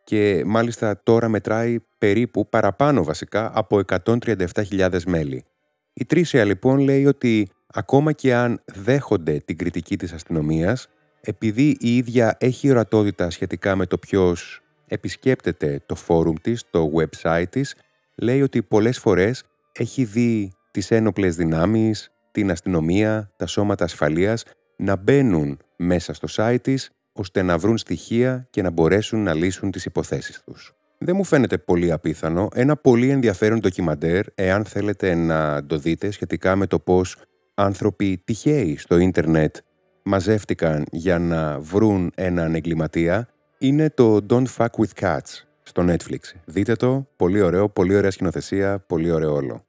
Και 0.05 0.43
μάλιστα 0.47 1.01
τώρα 1.03 1.29
μετράει 1.29 1.77
περίπου 1.99 2.49
παραπάνω 2.49 3.05
βασικά 3.05 3.51
από 3.55 3.81
137.000 4.05 5.03
μέλη. 5.07 5.45
Η 5.93 6.05
Τρίσια 6.05 6.45
λοιπόν 6.45 6.79
λέει 6.79 7.07
ότι 7.07 7.49
ακόμα 7.67 8.13
και 8.13 8.35
αν 8.35 8.63
δέχονται 8.65 9.43
την 9.45 9.57
κριτική 9.57 9.97
της 9.97 10.13
αστυνομίας, 10.13 10.89
επειδή 11.21 11.77
η 11.81 11.97
ίδια 11.97 12.37
έχει 12.41 12.71
ορατότητα 12.71 13.31
σχετικά 13.31 13.77
με 13.77 13.87
το 13.87 13.99
ποιος 13.99 14.61
επισκέπτεται 14.87 15.83
το 15.87 15.95
φόρουμ 15.95 16.35
της, 16.43 16.65
το 16.71 16.91
website 16.97 17.49
της, 17.51 17.75
λέει 18.15 18.43
ότι 18.43 18.63
πολλές 18.63 18.99
φορές 18.99 19.45
έχει 19.73 20.05
δει 20.05 20.53
τις 20.77 20.91
ένοπλες 20.91 21.37
δυνάμεις, 21.37 22.11
την 22.33 22.51
αστυνομία, 22.51 23.31
τα 23.37 23.47
σώματα 23.47 23.85
ασφαλείας 23.85 24.45
να 24.77 24.97
μπαίνουν 24.97 25.59
μέσα 25.77 26.15
στο 26.15 26.29
site 26.31 26.59
της 26.63 26.91
ώστε 27.13 27.43
να 27.43 27.59
βρουν 27.59 27.79
στοιχεία 27.79 28.47
και 28.51 28.63
να 28.63 28.71
μπορέσουν 28.71 29.23
να 29.23 29.35
λύσουν 29.35 29.71
τις 29.71 29.85
υποθέσεις 29.85 30.43
τους. 30.45 30.75
Δεν 30.99 31.17
μου 31.17 31.25
φαίνεται 31.25 31.59
πολύ 31.59 31.93
απίθανο. 31.93 32.49
Ένα 32.55 32.77
πολύ 32.77 33.11
ενδιαφέρον 33.11 33.61
ντοκιμαντέρ, 33.61 34.25
εάν 34.35 34.65
θέλετε 34.65 35.15
να 35.15 35.67
το 35.67 35.79
δείτε, 35.79 36.11
σχετικά 36.11 36.57
με 36.57 36.67
το 36.67 36.79
πώς 36.79 37.17
άνθρωποι 37.55 38.23
τυχαίοι 38.25 38.77
στο 38.77 38.99
ίντερνετ 38.99 39.57
μαζεύτηκαν 40.03 40.85
για 40.91 41.19
να 41.19 41.61
βρουν 41.61 42.13
έναν 42.15 42.55
εγκληματία, 42.55 43.29
είναι 43.59 43.91
το 43.91 44.27
Don't 44.31 44.47
Fuck 44.57 44.71
With 44.79 45.01
Cats 45.01 45.43
στο 45.63 45.85
Netflix. 45.89 46.21
Δείτε 46.45 46.75
το, 46.75 47.09
πολύ 47.17 47.41
ωραίο, 47.41 47.69
πολύ 47.69 47.97
ωραία 47.97 48.11
σκηνοθεσία, 48.11 48.79
πολύ 48.79 49.11
ωραίο 49.11 49.35
όλο. 49.35 49.67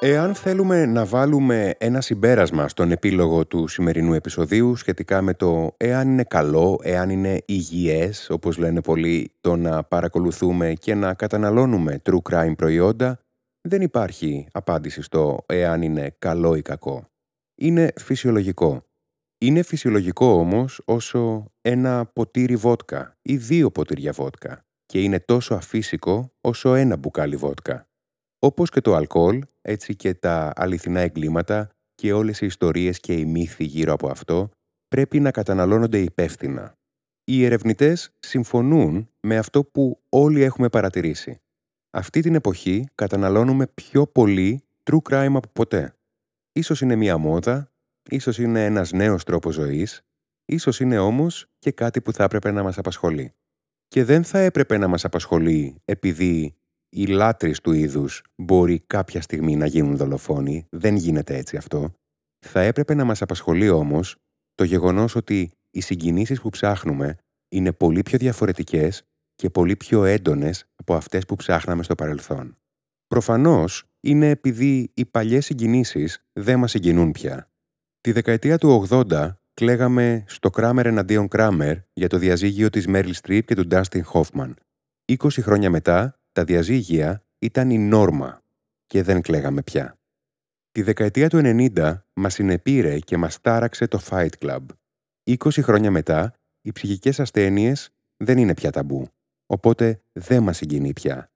Εάν 0.00 0.34
θέλουμε 0.34 0.86
να 0.86 1.04
βάλουμε 1.04 1.74
ένα 1.78 2.00
συμπέρασμα 2.00 2.68
στον 2.68 2.90
επίλογο 2.90 3.46
του 3.46 3.66
σημερινού 3.66 4.12
επεισοδίου 4.12 4.76
σχετικά 4.76 5.22
με 5.22 5.34
το 5.34 5.74
εάν 5.76 6.08
είναι 6.08 6.24
καλό, 6.24 6.80
εάν 6.82 7.10
είναι 7.10 7.42
υγιές, 7.46 8.30
όπως 8.30 8.56
λένε 8.56 8.82
πολλοί, 8.82 9.32
το 9.40 9.56
να 9.56 9.84
παρακολουθούμε 9.84 10.72
και 10.72 10.94
να 10.94 11.14
καταναλώνουμε 11.14 12.02
true 12.04 12.18
crime 12.30 12.52
προϊόντα, 12.56 13.20
δεν 13.68 13.82
υπάρχει 13.82 14.46
απάντηση 14.52 15.02
στο 15.02 15.44
εάν 15.46 15.82
είναι 15.82 16.14
καλό 16.18 16.54
ή 16.54 16.62
κακό. 16.62 17.04
Είναι 17.54 17.92
φυσιολογικό. 17.96 18.82
Είναι 19.38 19.62
φυσιολογικό 19.62 20.26
όμως 20.26 20.82
όσο 20.84 21.44
ένα 21.60 22.06
ποτήρι 22.12 22.56
βότκα 22.56 23.16
ή 23.22 23.36
δύο 23.36 23.70
ποτήρια 23.70 24.12
βότκα 24.12 24.64
και 24.86 25.02
είναι 25.02 25.20
τόσο 25.20 25.54
αφύσικο 25.54 26.32
όσο 26.40 26.74
ένα 26.74 26.96
μπουκάλι 26.96 27.36
βότκα. 27.36 27.87
Όπως 28.38 28.70
και 28.70 28.80
το 28.80 28.94
αλκοόλ, 28.94 29.42
έτσι 29.62 29.96
και 29.96 30.14
τα 30.14 30.52
αληθινά 30.56 31.00
εγκλήματα 31.00 31.68
και 31.94 32.12
όλες 32.12 32.40
οι 32.40 32.46
ιστορίες 32.46 33.00
και 33.00 33.12
οι 33.12 33.24
μύθοι 33.24 33.64
γύρω 33.64 33.92
από 33.92 34.08
αυτό 34.08 34.50
πρέπει 34.88 35.20
να 35.20 35.30
καταναλώνονται 35.30 35.98
υπεύθυνα. 35.98 36.72
Οι 37.24 37.44
ερευνητές 37.44 38.10
συμφωνούν 38.18 39.10
με 39.20 39.36
αυτό 39.36 39.64
που 39.64 40.00
όλοι 40.08 40.42
έχουμε 40.42 40.68
παρατηρήσει. 40.68 41.40
Αυτή 41.90 42.20
την 42.20 42.34
εποχή 42.34 42.86
καταναλώνουμε 42.94 43.66
πιο 43.66 44.06
πολύ 44.06 44.62
true 44.90 45.10
crime 45.10 45.34
από 45.34 45.48
ποτέ. 45.52 45.94
Ίσως 46.52 46.80
είναι 46.80 46.96
μία 46.96 47.16
μόδα, 47.16 47.72
ίσως 48.10 48.38
είναι 48.38 48.64
ένας 48.64 48.92
νέος 48.92 49.24
τρόπος 49.24 49.54
ζωής, 49.54 50.00
ίσως 50.44 50.80
είναι 50.80 50.98
όμως 50.98 51.46
και 51.58 51.72
κάτι 51.72 52.00
που 52.00 52.12
θα 52.12 52.24
έπρεπε 52.24 52.50
να 52.50 52.62
μας 52.62 52.78
απασχολεί. 52.78 53.32
Και 53.88 54.04
δεν 54.04 54.24
θα 54.24 54.38
έπρεπε 54.38 54.78
να 54.78 54.88
μας 54.88 55.04
απασχολεί 55.04 55.82
επειδή 55.84 56.57
οι 56.88 57.06
λάτρεις 57.06 57.60
του 57.60 57.72
είδους 57.72 58.22
μπορεί 58.36 58.78
κάποια 58.86 59.20
στιγμή 59.22 59.56
να 59.56 59.66
γίνουν 59.66 59.96
δολοφόνοι, 59.96 60.66
δεν 60.70 60.96
γίνεται 60.96 61.36
έτσι 61.36 61.56
αυτό. 61.56 61.92
Θα 62.46 62.60
έπρεπε 62.60 62.94
να 62.94 63.04
μας 63.04 63.22
απασχολεί 63.22 63.68
όμως 63.68 64.16
το 64.54 64.64
γεγονός 64.64 65.14
ότι 65.14 65.50
οι 65.70 65.80
συγκινήσεις 65.80 66.40
που 66.40 66.50
ψάχνουμε 66.50 67.16
είναι 67.48 67.72
πολύ 67.72 68.02
πιο 68.02 68.18
διαφορετικές 68.18 69.02
και 69.34 69.50
πολύ 69.50 69.76
πιο 69.76 70.04
έντονες 70.04 70.64
από 70.76 70.94
αυτές 70.94 71.24
που 71.24 71.36
ψάχναμε 71.36 71.82
στο 71.82 71.94
παρελθόν. 71.94 72.56
Προφανώς 73.06 73.84
είναι 74.00 74.30
επειδή 74.30 74.90
οι 74.94 75.04
παλιές 75.06 75.44
συγκινήσεις 75.44 76.24
δεν 76.32 76.58
μας 76.58 76.70
συγκινούν 76.70 77.12
πια. 77.12 77.48
Τη 78.00 78.12
δεκαετία 78.12 78.58
του 78.58 78.86
80 78.90 79.30
κλαίγαμε 79.54 80.24
στο 80.26 80.50
Κράμερ 80.50 80.86
εναντίον 80.86 81.28
Κράμερ 81.28 81.76
για 81.92 82.08
το 82.08 82.18
διαζύγιο 82.18 82.70
της 82.70 82.86
Μέρλ 82.86 83.10
Στριπ 83.10 83.46
και 83.46 83.54
του 83.54 83.66
Ντάστιν 83.66 84.04
Χόφμαν. 84.04 84.56
20 85.12 85.16
χρόνια 85.30 85.70
μετά 85.70 86.17
τα 86.38 86.44
διαζύγια 86.44 87.24
ήταν 87.38 87.70
η 87.70 87.78
νόρμα 87.78 88.42
και 88.86 89.02
δεν 89.02 89.20
κλαίγαμε 89.20 89.62
πια. 89.62 89.98
Τη 90.72 90.82
δεκαετία 90.82 91.28
του 91.28 91.40
90 91.42 92.02
μας 92.12 92.34
συνεπήρε 92.34 92.98
και 92.98 93.16
μας 93.16 93.40
τάραξε 93.40 93.86
το 93.86 94.00
Fight 94.10 94.28
Club. 94.40 94.58
20 95.24 95.36
χρόνια 95.62 95.90
μετά, 95.90 96.34
οι 96.60 96.72
ψυχικές 96.72 97.20
ασθένειες 97.20 97.90
δεν 98.16 98.38
είναι 98.38 98.54
πια 98.54 98.70
ταμπού, 98.70 99.08
οπότε 99.46 100.00
δεν 100.12 100.42
μας 100.42 100.56
συγκινεί 100.56 100.92
πια. 100.92 101.30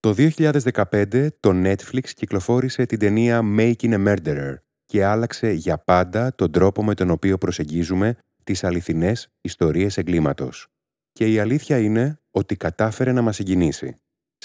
Το 0.00 0.14
2015 0.16 1.28
το 1.40 1.50
Netflix 1.54 2.08
κυκλοφόρησε 2.14 2.86
την 2.86 2.98
ταινία 2.98 3.40
Making 3.58 3.74
a 3.92 4.06
Murderer 4.06 4.54
και 4.84 5.04
άλλαξε 5.04 5.50
για 5.50 5.78
πάντα 5.78 6.34
τον 6.34 6.50
τρόπο 6.50 6.84
με 6.84 6.94
τον 6.94 7.10
οποίο 7.10 7.38
προσεγγίζουμε 7.38 8.16
τις 8.44 8.64
αληθινές 8.64 9.28
ιστορίες 9.40 9.96
εγκλήματος. 9.96 10.68
Και 11.12 11.32
η 11.32 11.38
αλήθεια 11.38 11.78
είναι 11.78 12.20
ότι 12.30 12.56
κατάφερε 12.56 13.12
να 13.12 13.22
μας 13.22 13.36
συγκινήσει. 13.36 13.96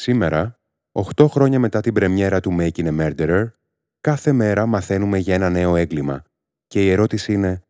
Σήμερα, 0.01 0.59
8 1.15 1.27
χρόνια 1.29 1.59
μετά 1.59 1.81
την 1.81 1.93
πρεμιέρα 1.93 2.39
του 2.39 2.55
Making 2.59 2.87
a 2.87 2.99
Murderer, 2.99 3.45
κάθε 4.01 4.31
μέρα 4.31 4.65
μαθαίνουμε 4.65 5.17
για 5.17 5.33
ένα 5.33 5.49
νέο 5.49 5.75
έγκλημα 5.75 6.23
και 6.67 6.85
η 6.85 6.89
ερώτηση 6.89 7.33
είναι 7.33 7.61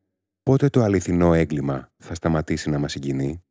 πότε 0.44 0.70
το 0.70 0.82
αληθινό 0.82 1.34
έγκλημα 1.34 1.92
θα 1.98 2.14
σταματήσει 2.14 2.70
να 2.70 2.80
μας 2.80 2.92
συγκινεί; 2.92 3.44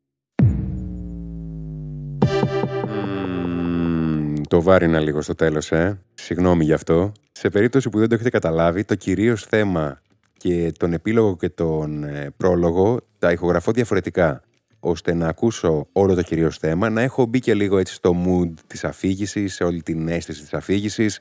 το 4.48 4.62
βάρινα 4.62 5.00
λίγο 5.00 5.22
στο 5.22 5.34
τέλος, 5.34 5.72
ε. 5.72 6.00
Συγγνώμη 6.14 6.64
γι' 6.64 6.72
αυτό. 6.72 7.12
Σε 7.32 7.48
περίπτωση 7.48 7.88
που 7.88 7.98
δεν 7.98 8.08
το 8.08 8.14
έχετε 8.14 8.30
καταλάβει, 8.30 8.84
το 8.84 8.94
κυρίως 8.94 9.44
θέμα 9.44 10.00
και 10.32 10.72
τον 10.78 10.92
επίλογο 10.92 11.36
και 11.36 11.48
τον 11.48 12.04
ε, 12.04 12.30
πρόλογο 12.36 13.00
τα 13.18 13.32
ηχογραφώ 13.32 13.72
διαφορετικά 13.72 14.42
ώστε 14.80 15.14
να 15.14 15.28
ακούσω 15.28 15.86
όλο 15.92 16.14
το 16.14 16.22
κυρίως 16.22 16.56
θέμα, 16.58 16.90
να 16.90 17.02
έχω 17.02 17.26
μπει 17.26 17.38
και 17.38 17.54
λίγο 17.54 17.78
έτσι 17.78 17.94
στο 17.94 18.16
mood 18.26 18.52
της 18.66 18.84
αφήγησης, 18.84 19.54
σε 19.54 19.64
όλη 19.64 19.82
την 19.82 20.08
αίσθηση 20.08 20.40
της 20.40 20.54
αφήγησης. 20.54 21.20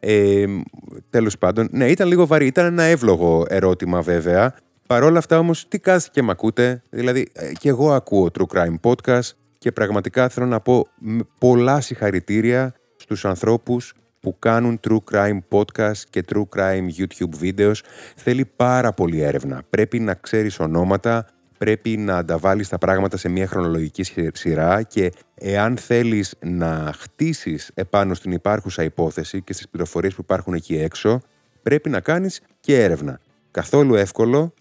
Ε, 0.00 0.44
τέλος 1.10 1.38
πάντων, 1.38 1.68
ναι, 1.70 1.90
ήταν 1.90 2.08
λίγο 2.08 2.26
βαρύ, 2.26 2.46
ήταν 2.46 2.66
ένα 2.66 2.82
εύλογο 2.82 3.44
ερώτημα 3.48 4.00
βέβαια, 4.02 4.54
Παρ' 4.90 5.02
όλα 5.02 5.18
αυτά 5.18 5.38
όμως, 5.38 5.68
τι 5.68 5.78
κάθεστε 5.78 6.10
και 6.12 6.22
μ' 6.22 6.30
ακούτε. 6.30 6.82
Δηλαδή, 6.90 7.28
ε, 7.32 7.52
και 7.52 7.68
εγώ 7.68 7.92
ακούω 7.92 8.30
True 8.38 8.56
Crime 8.56 8.74
Podcast 8.82 9.30
και 9.58 9.72
πραγματικά 9.72 10.28
θέλω 10.28 10.46
να 10.46 10.60
πω 10.60 10.86
πολλά 11.38 11.80
συγχαρητήρια 11.80 12.74
στους 12.96 13.24
ανθρώπους 13.24 13.94
που 14.20 14.38
κάνουν 14.38 14.80
True 14.88 14.98
Crime 15.12 15.38
Podcast 15.48 15.98
και 16.10 16.24
True 16.32 16.44
Crime 16.56 16.86
YouTube 16.98 17.42
videos. 17.42 17.74
Θέλει 18.16 18.44
πάρα 18.56 18.92
πολύ 18.92 19.20
έρευνα. 19.20 19.62
Πρέπει 19.70 20.00
να 20.00 20.14
ξέρεις 20.14 20.60
ονόματα, 20.60 21.26
πρέπει 21.64 21.96
να 21.96 22.16
ανταβάλεις 22.16 22.68
τα 22.68 22.78
πράγματα 22.78 23.16
σε 23.16 23.28
μια 23.28 23.46
χρονολογική 23.46 24.04
σειρά 24.32 24.82
και 24.82 25.12
εάν 25.34 25.76
θέλεις 25.76 26.34
να 26.40 26.92
χτίσεις 26.98 27.70
επάνω 27.74 28.14
στην 28.14 28.32
υπάρχουσα 28.32 28.82
υπόθεση 28.82 29.42
και 29.42 29.52
στις 29.52 29.68
πληροφορίες 29.68 30.14
που 30.14 30.20
υπάρχουν 30.22 30.54
εκεί 30.54 30.76
έξω, 30.76 31.20
πρέπει 31.62 31.88
να 31.88 32.00
κάνεις 32.00 32.40
και 32.60 32.82
έρευνα. 32.82 33.20
Καθόλου 33.50 33.94
εύκολο, 33.94 34.54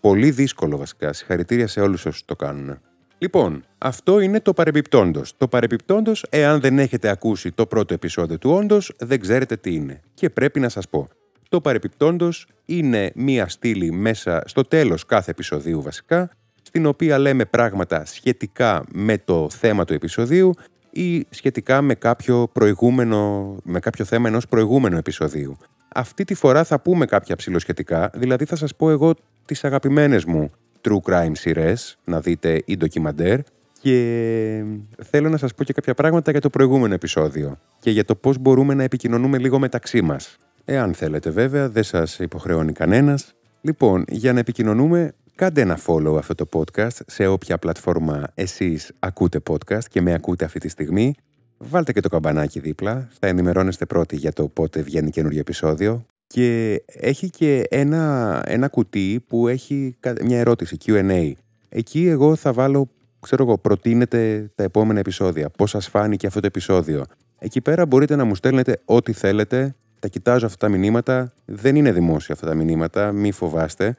πολύ 0.00 0.30
δύσκολο 0.30 0.76
βασικά. 0.76 1.12
Συγχαρητήρια 1.12 1.66
σε 1.66 1.80
όλους 1.80 2.06
όσους 2.06 2.24
το 2.24 2.36
κάνουν. 2.36 2.78
Λοιπόν, 3.18 3.64
αυτό 3.78 4.20
είναι 4.20 4.40
το 4.40 4.52
παρεμπιπτόντος. 4.52 5.34
Το 5.36 5.48
παρεμπιπτόντος, 5.48 6.26
εάν 6.30 6.60
δεν 6.60 6.78
έχετε 6.78 7.08
ακούσει 7.08 7.52
το 7.52 7.66
πρώτο 7.66 7.94
επεισόδιο 7.94 8.38
του 8.38 8.50
όντως, 8.50 8.92
δεν 8.98 9.20
ξέρετε 9.20 9.56
τι 9.56 9.74
είναι. 9.74 10.00
Και 10.14 10.30
πρέπει 10.30 10.60
να 10.60 10.68
σας 10.68 10.88
πω. 10.88 11.08
Το 11.48 11.60
παρεμπιπτόντο 11.60 12.28
είναι 12.64 13.10
μία 13.14 13.48
στήλη 13.48 13.92
μέσα 13.92 14.42
στο 14.44 14.62
τέλος 14.62 15.06
κάθε 15.06 15.30
επεισοδίου 15.30 15.82
βασικά, 15.82 16.30
στην 16.62 16.86
οποία 16.86 17.18
λέμε 17.18 17.44
πράγματα 17.44 18.04
σχετικά 18.04 18.84
με 18.92 19.18
το 19.18 19.48
θέμα 19.50 19.84
του 19.84 19.94
επεισοδίου 19.94 20.54
ή 20.90 21.26
σχετικά 21.30 21.82
με 21.82 21.94
κάποιο, 21.94 22.48
προηγούμενο, 22.52 23.56
με 23.64 23.80
κάποιο 23.80 24.04
θέμα 24.04 24.28
ενός 24.28 24.48
προηγούμενου 24.48 24.96
επεισοδίου. 24.96 25.56
Αυτή 25.94 26.24
τη 26.24 26.34
φορά 26.34 26.64
θα 26.64 26.80
πούμε 26.80 27.06
κάποια 27.06 27.36
ψηλοσχετικά, 27.36 28.10
δηλαδή 28.14 28.44
θα 28.44 28.56
σας 28.56 28.74
πω 28.76 28.90
εγώ 28.90 29.14
τις 29.44 29.64
αγαπημένες 29.64 30.24
μου 30.24 30.50
true 30.88 31.10
crime 31.10 31.32
σειρές, 31.32 31.98
να 32.04 32.20
δείτε 32.20 32.62
ή 32.64 32.76
ντοκιμαντέρ 32.76 33.38
και 33.80 34.64
θέλω 35.02 35.28
να 35.28 35.36
σας 35.36 35.54
πω 35.54 35.64
και 35.64 35.72
κάποια 35.72 35.94
πράγματα 35.94 36.30
για 36.30 36.40
το 36.40 36.50
προηγούμενο 36.50 36.94
επεισόδιο 36.94 37.58
και 37.80 37.90
για 37.90 38.04
το 38.04 38.14
πώς 38.14 38.38
μπορούμε 38.38 38.74
να 38.74 38.82
επικοινωνούμε 38.82 39.38
λίγο 39.38 39.58
μεταξύ 39.58 40.02
μας. 40.02 40.38
Εάν 40.68 40.94
θέλετε 40.94 41.30
βέβαια, 41.30 41.68
δεν 41.68 41.82
σας 41.82 42.18
υποχρεώνει 42.18 42.72
κανένας. 42.72 43.34
Λοιπόν, 43.60 44.04
για 44.08 44.32
να 44.32 44.38
επικοινωνούμε, 44.38 45.12
κάντε 45.34 45.60
ένα 45.60 45.78
follow 45.86 46.16
αυτό 46.18 46.34
το 46.34 46.48
podcast 46.52 46.96
σε 47.06 47.26
όποια 47.26 47.58
πλατφόρμα 47.58 48.22
εσείς 48.34 48.92
ακούτε 48.98 49.40
podcast 49.50 49.84
και 49.90 50.00
με 50.00 50.12
ακούτε 50.12 50.44
αυτή 50.44 50.58
τη 50.58 50.68
στιγμή. 50.68 51.14
Βάλτε 51.58 51.92
και 51.92 52.00
το 52.00 52.08
καμπανάκι 52.08 52.60
δίπλα, 52.60 53.08
θα 53.20 53.26
ενημερώνεστε 53.26 53.86
πρώτοι 53.86 54.16
για 54.16 54.32
το 54.32 54.48
πότε 54.48 54.82
βγαίνει 54.82 55.10
καινούργιο 55.10 55.40
επεισόδιο. 55.40 56.06
Και 56.26 56.82
έχει 56.86 57.30
και 57.30 57.64
ένα, 57.68 58.42
ένα 58.46 58.68
κουτί 58.68 59.24
που 59.26 59.48
έχει 59.48 59.96
μια 60.24 60.38
ερώτηση, 60.38 60.76
Q&A. 60.86 61.32
Εκεί 61.68 62.06
εγώ 62.06 62.34
θα 62.34 62.52
βάλω, 62.52 62.88
ξέρω 63.20 63.44
εγώ, 63.44 63.58
προτείνετε 63.58 64.50
τα 64.54 64.62
επόμενα 64.62 64.98
επεισόδια. 64.98 65.50
Πώς 65.50 65.70
σας 65.70 65.88
φάνηκε 65.88 66.26
αυτό 66.26 66.40
το 66.40 66.46
επεισόδιο. 66.46 67.04
Εκεί 67.38 67.60
πέρα 67.60 67.86
μπορείτε 67.86 68.16
να 68.16 68.24
μου 68.24 68.34
στέλνετε 68.34 68.80
ό,τι 68.84 69.12
θέλετε. 69.12 69.74
Τα 69.98 70.08
κοιτάζω 70.08 70.46
αυτά 70.46 70.66
τα 70.66 70.76
μηνύματα. 70.76 71.32
Δεν 71.44 71.76
είναι 71.76 71.92
δημόσια 71.92 72.34
αυτά 72.34 72.46
τα 72.46 72.54
μηνύματα, 72.54 73.12
μη 73.12 73.32
φοβάστε. 73.32 73.96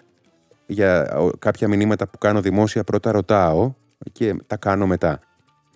Για 0.65 1.17
κάποια 1.39 1.67
μηνύματα 1.67 2.07
που 2.07 2.17
κάνω 2.17 2.41
δημόσια 2.41 2.83
πρώτα 2.83 3.11
ρωτάω 3.11 3.73
και 4.11 4.35
τα 4.47 4.57
κάνω 4.57 4.87
μετά. 4.87 5.19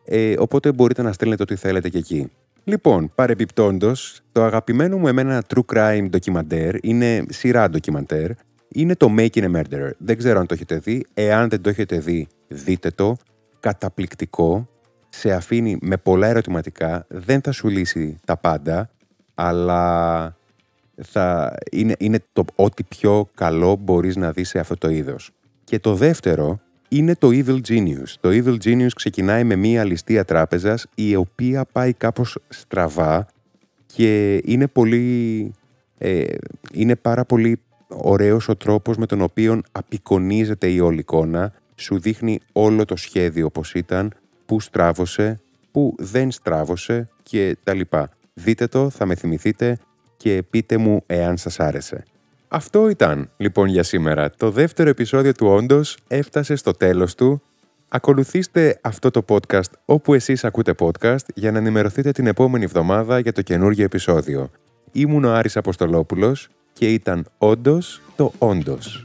Ε, 0.05 0.33
οπότε 0.37 0.71
μπορείτε 0.71 1.01
να 1.01 1.11
στέλνετε 1.11 1.43
ό,τι 1.43 1.55
θέλετε 1.55 1.89
και 1.89 1.97
εκεί. 1.97 2.31
Λοιπόν, 2.63 3.11
παρεμπιπτόντω, 3.15 3.91
το 4.31 4.43
αγαπημένο 4.43 4.97
μου 4.97 5.07
εμένα 5.07 5.43
true 5.53 5.75
crime 5.75 6.07
ντοκιμαντέρ 6.09 6.75
είναι 6.85 7.23
σειρά 7.29 7.69
ντοκιμαντέρ. 7.69 8.31
Είναι 8.67 8.95
το 8.95 9.13
Making 9.17 9.43
a 9.43 9.55
Murderer. 9.55 9.89
Δεν 9.97 10.17
ξέρω 10.17 10.39
αν 10.39 10.45
το 10.45 10.53
έχετε 10.53 10.77
δει. 10.77 11.05
Εάν 11.13 11.49
δεν 11.49 11.61
το 11.61 11.69
έχετε 11.69 11.99
δει, 11.99 12.27
δείτε 12.47 12.89
το. 12.89 13.15
Καταπληκτικό. 13.59 14.69
Σε 15.09 15.31
αφήνει 15.31 15.77
με 15.81 15.97
πολλά 15.97 16.27
ερωτηματικά. 16.27 17.05
Δεν 17.09 17.41
θα 17.41 17.51
σου 17.51 17.67
λύσει 17.67 18.17
τα 18.25 18.37
πάντα, 18.37 18.89
αλλά 19.43 20.35
θα 21.01 21.55
είναι, 21.71 21.95
είναι 21.99 22.19
το 22.33 22.45
ό,τι 22.55 22.83
πιο 22.83 23.29
καλό 23.35 23.75
μπορείς 23.75 24.15
να 24.15 24.31
δεις 24.31 24.49
σε 24.49 24.59
αυτό 24.59 24.77
το 24.77 24.89
είδος. 24.89 25.31
Και 25.63 25.79
το 25.79 25.95
δεύτερο 25.95 26.59
είναι 26.87 27.15
το 27.15 27.29
Evil 27.31 27.59
Genius. 27.67 28.13
Το 28.19 28.29
Evil 28.29 28.57
Genius 28.63 28.91
ξεκινάει 28.95 29.43
με 29.43 29.55
μία 29.55 29.83
ληστεία 29.83 30.25
τράπεζας 30.25 30.87
η 30.95 31.15
οποία 31.15 31.65
πάει 31.71 31.93
κάπως 31.93 32.37
στραβά 32.49 33.27
και 33.85 34.41
είναι 34.45 34.67
πολύ... 34.67 35.53
Ε, 35.97 36.23
είναι 36.73 36.95
πάρα 36.95 37.25
πολύ 37.25 37.59
ωραίος 37.87 38.49
ο 38.49 38.55
τρόπος 38.55 38.97
με 38.97 39.05
τον 39.05 39.21
οποίο 39.21 39.61
απεικονίζεται 39.71 40.67
η 40.67 40.79
όλη 40.79 40.99
εικόνα, 40.99 41.53
σου 41.75 41.99
δείχνει 41.99 42.39
όλο 42.51 42.85
το 42.85 42.95
σχέδιο 42.95 43.45
όπως 43.45 43.73
ήταν, 43.73 44.13
που 44.45 44.59
στράβωσε, 44.59 45.39
που 45.71 45.95
δεν 45.97 46.31
στράβωσε 46.31 47.07
και 47.23 47.57
τα 47.63 47.73
λοιπά. 47.73 48.09
Δείτε 48.33 48.67
το, 48.67 48.89
θα 48.89 49.05
με 49.05 49.15
θυμηθείτε 49.15 49.77
και 50.17 50.43
πείτε 50.49 50.77
μου 50.77 51.03
εάν 51.05 51.37
σας 51.37 51.59
άρεσε. 51.59 52.03
Αυτό 52.47 52.89
ήταν 52.89 53.31
λοιπόν 53.37 53.67
για 53.67 53.83
σήμερα. 53.83 54.29
Το 54.29 54.51
δεύτερο 54.51 54.89
επεισόδιο 54.89 55.31
του 55.31 55.47
Όντως 55.47 55.97
έφτασε 56.07 56.55
στο 56.55 56.71
τέλος 56.71 57.15
του. 57.15 57.41
Ακολουθήστε 57.87 58.79
αυτό 58.81 59.11
το 59.11 59.25
podcast 59.27 59.71
όπου 59.85 60.13
εσείς 60.13 60.43
ακούτε 60.43 60.73
podcast 60.79 61.25
για 61.35 61.51
να 61.51 61.57
ενημερωθείτε 61.57 62.11
την 62.11 62.27
επόμενη 62.27 62.63
εβδομάδα 62.63 63.19
για 63.19 63.33
το 63.33 63.41
καινούργιο 63.41 63.83
επεισόδιο. 63.83 64.49
Ήμουν 64.91 65.23
ο 65.23 65.33
Άρης 65.33 65.57
Αποστολόπουλος 65.57 66.47
και 66.73 66.93
ήταν 66.93 67.25
όντως 67.37 68.01
το 68.15 68.31
Όντως. 68.37 69.03